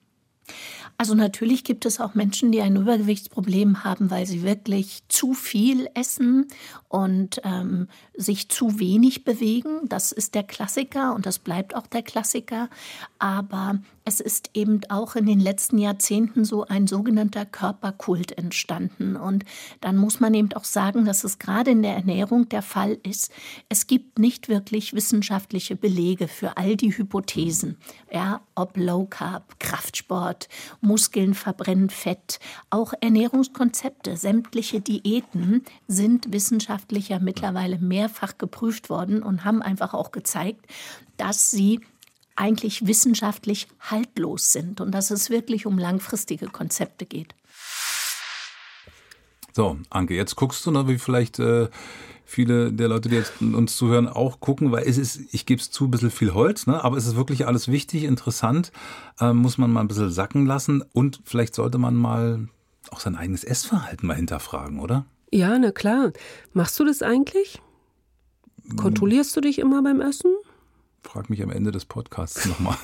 Also 0.96 1.14
natürlich 1.14 1.64
gibt 1.64 1.86
es 1.86 2.00
auch 2.00 2.14
Menschen, 2.14 2.52
die 2.52 2.60
ein 2.60 2.76
Übergewichtsproblem 2.76 3.84
haben, 3.84 4.10
weil 4.10 4.26
sie 4.26 4.42
wirklich 4.42 5.02
zu 5.08 5.34
viel 5.34 5.88
essen 5.94 6.46
und 6.88 7.40
ähm, 7.44 7.88
sich 8.16 8.48
zu 8.48 8.78
wenig 8.78 9.24
bewegen. 9.24 9.88
Das 9.88 10.12
ist 10.12 10.34
der 10.34 10.44
Klassiker 10.44 11.14
und 11.14 11.26
das 11.26 11.40
bleibt 11.40 11.74
auch 11.74 11.88
der 11.88 12.02
Klassiker. 12.02 12.70
Aber 13.18 13.80
es 14.04 14.20
ist 14.20 14.50
eben 14.54 14.80
auch 14.90 15.16
in 15.16 15.26
den 15.26 15.40
letzten 15.40 15.78
Jahrzehnten 15.78 16.44
so 16.44 16.66
ein 16.66 16.86
sogenannter 16.86 17.46
Körperkult 17.46 18.36
entstanden. 18.36 19.16
Und 19.16 19.44
dann 19.80 19.96
muss 19.96 20.20
man 20.20 20.34
eben 20.34 20.52
auch 20.52 20.64
sagen, 20.64 21.06
dass 21.06 21.24
es 21.24 21.38
gerade 21.38 21.70
in 21.70 21.82
der 21.82 21.96
Ernährung 21.96 22.48
der 22.48 22.62
Fall 22.62 22.98
ist. 23.02 23.32
Es 23.68 23.86
gibt 23.86 24.18
nicht 24.18 24.48
wirklich 24.48 24.92
wissenschaftliche 24.92 25.74
Belege 25.74 26.28
für 26.28 26.56
all 26.56 26.76
die 26.76 26.96
Hypothesen. 26.96 27.78
Ja, 28.12 28.42
ob 28.54 28.76
Low 28.76 29.06
Carb, 29.06 29.58
Kraftsport, 29.58 30.48
Muskeln 30.84 31.34
verbrennen 31.34 31.90
Fett, 31.90 32.38
auch 32.70 32.92
Ernährungskonzepte, 33.00 34.16
sämtliche 34.16 34.80
Diäten 34.80 35.64
sind 35.88 36.32
wissenschaftlicher 36.32 37.20
mittlerweile 37.20 37.78
mehrfach 37.78 38.38
geprüft 38.38 38.90
worden 38.90 39.22
und 39.22 39.44
haben 39.44 39.62
einfach 39.62 39.94
auch 39.94 40.12
gezeigt, 40.12 40.66
dass 41.16 41.50
sie 41.50 41.80
eigentlich 42.36 42.86
wissenschaftlich 42.86 43.68
haltlos 43.80 44.52
sind 44.52 44.80
und 44.80 44.92
dass 44.92 45.10
es 45.10 45.30
wirklich 45.30 45.66
um 45.66 45.78
langfristige 45.78 46.46
Konzepte 46.46 47.06
geht. 47.06 47.34
So, 49.56 49.78
Anke, 49.88 50.14
jetzt 50.14 50.34
guckst 50.34 50.66
du, 50.66 50.72
ne, 50.72 50.88
wie 50.88 50.98
vielleicht 50.98 51.38
äh, 51.38 51.68
viele 52.24 52.72
der 52.72 52.88
Leute, 52.88 53.08
die 53.08 53.14
jetzt 53.14 53.40
uns 53.40 53.76
zuhören, 53.76 54.08
auch 54.08 54.40
gucken, 54.40 54.72
weil 54.72 54.82
es 54.84 54.98
ist, 54.98 55.20
ich 55.32 55.46
gebe 55.46 55.60
es 55.60 55.70
zu, 55.70 55.84
ein 55.84 55.92
bisschen 55.92 56.10
viel 56.10 56.34
Holz, 56.34 56.66
ne? 56.66 56.82
aber 56.82 56.96
es 56.96 57.06
ist 57.06 57.14
wirklich 57.14 57.46
alles 57.46 57.68
wichtig, 57.68 58.02
interessant, 58.02 58.72
äh, 59.20 59.32
muss 59.32 59.56
man 59.56 59.72
mal 59.72 59.82
ein 59.82 59.86
bisschen 59.88 60.10
sacken 60.10 60.44
lassen 60.44 60.82
und 60.92 61.20
vielleicht 61.24 61.54
sollte 61.54 61.78
man 61.78 61.94
mal 61.94 62.48
auch 62.90 62.98
sein 62.98 63.14
eigenes 63.14 63.44
Essverhalten 63.44 64.08
mal 64.08 64.16
hinterfragen, 64.16 64.80
oder? 64.80 65.06
Ja, 65.30 65.56
na 65.56 65.70
klar. 65.70 66.12
Machst 66.52 66.78
du 66.80 66.84
das 66.84 67.02
eigentlich? 67.02 67.62
Kontrollierst 68.76 69.36
du 69.36 69.40
dich 69.40 69.60
immer 69.60 69.82
beim 69.82 70.00
Essen? 70.00 70.33
Frag 71.04 71.30
mich 71.30 71.42
am 71.42 71.50
Ende 71.50 71.70
des 71.70 71.84
Podcasts 71.84 72.46
nochmal. 72.46 72.76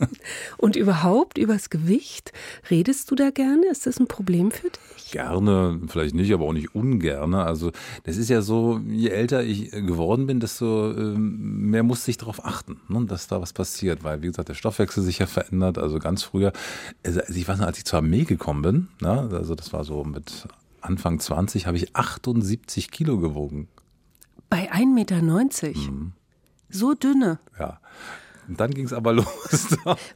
Und 0.58 0.76
überhaupt 0.76 1.38
übers 1.38 1.70
Gewicht, 1.70 2.32
redest 2.70 3.10
du 3.10 3.14
da 3.14 3.30
gerne? 3.30 3.66
Ist 3.70 3.86
das 3.86 3.98
ein 3.98 4.08
Problem 4.08 4.50
für 4.50 4.68
dich? 4.68 5.10
Gerne, 5.12 5.80
vielleicht 5.86 6.14
nicht, 6.14 6.32
aber 6.32 6.44
auch 6.44 6.52
nicht 6.52 6.74
ungerne. 6.74 7.44
Also 7.44 7.72
das 8.04 8.16
ist 8.16 8.28
ja 8.28 8.42
so, 8.42 8.80
je 8.86 9.08
älter 9.08 9.42
ich 9.42 9.70
geworden 9.70 10.26
bin, 10.26 10.40
desto 10.40 10.90
ähm, 10.90 11.70
mehr 11.70 11.82
musste 11.82 12.10
ich 12.10 12.18
darauf 12.18 12.44
achten, 12.44 12.80
ne, 12.88 13.04
dass 13.06 13.28
da 13.28 13.40
was 13.40 13.52
passiert, 13.52 14.04
weil 14.04 14.22
wie 14.22 14.26
gesagt, 14.26 14.48
der 14.48 14.54
Stoffwechsel 14.54 15.02
sich 15.02 15.18
ja 15.18 15.26
verändert. 15.26 15.78
Also 15.78 15.98
ganz 15.98 16.22
früher, 16.22 16.52
also 17.04 17.20
ich 17.28 17.46
weiß 17.46 17.58
noch, 17.58 17.66
als 17.66 17.78
ich 17.78 17.84
zur 17.84 17.98
Armee 17.98 18.24
gekommen 18.24 18.62
bin, 18.62 18.88
ne, 19.00 19.28
also 19.32 19.54
das 19.54 19.72
war 19.72 19.84
so 19.84 20.04
mit 20.04 20.46
Anfang 20.80 21.20
20, 21.20 21.66
habe 21.66 21.76
ich 21.76 21.94
78 21.94 22.90
Kilo 22.90 23.18
gewogen. 23.18 23.68
Bei 24.50 24.70
1,90 24.72 24.84
Meter? 24.94 25.22
Mhm. 25.22 26.12
So 26.72 26.94
dünne. 26.94 27.38
Ja. 27.58 27.78
Und 28.48 28.58
dann 28.58 28.72
ging 28.72 28.84
es 28.84 28.92
aber 28.92 29.12
los. 29.14 29.26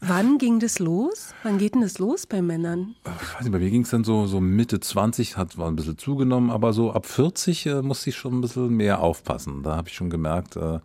Wann 0.01 0.39
ging 0.39 0.59
das 0.59 0.79
los? 0.79 1.33
Wann 1.43 1.59
geht 1.59 1.75
denn 1.75 1.83
das 1.83 1.99
los 1.99 2.27
bei 2.27 2.43
Männern? 2.43 2.97
Ich 3.05 3.35
weiß 3.35 3.43
nicht, 3.43 3.53
bei 3.53 3.59
mir 3.59 3.71
ging 3.71 3.83
es 3.83 3.91
dann 3.91 4.05
so, 4.05 4.27
so 4.27 4.41
Mitte 4.41 4.81
20, 4.81 5.37
hat 5.37 5.57
war 5.59 5.69
ein 5.69 5.77
bisschen 5.77 5.99
zugenommen, 5.99 6.51
aber 6.51 6.73
so 6.73 6.93
ab 6.93 7.07
40 7.07 7.67
äh, 7.67 7.83
musste 7.83 8.11
ich 8.11 8.17
schon 8.17 8.39
ein 8.39 8.41
bisschen 8.41 8.69
mehr 8.69 9.01
aufpassen. 9.01 9.63
Da 9.63 9.77
habe 9.77 9.89
ich 9.89 9.95
schon 9.95 10.11
gemerkt, 10.11 10.57
äh, 10.57 10.81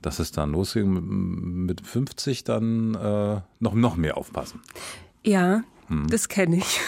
dass 0.00 0.18
es 0.18 0.32
dann 0.32 0.52
losging. 0.52 1.66
Mit 1.66 1.86
50 1.86 2.44
dann 2.44 2.94
äh, 2.94 3.40
noch, 3.60 3.74
noch 3.74 3.96
mehr 3.96 4.16
aufpassen. 4.16 4.60
Ja, 5.24 5.62
hm. 5.88 6.08
das 6.08 6.28
kenne 6.28 6.56
ich. 6.56 6.80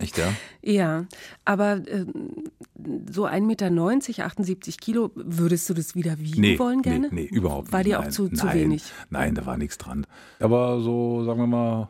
Echt, 0.00 0.18
ja? 0.18 0.32
ja, 0.62 1.06
aber 1.44 1.82
äh, 1.86 2.06
so 3.10 3.26
1,90 3.26 3.40
Meter, 3.42 4.26
78 4.26 4.80
Kilo, 4.80 5.10
würdest 5.14 5.68
du 5.68 5.74
das 5.74 5.94
wieder 5.94 6.18
wiegen 6.18 6.40
nee, 6.40 6.58
wollen 6.58 6.82
gerne? 6.82 7.08
Nee, 7.10 7.28
nee 7.30 7.36
überhaupt 7.36 7.66
nicht. 7.66 7.72
War 7.72 7.84
dir 7.84 8.00
auch 8.00 8.08
zu, 8.08 8.24
nein, 8.24 8.36
zu 8.36 8.52
wenig? 8.52 8.84
Nein, 9.10 9.34
da 9.34 9.46
war 9.46 9.56
nichts 9.56 9.78
dran. 9.78 10.06
Aber 10.40 10.80
so, 10.80 11.24
sagen 11.24 11.40
wir 11.40 11.46
mal, 11.46 11.88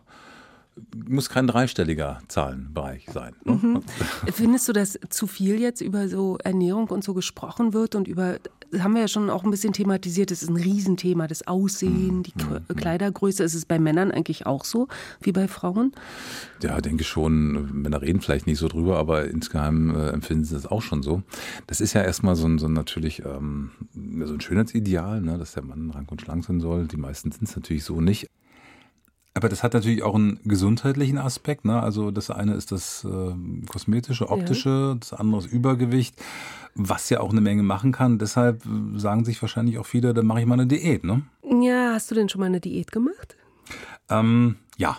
muss 1.09 1.29
kein 1.29 1.47
dreistelliger 1.47 2.21
Zahlenbereich 2.29 3.07
sein. 3.13 3.35
Ne? 3.45 3.59
Mhm. 3.61 3.83
Findest 4.33 4.69
du, 4.69 4.73
dass 4.73 4.99
zu 5.09 5.27
viel 5.27 5.61
jetzt 5.61 5.81
über 5.81 6.09
so 6.09 6.39
Ernährung 6.43 6.89
und 6.89 7.05
so 7.05 7.15
gesprochen 7.15 7.73
wird 7.73 7.95
und 7.95 8.09
über, 8.09 8.39
das 8.71 8.83
haben 8.83 8.95
wir 8.95 9.03
ja 9.03 9.09
schon 9.09 9.31
auch 9.31 9.45
ein 9.45 9.51
bisschen 9.51 9.73
thematisiert, 9.73 10.31
das 10.31 10.43
ist 10.43 10.49
ein 10.49 10.57
Riesenthema, 10.57 11.27
das 11.29 11.47
Aussehen, 11.47 12.19
mhm. 12.19 12.23
die 12.25 12.33
mhm. 12.37 12.77
Kleidergröße. 12.77 13.45
Ist 13.45 13.55
es 13.55 13.67
bei 13.67 13.79
Männern 13.79 14.11
eigentlich 14.11 14.47
auch 14.47 14.65
so 14.65 14.89
wie 15.21 15.33
bei 15.33 15.47
Frauen? 15.49 15.93
Ja, 16.63 16.81
denke 16.81 17.05
schon. 17.05 17.83
Männer 17.83 18.03
reden 18.03 18.21
vielleicht 18.21 18.47
nicht 18.47 18.59
so 18.59 18.69
drüber, 18.69 18.99
aber 18.99 19.27
insgeheim 19.27 19.95
äh, 19.95 20.09
empfinden 20.09 20.45
sie 20.45 20.55
das 20.55 20.67
auch 20.67 20.83
schon 20.83 21.03
so. 21.03 21.23
Das 21.67 21.81
ist 21.81 21.93
ja 21.93 22.03
erstmal 22.03 22.37
so 22.37 22.47
ein, 22.47 22.59
so 22.59 22.67
ein 22.67 22.73
natürlich 22.73 23.23
ähm, 23.25 23.71
so 24.25 24.35
ein 24.35 24.41
Schönheitsideal, 24.41 25.21
ne, 25.21 25.39
dass 25.39 25.53
der 25.53 25.63
Mann 25.63 25.91
rank 25.91 26.11
und 26.11 26.21
schlank 26.21 26.45
sein 26.45 26.61
soll. 26.61 26.87
Die 26.87 26.97
meisten 26.97 27.31
sind 27.31 27.45
es 27.45 27.57
natürlich 27.57 27.85
so 27.85 28.01
nicht. 28.01 28.29
Aber 29.37 29.49
das 29.49 29.65
hat 29.65 29.75
natürlich 29.75 30.05
auch 30.05 30.15
einen 30.15 30.39
gesundheitlichen 30.45 31.19
Aspekt. 31.19 31.65
Ne? 31.65 31.83
Also 31.83 32.13
das 32.13 32.31
eine 32.31 32.55
ist 32.55 32.71
das 32.71 33.05
äh, 33.05 33.35
kosmetische, 33.67 34.29
optische, 34.31 34.69
ja. 34.69 34.95
das 34.95 35.13
andere 35.13 35.41
ist 35.41 35.53
Übergewicht, 35.53 36.15
was 36.77 37.11
ja 37.11 37.19
auch 37.19 37.31
eine 37.31 37.41
Menge 37.41 37.65
machen 37.65 37.91
kann. 37.91 38.19
Deshalb 38.19 38.63
sagen 38.95 39.25
sich 39.25 39.43
wahrscheinlich 39.43 39.79
auch 39.79 39.87
viele, 39.87 40.15
dann 40.15 40.27
mache 40.27 40.41
ich 40.41 40.47
mal 40.47 40.55
eine 40.55 40.69
Diät. 40.69 41.03
Ne? 41.03 41.23
Ja, 41.61 41.93
hast 41.95 42.13
du 42.13 42.15
denn 42.15 42.29
schon 42.29 42.41
mal 42.41 42.47
eine 42.47 42.61
Diät 42.61 42.93
gemacht? 42.93 43.37
Ähm, 44.09 44.57
ja. 44.77 44.99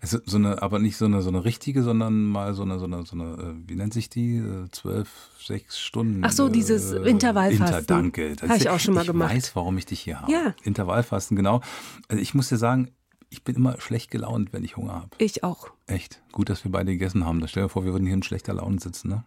Also 0.00 0.18
so 0.24 0.36
eine, 0.36 0.62
aber 0.62 0.80
nicht 0.80 0.96
so 0.96 1.04
eine, 1.04 1.22
so 1.22 1.28
eine 1.28 1.44
richtige, 1.44 1.82
sondern 1.82 2.24
mal 2.24 2.54
so 2.54 2.62
eine, 2.62 2.78
so 2.78 2.86
eine, 2.86 3.04
so 3.04 3.14
eine, 3.14 3.34
äh, 3.34 3.68
wie 3.68 3.76
nennt 3.76 3.92
sich 3.92 4.08
die? 4.08 4.36
Äh, 4.36 4.68
zwölf, 4.72 5.08
sechs 5.38 5.78
Stunden. 5.78 6.22
Ach 6.24 6.32
so, 6.32 6.48
dieses 6.48 6.90
äh, 6.90 7.02
Intervallfasten. 7.02 7.78
Inter, 7.78 7.82
danke. 7.82 8.36
Habe 8.42 8.56
ich 8.56 8.68
auch 8.68 8.80
schon 8.80 8.94
mal 8.94 9.04
gemacht. 9.04 9.30
Ich 9.30 9.36
weiß, 9.36 9.56
warum 9.56 9.78
ich 9.78 9.86
dich 9.86 10.00
hier 10.00 10.20
habe. 10.20 10.32
Ja. 10.32 10.54
Intervallfasten, 10.62 11.36
genau. 11.36 11.60
Also 12.08 12.20
ich 12.20 12.34
muss 12.34 12.48
dir 12.48 12.56
sagen, 12.56 12.90
ich 13.30 13.44
bin 13.44 13.56
immer 13.56 13.80
schlecht 13.80 14.10
gelaunt, 14.10 14.52
wenn 14.52 14.64
ich 14.64 14.76
Hunger 14.76 14.94
habe. 14.94 15.10
Ich 15.18 15.42
auch. 15.44 15.70
Echt. 15.86 16.22
Gut, 16.32 16.48
dass 16.48 16.64
wir 16.64 16.72
beide 16.72 16.92
gegessen 16.92 17.24
haben. 17.24 17.40
Da 17.40 17.48
stell 17.48 17.64
dir 17.64 17.68
vor, 17.68 17.84
wir 17.84 17.92
würden 17.92 18.06
hier 18.06 18.14
in 18.14 18.22
schlechter 18.22 18.54
Laune 18.54 18.80
sitzen. 18.80 19.08
Ne? 19.08 19.24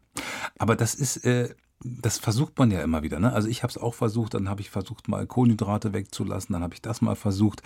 Aber 0.57 0.75
das 0.75 0.95
ist, 0.95 1.17
äh, 1.25 1.53
das 1.83 2.17
versucht 2.17 2.57
man 2.57 2.71
ja 2.71 2.81
immer 2.81 3.03
wieder. 3.03 3.19
Ne? 3.19 3.31
Also 3.33 3.47
ich 3.47 3.63
habe 3.63 3.71
es 3.71 3.77
auch 3.77 3.93
versucht, 3.93 4.33
dann 4.33 4.49
habe 4.49 4.61
ich 4.61 4.69
versucht, 4.69 5.07
mal 5.07 5.27
Kohlenhydrate 5.27 5.93
wegzulassen, 5.93 6.53
dann 6.53 6.63
habe 6.63 6.73
ich 6.73 6.81
das 6.81 7.01
mal 7.01 7.15
versucht. 7.15 7.61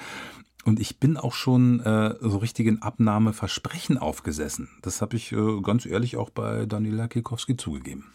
Und 0.63 0.79
ich 0.79 0.99
bin 0.99 1.17
auch 1.17 1.33
schon 1.33 1.79
äh, 1.79 2.15
so 2.19 2.37
richtigen 2.37 2.81
Abnahmeversprechen 2.81 3.97
aufgesessen. 3.97 4.69
Das 4.81 5.01
habe 5.01 5.15
ich 5.15 5.31
äh, 5.31 5.61
ganz 5.61 5.85
ehrlich 5.85 6.17
auch 6.17 6.29
bei 6.29 6.65
Daniela 6.67 7.07
Kikowski 7.07 7.57
zugegeben. 7.57 8.11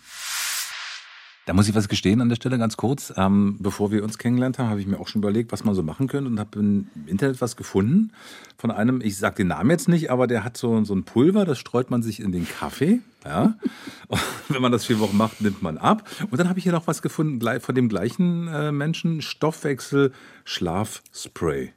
Da 1.47 1.53
muss 1.53 1.69
ich 1.69 1.77
was 1.77 1.89
gestehen 1.89 2.21
an 2.21 2.29
der 2.29 2.35
Stelle 2.35 2.59
ganz 2.59 2.77
kurz. 2.77 3.15
Ähm, 3.17 3.57
bevor 3.61 3.93
wir 3.93 4.03
uns 4.03 4.19
kennengelernt 4.19 4.59
haben, 4.59 4.69
habe 4.69 4.81
ich 4.81 4.89
mir 4.89 4.99
auch 4.99 5.07
schon 5.07 5.23
überlegt, 5.23 5.53
was 5.53 5.63
man 5.63 5.77
so 5.77 5.83
machen 5.85 6.09
könnte 6.09 6.29
und 6.29 6.41
habe 6.41 6.59
im 6.59 6.89
Internet 7.07 7.41
was 7.41 7.55
gefunden 7.55 8.11
von 8.59 8.73
einem, 8.73 9.01
ich 9.01 9.17
sage 9.17 9.37
den 9.37 9.47
Namen 9.47 9.71
jetzt 9.71 9.89
nicht, 9.89 10.11
aber 10.11 10.27
der 10.27 10.43
hat 10.43 10.57
so, 10.57 10.83
so 10.83 10.93
ein 10.93 11.05
Pulver, 11.05 11.45
das 11.45 11.59
streut 11.59 11.89
man 11.89 12.03
sich 12.03 12.19
in 12.19 12.33
den 12.33 12.49
Kaffee. 12.49 12.99
Ja. 13.25 13.55
Wenn 14.49 14.61
man 14.61 14.73
das 14.73 14.87
vier 14.87 14.99
Wochen 14.99 15.17
macht, 15.17 15.41
nimmt 15.41 15.63
man 15.63 15.79
ab. 15.79 16.09
Und 16.29 16.39
dann 16.41 16.49
habe 16.49 16.59
ich 16.59 16.65
hier 16.65 16.73
noch 16.73 16.89
was 16.89 17.01
gefunden 17.01 17.41
von 17.61 17.75
dem 17.77 17.89
gleichen 17.89 18.49
äh, 18.49 18.73
Menschen, 18.73 19.23
Stoffwechsel 19.23 20.13
Schlafspray. 20.45 21.73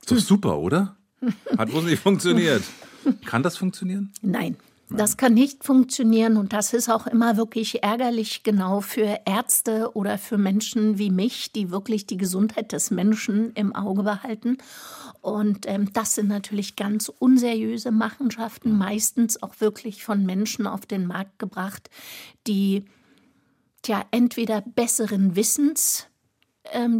Ist 0.00 0.10
doch 0.10 0.18
super, 0.18 0.58
oder? 0.58 0.96
Hat 1.56 1.72
wohl 1.72 1.84
nicht 1.84 2.02
funktioniert. 2.02 2.64
Kann 3.26 3.44
das 3.44 3.56
funktionieren? 3.56 4.12
Nein. 4.22 4.56
Das 4.94 5.16
kann 5.16 5.32
nicht 5.32 5.64
funktionieren 5.64 6.36
und 6.36 6.52
das 6.52 6.74
ist 6.74 6.90
auch 6.90 7.06
immer 7.06 7.38
wirklich 7.38 7.82
ärgerlich, 7.82 8.42
genau 8.42 8.82
für 8.82 9.20
Ärzte 9.24 9.90
oder 9.94 10.18
für 10.18 10.36
Menschen 10.36 10.98
wie 10.98 11.10
mich, 11.10 11.50
die 11.50 11.70
wirklich 11.70 12.06
die 12.06 12.18
Gesundheit 12.18 12.72
des 12.72 12.90
Menschen 12.90 13.52
im 13.54 13.74
Auge 13.74 14.02
behalten. 14.02 14.58
Und 15.22 15.66
ähm, 15.66 15.92
das 15.94 16.16
sind 16.16 16.28
natürlich 16.28 16.76
ganz 16.76 17.08
unseriöse 17.08 17.90
Machenschaften, 17.90 18.76
meistens 18.76 19.42
auch 19.42 19.60
wirklich 19.60 20.04
von 20.04 20.26
Menschen 20.26 20.66
auf 20.66 20.84
den 20.84 21.06
Markt 21.06 21.38
gebracht, 21.38 21.88
die 22.46 22.84
tja 23.80 24.04
entweder 24.10 24.60
besseren 24.60 25.36
Wissens 25.36 26.08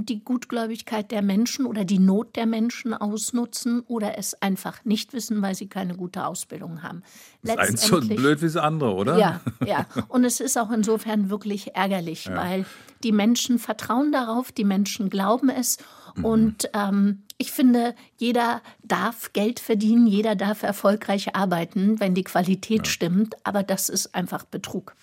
die 0.05 0.25
Gutgläubigkeit 0.25 1.13
der 1.13 1.23
Menschen 1.23 1.67
oder 1.67 1.85
die 1.85 2.01
Not 2.01 2.35
der 2.35 2.47
Menschen 2.47 2.95
ausnutzen 2.95 3.81
oder 3.87 4.19
es 4.19 4.35
einfach 4.43 4.85
nicht 4.85 5.13
wissen, 5.13 5.41
weil 5.41 5.55
sie 5.55 5.69
keine 5.69 5.95
gute 5.95 6.27
Ausbildung 6.27 6.83
haben. 6.83 7.03
Das 7.43 7.71
ist 7.71 7.85
so 7.85 8.01
blöd 8.01 8.43
wie 8.43 8.47
das 8.47 8.57
andere, 8.57 8.95
oder? 8.95 9.19
Ja, 9.19 9.41
ja. 9.65 9.87
Und 10.09 10.25
es 10.25 10.41
ist 10.41 10.59
auch 10.59 10.73
insofern 10.73 11.31
wirklich 11.31 11.77
ärgerlich, 11.77 12.25
ja. 12.25 12.37
weil 12.37 12.67
die 13.05 13.13
Menschen 13.13 13.61
vertrauen 13.61 14.11
darauf, 14.11 14.51
die 14.51 14.65
Menschen 14.65 15.11
glauben 15.11 15.49
es. 15.49 15.79
Mhm. 16.17 16.25
Und 16.25 16.71
ähm, 16.75 17.23
ich 17.39 17.53
finde, 17.53 17.95
jeder 18.17 18.63
darf 18.83 19.33
Geld 19.33 19.61
verdienen, 19.61 20.07
jeder 20.07 20.35
darf 20.35 20.65
erfolgreich 20.65 21.37
arbeiten, 21.37 22.01
wenn 22.01 22.15
die 22.15 22.25
Qualität 22.25 22.87
ja. 22.87 22.93
stimmt. 22.93 23.35
Aber 23.45 23.63
das 23.63 23.89
ist 23.89 24.15
einfach 24.15 24.45
Betrug. 24.45 24.95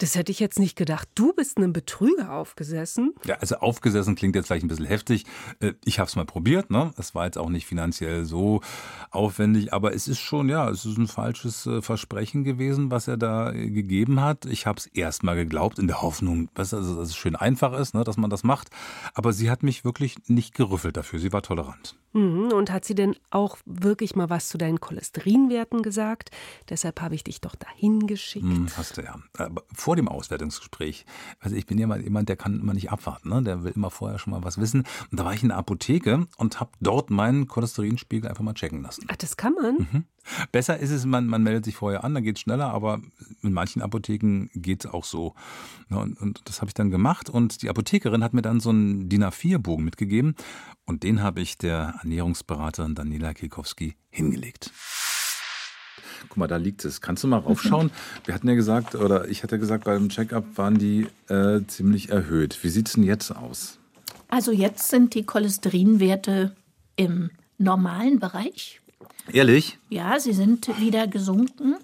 Das 0.00 0.14
hätte 0.14 0.32
ich 0.32 0.40
jetzt 0.40 0.58
nicht 0.58 0.76
gedacht. 0.76 1.08
Du 1.14 1.34
bist 1.34 1.58
einem 1.58 1.74
Betrüger 1.74 2.32
aufgesessen. 2.32 3.12
Ja, 3.24 3.36
also 3.36 3.56
aufgesessen 3.56 4.14
klingt 4.14 4.34
jetzt 4.34 4.46
vielleicht 4.46 4.64
ein 4.64 4.68
bisschen 4.68 4.86
heftig. 4.86 5.26
Äh, 5.60 5.74
ich 5.84 5.98
habe 5.98 6.08
es 6.08 6.16
mal 6.16 6.24
probiert. 6.24 6.70
Ne? 6.70 6.92
Es 6.96 7.14
war 7.14 7.26
jetzt 7.26 7.36
auch 7.36 7.50
nicht 7.50 7.66
finanziell 7.66 8.24
so 8.24 8.62
aufwendig, 9.10 9.74
aber 9.74 9.94
es 9.94 10.08
ist 10.08 10.18
schon, 10.18 10.48
ja, 10.48 10.70
es 10.70 10.86
ist 10.86 10.96
ein 10.96 11.06
falsches 11.06 11.66
äh, 11.66 11.82
Versprechen 11.82 12.44
gewesen, 12.44 12.90
was 12.90 13.08
er 13.08 13.18
da 13.18 13.52
äh, 13.52 13.68
gegeben 13.68 14.22
hat. 14.22 14.46
Ich 14.46 14.66
habe 14.66 14.78
es 14.78 14.86
erst 14.86 15.22
mal 15.22 15.36
geglaubt, 15.36 15.78
in 15.78 15.86
der 15.86 16.00
Hoffnung, 16.00 16.48
dass 16.54 16.72
es 16.72 17.14
schön 17.14 17.36
einfach 17.36 17.78
ist, 17.78 17.94
ne, 17.94 18.02
dass 18.02 18.16
man 18.16 18.30
das 18.30 18.42
macht. 18.42 18.70
Aber 19.12 19.34
sie 19.34 19.50
hat 19.50 19.62
mich 19.62 19.84
wirklich 19.84 20.16
nicht 20.28 20.54
gerüffelt 20.54 20.96
dafür. 20.96 21.18
Sie 21.18 21.32
war 21.34 21.42
tolerant. 21.42 21.94
Mhm. 22.12 22.52
Und 22.52 22.72
hat 22.72 22.84
sie 22.84 22.94
denn 22.94 23.14
auch 23.30 23.58
wirklich 23.66 24.16
mal 24.16 24.30
was 24.30 24.48
zu 24.48 24.58
deinen 24.58 24.80
Cholesterinwerten 24.80 25.82
gesagt? 25.82 26.30
Deshalb 26.68 27.00
habe 27.00 27.14
ich 27.14 27.22
dich 27.22 27.40
doch 27.40 27.54
dahin 27.54 28.06
geschickt. 28.06 28.44
Hm, 28.44 28.66
hast 28.76 28.96
du 28.96 29.02
ja. 29.02 29.16
Aber 29.38 29.62
vor 29.72 29.89
dem 29.96 30.08
Auswertungsgespräch, 30.08 31.04
also 31.38 31.56
ich 31.56 31.66
bin 31.66 31.78
ja 31.78 31.86
mal 31.86 32.02
jemand, 32.02 32.28
der 32.28 32.36
kann 32.36 32.60
immer 32.60 32.74
nicht 32.74 32.90
abwarten, 32.90 33.28
ne? 33.28 33.42
der 33.42 33.64
will 33.64 33.72
immer 33.74 33.90
vorher 33.90 34.18
schon 34.18 34.32
mal 34.32 34.44
was 34.44 34.58
wissen. 34.58 34.84
Und 35.10 35.20
da 35.20 35.24
war 35.24 35.34
ich 35.34 35.42
in 35.42 35.48
der 35.48 35.58
Apotheke 35.58 36.26
und 36.36 36.60
habe 36.60 36.70
dort 36.80 37.10
meinen 37.10 37.46
Cholesterinspiegel 37.48 38.28
einfach 38.28 38.44
mal 38.44 38.54
checken 38.54 38.82
lassen. 38.82 39.04
Ach, 39.08 39.16
das 39.16 39.36
kann 39.36 39.54
man? 39.54 39.74
Mhm. 39.76 40.04
Besser 40.52 40.78
ist 40.78 40.90
es, 40.90 41.06
man, 41.06 41.26
man 41.26 41.42
meldet 41.42 41.64
sich 41.64 41.76
vorher 41.76 42.04
an, 42.04 42.14
dann 42.14 42.22
geht 42.22 42.36
es 42.36 42.42
schneller, 42.42 42.72
aber 42.72 43.00
in 43.42 43.52
manchen 43.52 43.82
Apotheken 43.82 44.48
geht 44.54 44.84
es 44.84 44.90
auch 44.90 45.04
so. 45.04 45.34
Und, 45.88 46.20
und 46.20 46.42
das 46.44 46.60
habe 46.60 46.68
ich 46.68 46.74
dann 46.74 46.90
gemacht 46.90 47.30
und 47.30 47.62
die 47.62 47.70
Apothekerin 47.70 48.22
hat 48.22 48.34
mir 48.34 48.42
dann 48.42 48.60
so 48.60 48.70
einen 48.70 49.08
DIN 49.08 49.24
A4-Bogen 49.24 49.84
mitgegeben 49.84 50.34
und 50.84 51.02
den 51.02 51.22
habe 51.22 51.40
ich 51.40 51.58
der 51.58 51.94
Ernährungsberaterin 52.00 52.94
Daniela 52.94 53.34
Kikowski 53.34 53.96
hingelegt. 54.10 54.72
Guck 56.28 56.36
mal, 56.36 56.46
da 56.46 56.56
liegt 56.56 56.84
es. 56.84 57.00
Kannst 57.00 57.24
du 57.24 57.28
mal 57.28 57.38
raufschauen? 57.38 57.90
Wir 58.24 58.34
hatten 58.34 58.48
ja 58.48 58.54
gesagt, 58.54 58.94
oder 58.94 59.28
ich 59.28 59.42
hatte 59.42 59.58
gesagt, 59.58 59.84
beim 59.84 60.08
Checkup 60.08 60.44
waren 60.56 60.78
die 60.78 61.06
äh, 61.28 61.60
ziemlich 61.66 62.10
erhöht. 62.10 62.58
Wie 62.62 62.68
sieht 62.68 62.88
es 62.88 62.94
denn 62.94 63.04
jetzt 63.04 63.30
aus? 63.30 63.78
Also 64.28 64.52
jetzt 64.52 64.88
sind 64.88 65.14
die 65.14 65.24
Cholesterinwerte 65.24 66.54
im 66.96 67.30
normalen 67.58 68.20
Bereich. 68.20 68.80
Ehrlich? 69.32 69.78
Ja, 69.88 70.18
sie 70.18 70.32
sind 70.32 70.68
wieder 70.80 71.06
gesunken. 71.06 71.76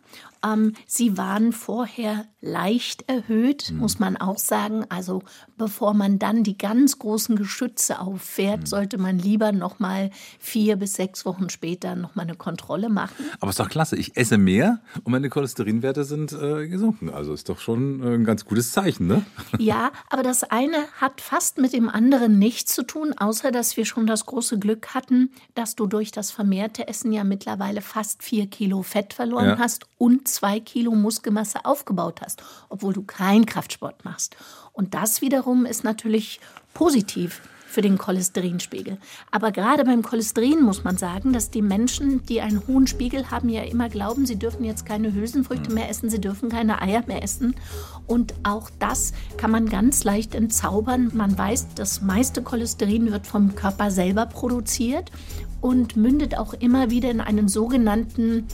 Ähm, 0.44 0.74
sie 0.86 1.16
waren 1.16 1.52
vorher 1.52 2.26
leicht 2.46 3.08
erhöht, 3.08 3.70
mhm. 3.70 3.78
muss 3.78 3.98
man 3.98 4.16
auch 4.16 4.38
sagen. 4.38 4.86
Also 4.88 5.22
bevor 5.58 5.94
man 5.94 6.18
dann 6.18 6.44
die 6.44 6.56
ganz 6.56 6.98
großen 6.98 7.36
Geschütze 7.36 8.00
auffährt, 8.00 8.60
mhm. 8.60 8.66
sollte 8.66 8.98
man 8.98 9.18
lieber 9.18 9.52
noch 9.52 9.78
mal 9.78 10.10
vier 10.38 10.76
bis 10.76 10.94
sechs 10.94 11.26
Wochen 11.26 11.50
später 11.50 11.96
noch 11.96 12.14
mal 12.14 12.22
eine 12.22 12.36
Kontrolle 12.36 12.88
machen. 12.88 13.24
Aber 13.40 13.50
ist 13.50 13.60
doch 13.60 13.68
klasse. 13.68 13.96
Ich 13.96 14.16
esse 14.16 14.38
mehr 14.38 14.80
und 15.04 15.12
meine 15.12 15.28
Cholesterinwerte 15.28 16.04
sind 16.04 16.32
äh, 16.32 16.68
gesunken. 16.68 17.10
Also 17.10 17.32
ist 17.32 17.48
doch 17.48 17.58
schon 17.58 18.02
äh, 18.02 18.14
ein 18.14 18.24
ganz 18.24 18.44
gutes 18.44 18.72
Zeichen, 18.72 19.06
ne? 19.06 19.24
Ja, 19.58 19.90
aber 20.10 20.22
das 20.22 20.44
eine 20.44 20.76
hat 21.00 21.20
fast 21.20 21.58
mit 21.58 21.72
dem 21.72 21.88
anderen 21.88 22.38
nichts 22.38 22.74
zu 22.74 22.82
tun, 22.82 23.14
außer 23.16 23.50
dass 23.50 23.76
wir 23.76 23.84
schon 23.84 24.06
das 24.06 24.26
große 24.26 24.58
Glück 24.58 24.94
hatten, 24.94 25.30
dass 25.54 25.74
du 25.74 25.86
durch 25.86 26.12
das 26.12 26.30
vermehrte 26.30 26.86
Essen 26.88 27.12
ja 27.12 27.24
mittlerweile 27.24 27.80
fast 27.80 28.22
vier 28.22 28.46
Kilo 28.46 28.82
Fett 28.82 29.14
verloren 29.14 29.46
ja. 29.46 29.58
hast 29.58 29.86
und 29.98 30.28
zwei 30.28 30.60
Kilo 30.60 30.92
Muskelmasse 30.94 31.64
aufgebaut 31.64 32.20
hast, 32.22 32.35
obwohl 32.68 32.92
du 32.92 33.02
keinen 33.02 33.46
Kraftsport 33.46 34.04
machst. 34.04 34.36
Und 34.72 34.94
das 34.94 35.20
wiederum 35.20 35.66
ist 35.66 35.84
natürlich 35.84 36.40
positiv 36.74 37.40
für 37.76 37.82
den 37.82 37.98
Cholesterinspiegel. 37.98 38.96
Aber 39.30 39.52
gerade 39.52 39.84
beim 39.84 40.02
Cholesterin 40.02 40.62
muss 40.62 40.82
man 40.82 40.96
sagen, 40.96 41.34
dass 41.34 41.50
die 41.50 41.60
Menschen, 41.60 42.24
die 42.24 42.40
einen 42.40 42.66
hohen 42.66 42.86
Spiegel 42.86 43.30
haben, 43.30 43.50
ja 43.50 43.64
immer 43.64 43.90
glauben, 43.90 44.24
sie 44.24 44.38
dürfen 44.38 44.64
jetzt 44.64 44.86
keine 44.86 45.12
Hülsenfrüchte 45.12 45.70
mehr 45.70 45.90
essen, 45.90 46.08
sie 46.08 46.18
dürfen 46.18 46.48
keine 46.48 46.80
Eier 46.80 47.02
mehr 47.06 47.22
essen. 47.22 47.54
Und 48.06 48.32
auch 48.44 48.70
das 48.78 49.12
kann 49.36 49.50
man 49.50 49.68
ganz 49.68 50.04
leicht 50.04 50.34
entzaubern. 50.34 51.10
Man 51.12 51.36
weiß, 51.36 51.74
das 51.74 52.00
meiste 52.00 52.40
Cholesterin 52.40 53.12
wird 53.12 53.26
vom 53.26 53.54
Körper 53.54 53.90
selber 53.90 54.24
produziert 54.24 55.10
und 55.60 55.96
mündet 55.96 56.38
auch 56.38 56.54
immer 56.54 56.90
wieder 56.90 57.10
in 57.10 57.20
einen 57.20 57.48
sogenannten 57.48 58.46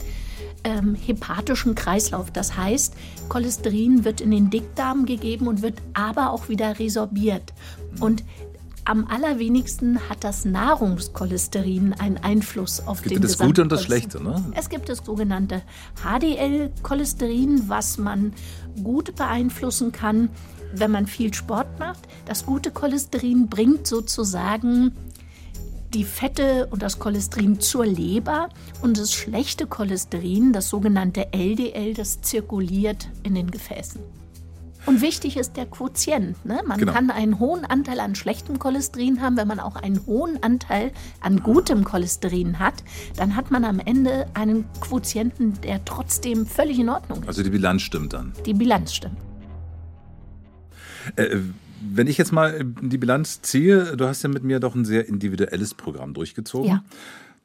ähm, 0.63 0.95
hepatischen 0.95 1.75
Kreislauf. 1.75 2.31
Das 2.31 2.57
heißt, 2.57 2.95
Cholesterin 3.29 4.05
wird 4.05 4.21
in 4.21 4.31
den 4.31 4.49
Dickdarm 4.49 5.05
gegeben 5.05 5.47
und 5.47 5.61
wird 5.61 5.81
aber 5.93 6.31
auch 6.31 6.49
wieder 6.49 6.79
resorbiert. 6.79 7.53
Und 7.99 8.23
am 8.85 9.07
allerwenigsten 9.07 10.09
hat 10.09 10.23
das 10.23 10.43
Nahrungskolesterin 10.43 11.93
einen 11.93 12.17
Einfluss 12.17 12.85
auf 12.85 13.01
gibt 13.01 13.15
den 13.15 13.21
das 13.21 13.37
Gute 13.37 13.61
und 13.61 13.71
das 13.71 13.83
Schlechte, 13.83 14.21
ne? 14.21 14.43
Es 14.55 14.67
gibt 14.67 14.89
das 14.89 14.99
sogenannte 15.05 15.61
HDL-Cholesterin, 16.03 17.69
was 17.69 17.97
man 17.97 18.33
gut 18.83 19.15
beeinflussen 19.15 19.93
kann, 19.93 20.29
wenn 20.73 20.91
man 20.91 21.07
viel 21.07 21.33
Sport 21.33 21.79
macht. 21.79 22.07
Das 22.25 22.45
gute 22.45 22.71
Cholesterin 22.71 23.47
bringt 23.47 23.87
sozusagen 23.87 24.91
die 25.93 26.03
Fette 26.03 26.67
und 26.71 26.81
das 26.81 26.99
Cholesterin 26.99 27.59
zur 27.59 27.85
Leber 27.85 28.49
und 28.81 28.97
das 28.97 29.13
schlechte 29.13 29.67
Cholesterin, 29.67 30.53
das 30.53 30.69
sogenannte 30.69 31.31
LDL, 31.33 31.93
das 31.93 32.21
zirkuliert 32.21 33.09
in 33.23 33.35
den 33.35 33.51
Gefäßen. 33.51 34.01
Und 34.85 35.01
wichtig 35.01 35.37
ist 35.37 35.55
der 35.55 35.65
Quotient. 35.65 36.45
Ne? 36.45 36.61
Man 36.65 36.77
genau. 36.77 36.91
kann 36.91 37.09
einen 37.09 37.39
hohen 37.39 37.63
Anteil 37.63 38.01
an 38.01 38.15
schlechtem 38.15 38.59
Cholesterin 38.59 39.21
haben. 39.21 39.37
Wenn 39.37 39.47
man 39.47 39.61
auch 39.61 39.77
einen 39.77 40.05
hohen 40.05 40.43
Anteil 40.43 40.91
an 41.21 41.41
gutem 41.41 41.85
Cholesterin 41.85 42.59
hat, 42.59 42.83
dann 43.15 43.35
hat 43.37 43.49
man 43.49 43.63
am 43.63 43.79
Ende 43.79 44.27
einen 44.33 44.65
Quotienten, 44.81 45.53
der 45.61 45.85
trotzdem 45.85 46.45
völlig 46.45 46.79
in 46.79 46.89
Ordnung 46.89 47.21
ist. 47.21 47.27
Also 47.29 47.43
die 47.43 47.49
Bilanz 47.49 47.81
stimmt 47.81 48.11
dann. 48.11 48.33
Die 48.45 48.53
Bilanz 48.53 48.93
stimmt. 48.93 49.17
Äh, 51.15 51.37
wenn 51.91 52.07
ich 52.07 52.17
jetzt 52.17 52.31
mal 52.31 52.63
die 52.63 52.97
Bilanz 52.97 53.41
ziehe, 53.41 53.97
du 53.97 54.07
hast 54.07 54.23
ja 54.23 54.29
mit 54.29 54.43
mir 54.43 54.59
doch 54.59 54.75
ein 54.75 54.85
sehr 54.85 55.07
individuelles 55.07 55.73
Programm 55.73 56.13
durchgezogen. 56.13 56.69
Ja. 56.69 56.83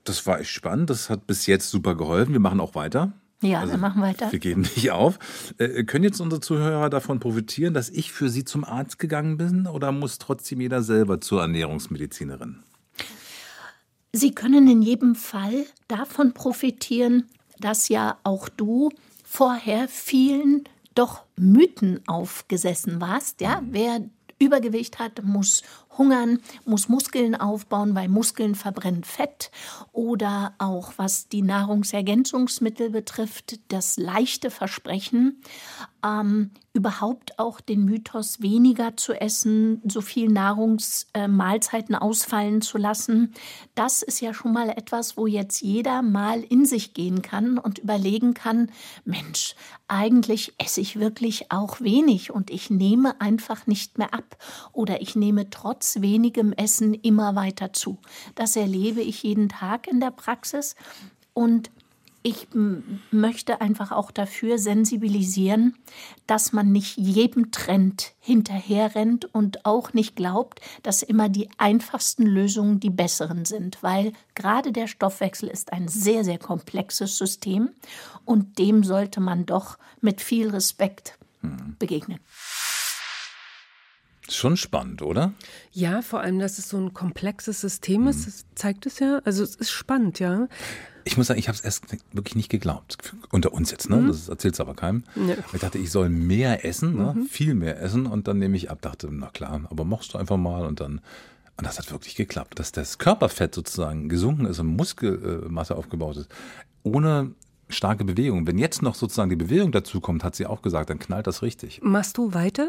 Das 0.05 0.26
war 0.26 0.41
echt 0.41 0.51
spannend. 0.51 0.91
Das 0.91 1.11
hat 1.11 1.26
bis 1.26 1.47
jetzt 1.47 1.70
super 1.70 1.95
geholfen. 1.95 2.32
Wir 2.32 2.41
machen 2.41 2.61
auch 2.61 2.74
weiter. 2.74 3.12
Ja, 3.41 3.61
also, 3.61 3.72
wir 3.72 3.78
machen 3.78 4.03
weiter. 4.03 4.32
Wir 4.32 4.39
geben 4.39 4.62
nicht 4.62 4.91
auf. 4.91 5.18
Äh, 5.59 5.84
können 5.84 6.05
jetzt 6.05 6.20
unsere 6.20 6.41
Zuhörer 6.41 6.91
davon 6.91 7.20
profitieren, 7.20 7.74
dass 7.74 7.89
ich 7.89 8.12
für 8.12 8.28
sie 8.28 8.45
zum 8.45 8.64
Arzt 8.64 8.99
gegangen 8.99 9.36
bin 9.36 9.66
oder 9.66 9.93
muss 9.93 10.18
trotzdem 10.18 10.61
jeder 10.61 10.82
selber 10.82 11.20
zur 11.20 11.43
Ernährungsmedizinerin? 11.43 12.62
Sie 14.12 14.34
können 14.34 14.66
in 14.68 14.82
jedem 14.82 15.14
Fall 15.14 15.66
davon 15.86 16.32
profitieren, 16.32 17.24
dass 17.61 17.89
ja 17.89 18.18
auch 18.24 18.49
du 18.49 18.91
vorher 19.24 19.86
vielen 19.86 20.64
doch 20.95 21.24
Mythen 21.36 22.01
aufgesessen 22.09 23.01
warst. 23.01 23.41
Ja, 23.41 23.62
wer 23.70 24.01
Übergewicht 24.39 24.99
hat, 24.99 25.22
muss 25.24 25.62
hungern, 25.97 26.41
muss 26.64 26.89
Muskeln 26.89 27.34
aufbauen, 27.34 27.95
weil 27.95 28.09
Muskeln 28.09 28.55
verbrennen 28.55 29.05
Fett 29.05 29.51
oder 29.93 30.55
auch 30.59 30.93
was 30.97 31.28
die 31.28 31.43
Nahrungsergänzungsmittel 31.43 32.91
betrifft, 32.91 33.59
das 33.68 33.97
leichte 33.97 34.51
Versprechen, 34.51 35.43
ähm, 36.05 36.51
überhaupt 36.79 37.41
auch 37.41 37.61
den 37.61 37.85
Mythos 37.85 38.41
weniger 38.41 38.97
zu 38.97 39.12
essen, 39.12 39.83
so 39.85 40.01
viel 40.01 40.29
Nahrungsmahlzeiten 40.29 41.97
äh, 41.97 41.99
ausfallen 41.99 42.62
zu 42.62 42.79
lassen. 42.79 43.35
Das 43.74 44.03
ist 44.05 44.20
ja 44.20 44.33
schon 44.33 44.53
mal 44.53 44.68
etwas, 44.70 45.16
wo 45.16 45.26
jetzt 45.26 45.61
jeder 45.61 46.03
mal 46.03 46.41
in 46.45 46.64
sich 46.66 46.95
gehen 46.95 47.20
kann 47.20 47.59
und 47.59 47.81
überlegen 47.81 48.33
kann, 48.33 48.70
Mensch, 49.05 49.57
eigentlich 49.89 50.55
esse 50.59 50.81
ich 50.81 51.01
wirklich 51.01 51.51
auch 51.51 51.81
wenig 51.81 52.31
und 52.31 52.49
ich 52.49 52.70
nehme 52.70 53.20
einfach 53.20 53.66
nicht 53.66 53.99
mehr 53.99 54.14
ab 54.14 54.37
oder 54.72 55.03
ich 55.03 55.16
nehme 55.16 55.51
trotz 55.51 56.01
wenigem 56.01 56.53
Essen 56.53 56.95
immer 56.95 57.35
weiter 57.35 57.72
zu. 57.72 57.99
Das 58.37 58.55
erlebe 58.55 59.01
ich 59.01 59.24
jeden 59.24 59.49
Tag 59.49 59.89
in 59.89 59.99
der 59.99 60.12
Praxis 60.12 60.76
und 61.35 61.70
ich 62.22 62.48
möchte 63.10 63.60
einfach 63.60 63.92
auch 63.92 64.10
dafür 64.10 64.58
sensibilisieren, 64.58 65.76
dass 66.26 66.52
man 66.52 66.72
nicht 66.72 66.96
jedem 66.96 67.52
Trend 67.52 68.12
hinterherrennt 68.18 69.32
und 69.32 69.64
auch 69.64 69.92
nicht 69.92 70.16
glaubt, 70.16 70.60
dass 70.82 71.02
immer 71.02 71.28
die 71.28 71.48
einfachsten 71.58 72.26
Lösungen 72.26 72.80
die 72.80 72.90
besseren 72.90 73.44
sind, 73.44 73.82
weil 73.82 74.12
gerade 74.34 74.72
der 74.72 74.88
Stoffwechsel 74.88 75.48
ist 75.48 75.72
ein 75.72 75.88
sehr, 75.88 76.24
sehr 76.24 76.38
komplexes 76.38 77.16
System 77.16 77.70
und 78.24 78.58
dem 78.58 78.82
sollte 78.82 79.20
man 79.20 79.46
doch 79.46 79.78
mit 80.00 80.20
viel 80.20 80.50
Respekt 80.50 81.18
hm. 81.40 81.76
begegnen. 81.78 82.18
Schon 84.30 84.58
spannend, 84.58 85.00
oder? 85.00 85.32
Ja, 85.72 86.02
vor 86.02 86.20
allem, 86.20 86.38
dass 86.38 86.58
es 86.58 86.68
so 86.68 86.76
ein 86.76 86.92
komplexes 86.92 87.62
System 87.62 88.06
ist, 88.08 88.26
das 88.26 88.44
zeigt 88.54 88.84
es 88.84 88.98
ja. 88.98 89.20
Also 89.24 89.42
es 89.42 89.54
ist 89.54 89.70
spannend, 89.70 90.18
ja. 90.18 90.48
Ich 91.09 91.16
muss 91.16 91.28
sagen, 91.28 91.40
ich 91.40 91.48
habe 91.48 91.56
es 91.56 91.64
erst 91.64 91.84
wirklich 92.12 92.36
nicht 92.36 92.50
geglaubt. 92.50 93.14
Unter 93.30 93.54
uns 93.54 93.70
jetzt, 93.70 93.88
ne? 93.88 93.96
Mhm. 93.96 94.09
Das 94.09 94.28
erzählt 94.28 94.52
es 94.52 94.61
aber 94.61 94.74
keinem. 94.74 95.04
Ja. 95.16 95.36
Ich 95.54 95.61
dachte, 95.61 95.78
ich 95.78 95.90
soll 95.90 96.11
mehr 96.11 96.66
essen, 96.66 96.96
ne? 96.96 97.14
mhm. 97.16 97.26
viel 97.26 97.54
mehr 97.54 97.80
essen 97.80 98.04
und 98.04 98.28
dann 98.28 98.38
nehme 98.38 98.59
ich 98.59 98.70
ab, 98.70 98.82
dachte, 98.82 99.09
na 99.11 99.28
klar, 99.28 99.62
aber 99.70 99.86
machst 99.86 100.12
du 100.12 100.18
einfach 100.18 100.36
mal 100.36 100.66
und 100.66 100.80
dann. 100.80 101.00
Und 101.56 101.66
das 101.66 101.78
hat 101.78 101.90
wirklich 101.90 102.14
geklappt, 102.14 102.59
dass 102.59 102.72
das 102.72 102.98
Körperfett 102.98 103.54
sozusagen 103.54 104.11
gesunken 104.11 104.44
ist 104.44 104.59
und 104.59 104.66
Muskelmasse 104.66 105.76
aufgebaut 105.76 106.18
ist, 106.18 106.28
ohne 106.82 107.32
starke 107.70 108.04
Bewegung. 108.04 108.46
Wenn 108.46 108.59
jetzt 108.59 108.82
noch 108.82 108.94
sozusagen 108.94 109.30
die 109.30 109.36
Bewegung 109.36 109.72
dazu 109.72 110.00
kommt, 110.00 110.24
hat 110.24 110.36
sie 110.36 110.44
auch 110.44 110.61
gesagt, 110.61 110.90
dann 110.90 110.98
knallt 110.98 111.26
das 111.26 111.40
richtig. 111.40 111.80
Machst 111.82 112.18
du 112.18 112.34
weiter? 112.34 112.68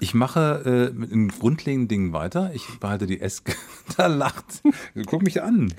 Ich 0.00 0.14
mache 0.14 0.90
äh, 0.94 0.98
mit 0.98 1.12
einem 1.12 1.28
grundlegenden 1.28 1.88
Dingen 1.88 2.12
weiter. 2.12 2.52
Ich 2.54 2.66
behalte 2.78 3.06
die 3.06 3.20
Ess. 3.20 3.42
da 3.96 4.06
lacht. 4.06 4.62
Guck 5.06 5.22
mich 5.22 5.42
an. 5.42 5.72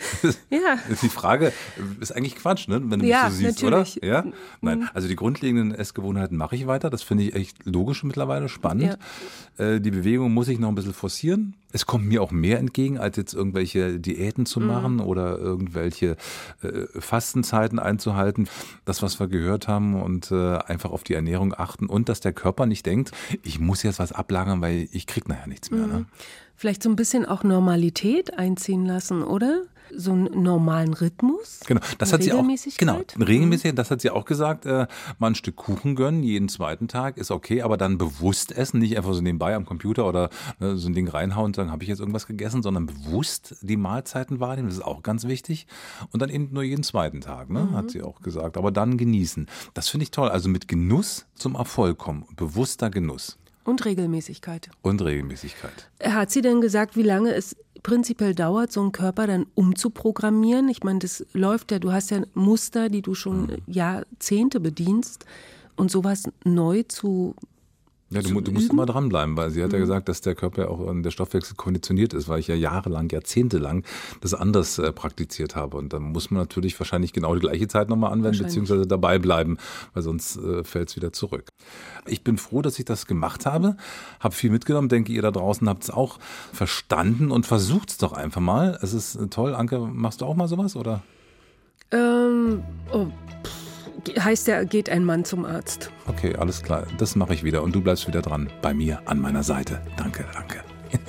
Ja. 0.50 0.78
Die 1.02 1.10
Frage 1.10 1.54
ist 2.00 2.12
eigentlich 2.12 2.36
Quatsch, 2.36 2.68
ne? 2.68 2.82
wenn 2.86 3.00
du 3.00 3.06
ja, 3.06 3.26
mich 3.26 3.34
so 3.34 3.38
siehst, 3.40 3.64
natürlich. 3.64 3.98
oder? 3.98 4.08
Ja. 4.08 4.26
Nein. 4.62 4.80
Mhm. 4.80 4.90
Also 4.94 5.08
die 5.08 5.16
grundlegenden 5.16 5.74
Essgewohnheiten 5.74 6.38
mache 6.38 6.56
ich 6.56 6.68
weiter. 6.68 6.90
Das 6.90 7.04
finde 7.04 7.24
ich 7.26 7.36
echt 7.36 7.66
logisch 7.66 8.04
mittlerweile, 8.04 8.50
spannend. 8.50 8.98
Ja. 9.58 9.66
Äh, 9.66 9.80
die 9.80 9.92
Bewegung 9.92 10.34
muss 10.34 10.48
ich 10.48 10.60
noch 10.60 10.70
ein 10.70 10.76
bisschen 10.76 10.94
forcieren. 10.94 11.56
Es 11.72 11.86
kommt 11.86 12.06
mir 12.06 12.22
auch 12.22 12.32
mehr 12.32 12.60
entgegen, 12.60 12.98
als 12.98 13.18
jetzt 13.18 13.34
irgendwelche 13.34 14.00
Diäten 14.00 14.46
zu 14.46 14.60
mhm. 14.60 14.68
machen 14.68 14.94
mhm. 14.96 15.02
oder 15.02 15.38
irgendwelche 15.38 16.18
äh, 16.62 16.86
Fastenzeiten 17.00 17.80
einzuhalten. 17.80 18.48
Das, 18.86 19.02
was 19.02 19.20
wir 19.20 19.28
gehört 19.28 19.68
haben 19.68 20.02
und 20.02 20.32
äh, 20.32 20.58
einfach 20.58 20.92
auf 20.92 21.04
die 21.04 21.14
Ernährung 21.14 21.54
achten 21.54 21.86
und 21.86 22.10
dass 22.10 22.20
der 22.20 22.34
Körper 22.34 22.66
nicht 22.66 22.86
denkt, 22.86 23.12
ich 23.44 23.60
muss 23.60 23.84
jetzt 23.84 24.00
was 24.00 24.12
ablagern, 24.12 24.62
weil 24.62 24.88
ich 24.92 25.08
krieg 25.08 25.28
nachher 25.28 25.48
nichts 25.48 25.72
mehr. 25.72 25.82
Ne? 25.82 25.88
Mhm. 25.88 25.94
Ne? 25.94 26.06
Vielleicht 26.56 26.84
so 26.84 26.90
ein 26.90 26.98
bisschen 26.98 27.26
auch 27.26 27.44
Normalität 27.44 28.38
einziehen 28.38 28.86
lassen, 28.86 29.24
oder? 29.24 29.62
So 29.96 30.12
einen 30.12 30.44
normalen 30.44 30.94
Rhythmus. 30.94 31.60
Genau, 31.68 31.82
das 31.98 32.14
hat 32.14 32.24
sie 32.24 32.34
auch. 32.34 32.46
Genau, 32.78 33.02
regelmäßig. 33.20 33.76
Das 33.76 33.92
hat 33.92 34.02
sie 34.02 34.10
auch 34.10 34.26
gesagt. 34.26 34.66
Äh, 34.66 34.88
mal 35.18 35.28
ein 35.28 35.36
Stück 35.36 35.56
Kuchen 35.56 35.96
gönnen 35.96 36.24
jeden 36.24 36.50
zweiten 36.50 36.88
Tag 36.88 37.18
ist 37.18 37.32
okay, 37.32 37.62
aber 37.62 37.78
dann 37.78 37.98
bewusst 37.98 38.52
essen, 38.52 38.80
nicht 38.80 38.98
einfach 38.98 39.14
so 39.14 39.22
nebenbei 39.22 39.56
am 39.56 39.66
Computer 39.66 40.08
oder 40.08 40.30
ne, 40.60 40.78
so 40.78 40.90
ein 40.90 40.94
Ding 40.94 41.08
reinhauen 41.08 41.48
und 41.48 41.56
sagen, 41.56 41.72
habe 41.72 41.84
ich 41.84 41.90
jetzt 41.90 42.00
irgendwas 42.00 42.28
gegessen, 42.28 42.64
sondern 42.64 42.86
bewusst 42.86 43.56
die 43.62 43.78
Mahlzeiten 43.78 44.40
wahrnehmen. 44.40 44.70
Das 44.70 44.78
ist 44.78 44.84
auch 44.84 45.04
ganz 45.04 45.26
wichtig. 45.26 45.68
Und 46.12 46.22
dann 46.22 46.30
eben 46.30 46.50
nur 46.52 46.64
jeden 46.64 46.84
zweiten 46.84 47.22
Tag, 47.22 47.50
ne, 47.50 47.66
mhm. 47.66 47.76
hat 47.76 47.92
sie 47.92 48.02
auch 48.02 48.22
gesagt. 48.22 48.58
Aber 48.58 48.72
dann 48.72 48.98
genießen. 48.98 49.48
Das 49.74 49.90
finde 49.90 50.04
ich 50.04 50.12
toll. 50.12 50.30
Also 50.30 50.50
mit 50.50 50.68
Genuss 50.68 51.26
zum 51.36 51.56
Erfolg 51.56 51.98
kommen. 51.98 52.26
Bewusster 52.36 52.90
Genuss. 52.90 53.38
Und 53.64 53.86
Regelmäßigkeit. 53.86 54.70
Und 54.82 55.04
Regelmäßigkeit. 55.04 55.92
Hat 56.04 56.32
sie 56.32 56.42
denn 56.42 56.60
gesagt, 56.60 56.96
wie 56.96 57.04
lange 57.04 57.34
es 57.34 57.56
prinzipiell 57.84 58.36
dauert, 58.36 58.72
so 58.72 58.82
einen 58.82 58.92
Körper 58.92 59.28
dann 59.28 59.46
umzuprogrammieren? 59.56 60.70
Ich 60.70 60.84
meine, 60.84 61.00
das 61.00 61.26
läuft 61.34 61.72
ja, 61.72 61.80
du 61.80 61.92
hast 61.92 62.12
ja 62.12 62.22
Muster, 62.34 62.90
die 62.90 63.02
du 63.02 63.16
schon 63.16 63.44
mhm. 63.44 63.58
Jahrzehnte 63.68 64.60
bedienst. 64.60 65.26
Und 65.76 65.90
sowas 65.90 66.24
neu 66.44 66.84
zu 66.84 67.36
ja, 68.12 68.22
du, 68.22 68.42
du 68.42 68.52
musst 68.52 68.72
immer 68.72 68.88
dranbleiben, 68.88 69.38
weil 69.38 69.52
sie 69.52 69.62
hat 69.64 69.72
ja 69.72 69.78
mhm. 69.78 69.84
gesagt, 69.84 70.10
dass 70.10 70.22
der 70.22 70.34
Körper 70.34 70.64
ja 70.64 70.68
auch 70.70 70.90
in 70.90 71.04
der 71.04 71.12
Stoffwechsel 71.12 71.56
konditioniert 71.56 72.14
ist, 72.14 72.28
weil 72.28 72.40
ich 72.40 72.48
ja 72.48 72.56
jahrelang, 72.56 73.10
jahrzehntelang 73.12 73.84
das 74.22 74.34
anders 74.34 74.80
äh, 74.80 74.92
praktiziert 74.92 75.56
habe. 75.56 75.78
Und 75.78 75.94
dann 75.94 76.02
muss 76.04 76.32
man 76.32 76.42
natürlich 76.42 76.80
wahrscheinlich 76.80 77.14
genau 77.14 77.36
die 77.36 77.42
gleiche 77.42 77.68
Zeit 77.68 77.88
nochmal 77.88 78.12
anwenden, 78.12 78.44
beziehungsweise 78.44 78.88
dabei 78.88 79.20
bleiben, 79.20 79.58
weil 79.94 80.02
sonst 80.02 80.38
äh, 80.38 80.64
fällt 80.64 80.90
es 80.90 80.96
wieder 80.96 81.14
zurück. 81.14 81.50
Ich 82.08 82.24
bin 82.24 82.38
froh, 82.38 82.64
dass 82.64 82.80
ich 82.80 82.86
das 82.86 83.06
gemacht 83.06 83.46
habe, 83.46 83.78
habe 84.20 84.34
viel 84.34 84.50
mitgenommen, 84.50 84.90
denke 84.90 85.12
ihr 85.12 85.22
da 85.22 85.32
draußen 85.32 85.70
habt 85.70 85.84
es 85.84 85.92
auch 85.92 86.18
verstanden 86.52 87.30
und 87.30 87.46
versucht 87.46 87.92
es 87.92 87.98
doch 87.98 88.14
einfach 88.14 88.42
mal. 88.42 88.80
Es 88.82 88.94
ist 88.94 89.16
äh, 89.16 89.28
toll. 89.28 89.54
Anke, 89.54 89.80
machst 89.80 90.22
du 90.22 90.26
auch 90.26 90.36
mal 90.36 90.48
sowas, 90.48 90.76
oder? 90.76 91.04
Ähm, 91.92 92.64
oh, 92.92 93.08
pff 93.44 93.69
heißt 94.20 94.48
ja, 94.48 94.64
geht 94.64 94.90
ein 94.90 95.04
Mann 95.04 95.26
zum 95.26 95.46
Arzt. 95.46 95.92
Okay, 96.08 96.36
alles 96.36 96.64
klar. 96.64 96.86
Das 96.98 97.16
mache 97.16 97.34
ich 97.34 97.44
wieder. 97.44 97.64
Und 97.64 97.76
du 97.76 97.82
bleibst 97.82 98.08
wieder 98.08 98.22
dran. 98.22 98.50
Bei 98.62 98.74
mir, 98.74 99.02
an 99.06 99.20
meiner 99.20 99.44
Seite. 99.44 99.82
Danke, 99.98 100.26
danke. 100.34 100.64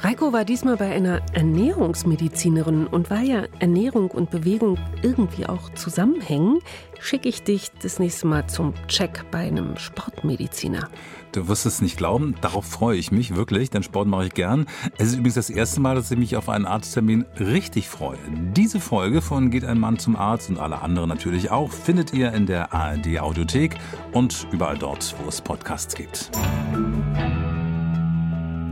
Reiko 0.00 0.32
war 0.32 0.44
diesmal 0.44 0.76
bei 0.76 0.92
einer 0.92 1.20
Ernährungsmedizinerin 1.32 2.86
und 2.86 3.10
weil 3.10 3.26
ja 3.26 3.44
Ernährung 3.58 4.12
und 4.12 4.30
Bewegung 4.30 4.78
irgendwie 5.02 5.46
auch 5.46 5.70
zusammenhängen, 5.70 6.60
schicke 7.00 7.28
ich 7.28 7.42
dich 7.42 7.72
das 7.82 7.98
nächste 7.98 8.28
Mal 8.28 8.46
zum 8.46 8.74
Check 8.86 9.24
bei 9.32 9.38
einem 9.38 9.76
Sportmediziner. 9.76 10.88
Du 11.32 11.48
wirst 11.48 11.66
es 11.66 11.82
nicht 11.82 11.96
glauben, 11.96 12.34
darauf 12.40 12.64
freue 12.64 12.96
ich 12.96 13.12
mich 13.12 13.36
wirklich, 13.36 13.70
denn 13.70 13.82
Sport 13.82 14.08
mache 14.08 14.26
ich 14.26 14.34
gern. 14.34 14.66
Es 14.96 15.08
ist 15.08 15.14
übrigens 15.14 15.34
das 15.34 15.50
erste 15.50 15.80
Mal, 15.80 15.94
dass 15.94 16.10
ich 16.10 16.18
mich 16.18 16.36
auf 16.36 16.48
einen 16.48 16.66
Arzttermin 16.66 17.24
richtig 17.38 17.88
freue. 17.88 18.18
Diese 18.56 18.80
Folge 18.80 19.20
von 19.20 19.50
Geht 19.50 19.64
ein 19.64 19.78
Mann 19.78 19.98
zum 19.98 20.16
Arzt 20.16 20.50
und 20.50 20.58
alle 20.58 20.80
anderen 20.80 21.08
natürlich 21.08 21.50
auch 21.50 21.70
findet 21.70 22.12
ihr 22.12 22.32
in 22.32 22.46
der 22.46 22.72
ARD 22.72 23.20
Audiothek 23.20 23.76
und 24.12 24.46
überall 24.52 24.78
dort, 24.78 25.14
wo 25.22 25.28
es 25.28 25.40
Podcasts 25.40 25.94
gibt. 25.94 26.30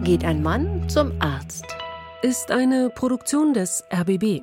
Geht 0.03 0.25
ein 0.25 0.43
Mann 0.43 0.89
zum 0.89 1.13
Arzt 1.21 1.77
ist 2.27 2.51
eine 2.51 2.91
Produktion 2.91 3.55
des 3.55 3.85
RBB. 3.93 4.43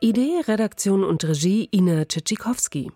Idee, 0.00 0.42
Redaktion 0.46 1.02
und 1.02 1.24
Regie 1.24 1.66
Ina 1.72 2.04
Tschitschikowski. 2.04 2.90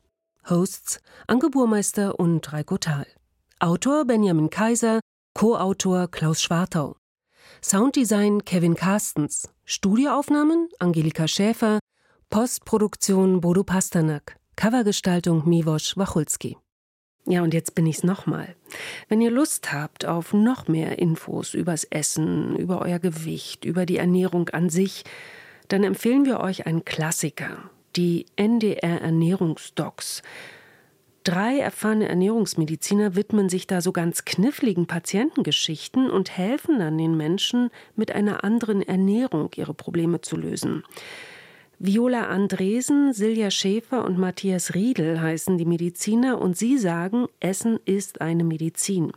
Hosts 0.48 1.00
Anke 1.26 1.48
Burmeister 1.48 2.18
und 2.18 2.52
Reiko 2.52 2.76
Thal. 2.76 3.06
Autor 3.62 4.06
Benjamin 4.06 4.48
Kaiser, 4.48 5.00
Co-Autor 5.34 6.08
Klaus 6.08 6.40
Schwartau. 6.40 6.96
Sounddesign 7.62 8.46
Kevin 8.46 8.74
Carstens. 8.74 9.50
Studioaufnahmen 9.66 10.70
Angelika 10.78 11.28
Schäfer. 11.28 11.78
Postproduktion 12.30 13.42
Bodo 13.42 13.62
Pasternak. 13.62 14.36
Covergestaltung 14.56 15.46
Miwosch 15.46 15.94
Wachulski. 15.98 16.56
Ja, 17.26 17.42
und 17.42 17.52
jetzt 17.52 17.74
bin 17.74 17.84
ich's 17.84 18.02
nochmal. 18.02 18.56
Wenn 19.10 19.20
ihr 19.20 19.30
Lust 19.30 19.74
habt 19.74 20.06
auf 20.06 20.32
noch 20.32 20.66
mehr 20.66 20.98
Infos 20.98 21.52
übers 21.52 21.84
Essen, 21.84 22.56
über 22.56 22.80
euer 22.80 22.98
Gewicht, 22.98 23.66
über 23.66 23.84
die 23.84 23.98
Ernährung 23.98 24.48
an 24.48 24.70
sich, 24.70 25.04
dann 25.68 25.84
empfehlen 25.84 26.24
wir 26.24 26.40
euch 26.40 26.64
einen 26.64 26.86
Klassiker, 26.86 27.68
die 27.94 28.24
NDR 28.36 29.02
Ernährungsdocs. 29.02 30.22
Drei 31.22 31.58
erfahrene 31.58 32.08
Ernährungsmediziner 32.08 33.14
widmen 33.14 33.50
sich 33.50 33.66
da 33.66 33.82
so 33.82 33.92
ganz 33.92 34.24
kniffligen 34.24 34.86
Patientengeschichten 34.86 36.10
und 36.10 36.36
helfen 36.36 36.78
dann 36.78 36.96
den 36.96 37.16
Menschen, 37.16 37.70
mit 37.94 38.10
einer 38.12 38.42
anderen 38.42 38.80
Ernährung 38.80 39.50
ihre 39.56 39.74
Probleme 39.74 40.22
zu 40.22 40.36
lösen. 40.36 40.82
Viola 41.78 42.26
Andresen, 42.26 43.12
Silja 43.12 43.50
Schäfer 43.50 44.04
und 44.04 44.18
Matthias 44.18 44.74
Riedel 44.74 45.20
heißen 45.20 45.58
die 45.58 45.64
Mediziner 45.64 46.40
und 46.40 46.56
sie 46.56 46.78
sagen, 46.78 47.26
Essen 47.38 47.78
ist 47.84 48.20
eine 48.20 48.44
Medizin. 48.44 49.12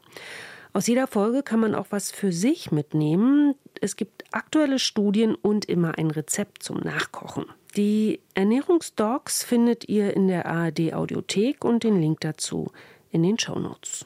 Aus 0.74 0.88
jeder 0.88 1.08
Folge 1.08 1.44
kann 1.44 1.60
man 1.60 1.76
auch 1.76 1.88
was 1.90 2.12
für 2.12 2.32
sich 2.32 2.72
mitnehmen. 2.72 3.56
Es 3.80 3.96
gibt 3.96 4.24
aktuelle 4.32 4.80
Studien 4.80 5.36
und 5.36 5.66
immer 5.66 5.98
ein 5.98 6.10
Rezept 6.10 6.64
zum 6.64 6.80
Nachkochen. 6.80 7.46
Die 7.76 8.20
Ernährungsdocs 8.36 9.44
findet 9.44 9.90
ihr 9.90 10.16
in 10.16 10.28
der 10.28 10.46
ARD 10.46 10.94
Audiothek 10.94 11.66
und 11.66 11.84
den 11.84 12.00
Link 12.00 12.20
dazu 12.20 12.72
in 13.10 13.24
den 13.24 13.40
Shownotes. 13.40 14.06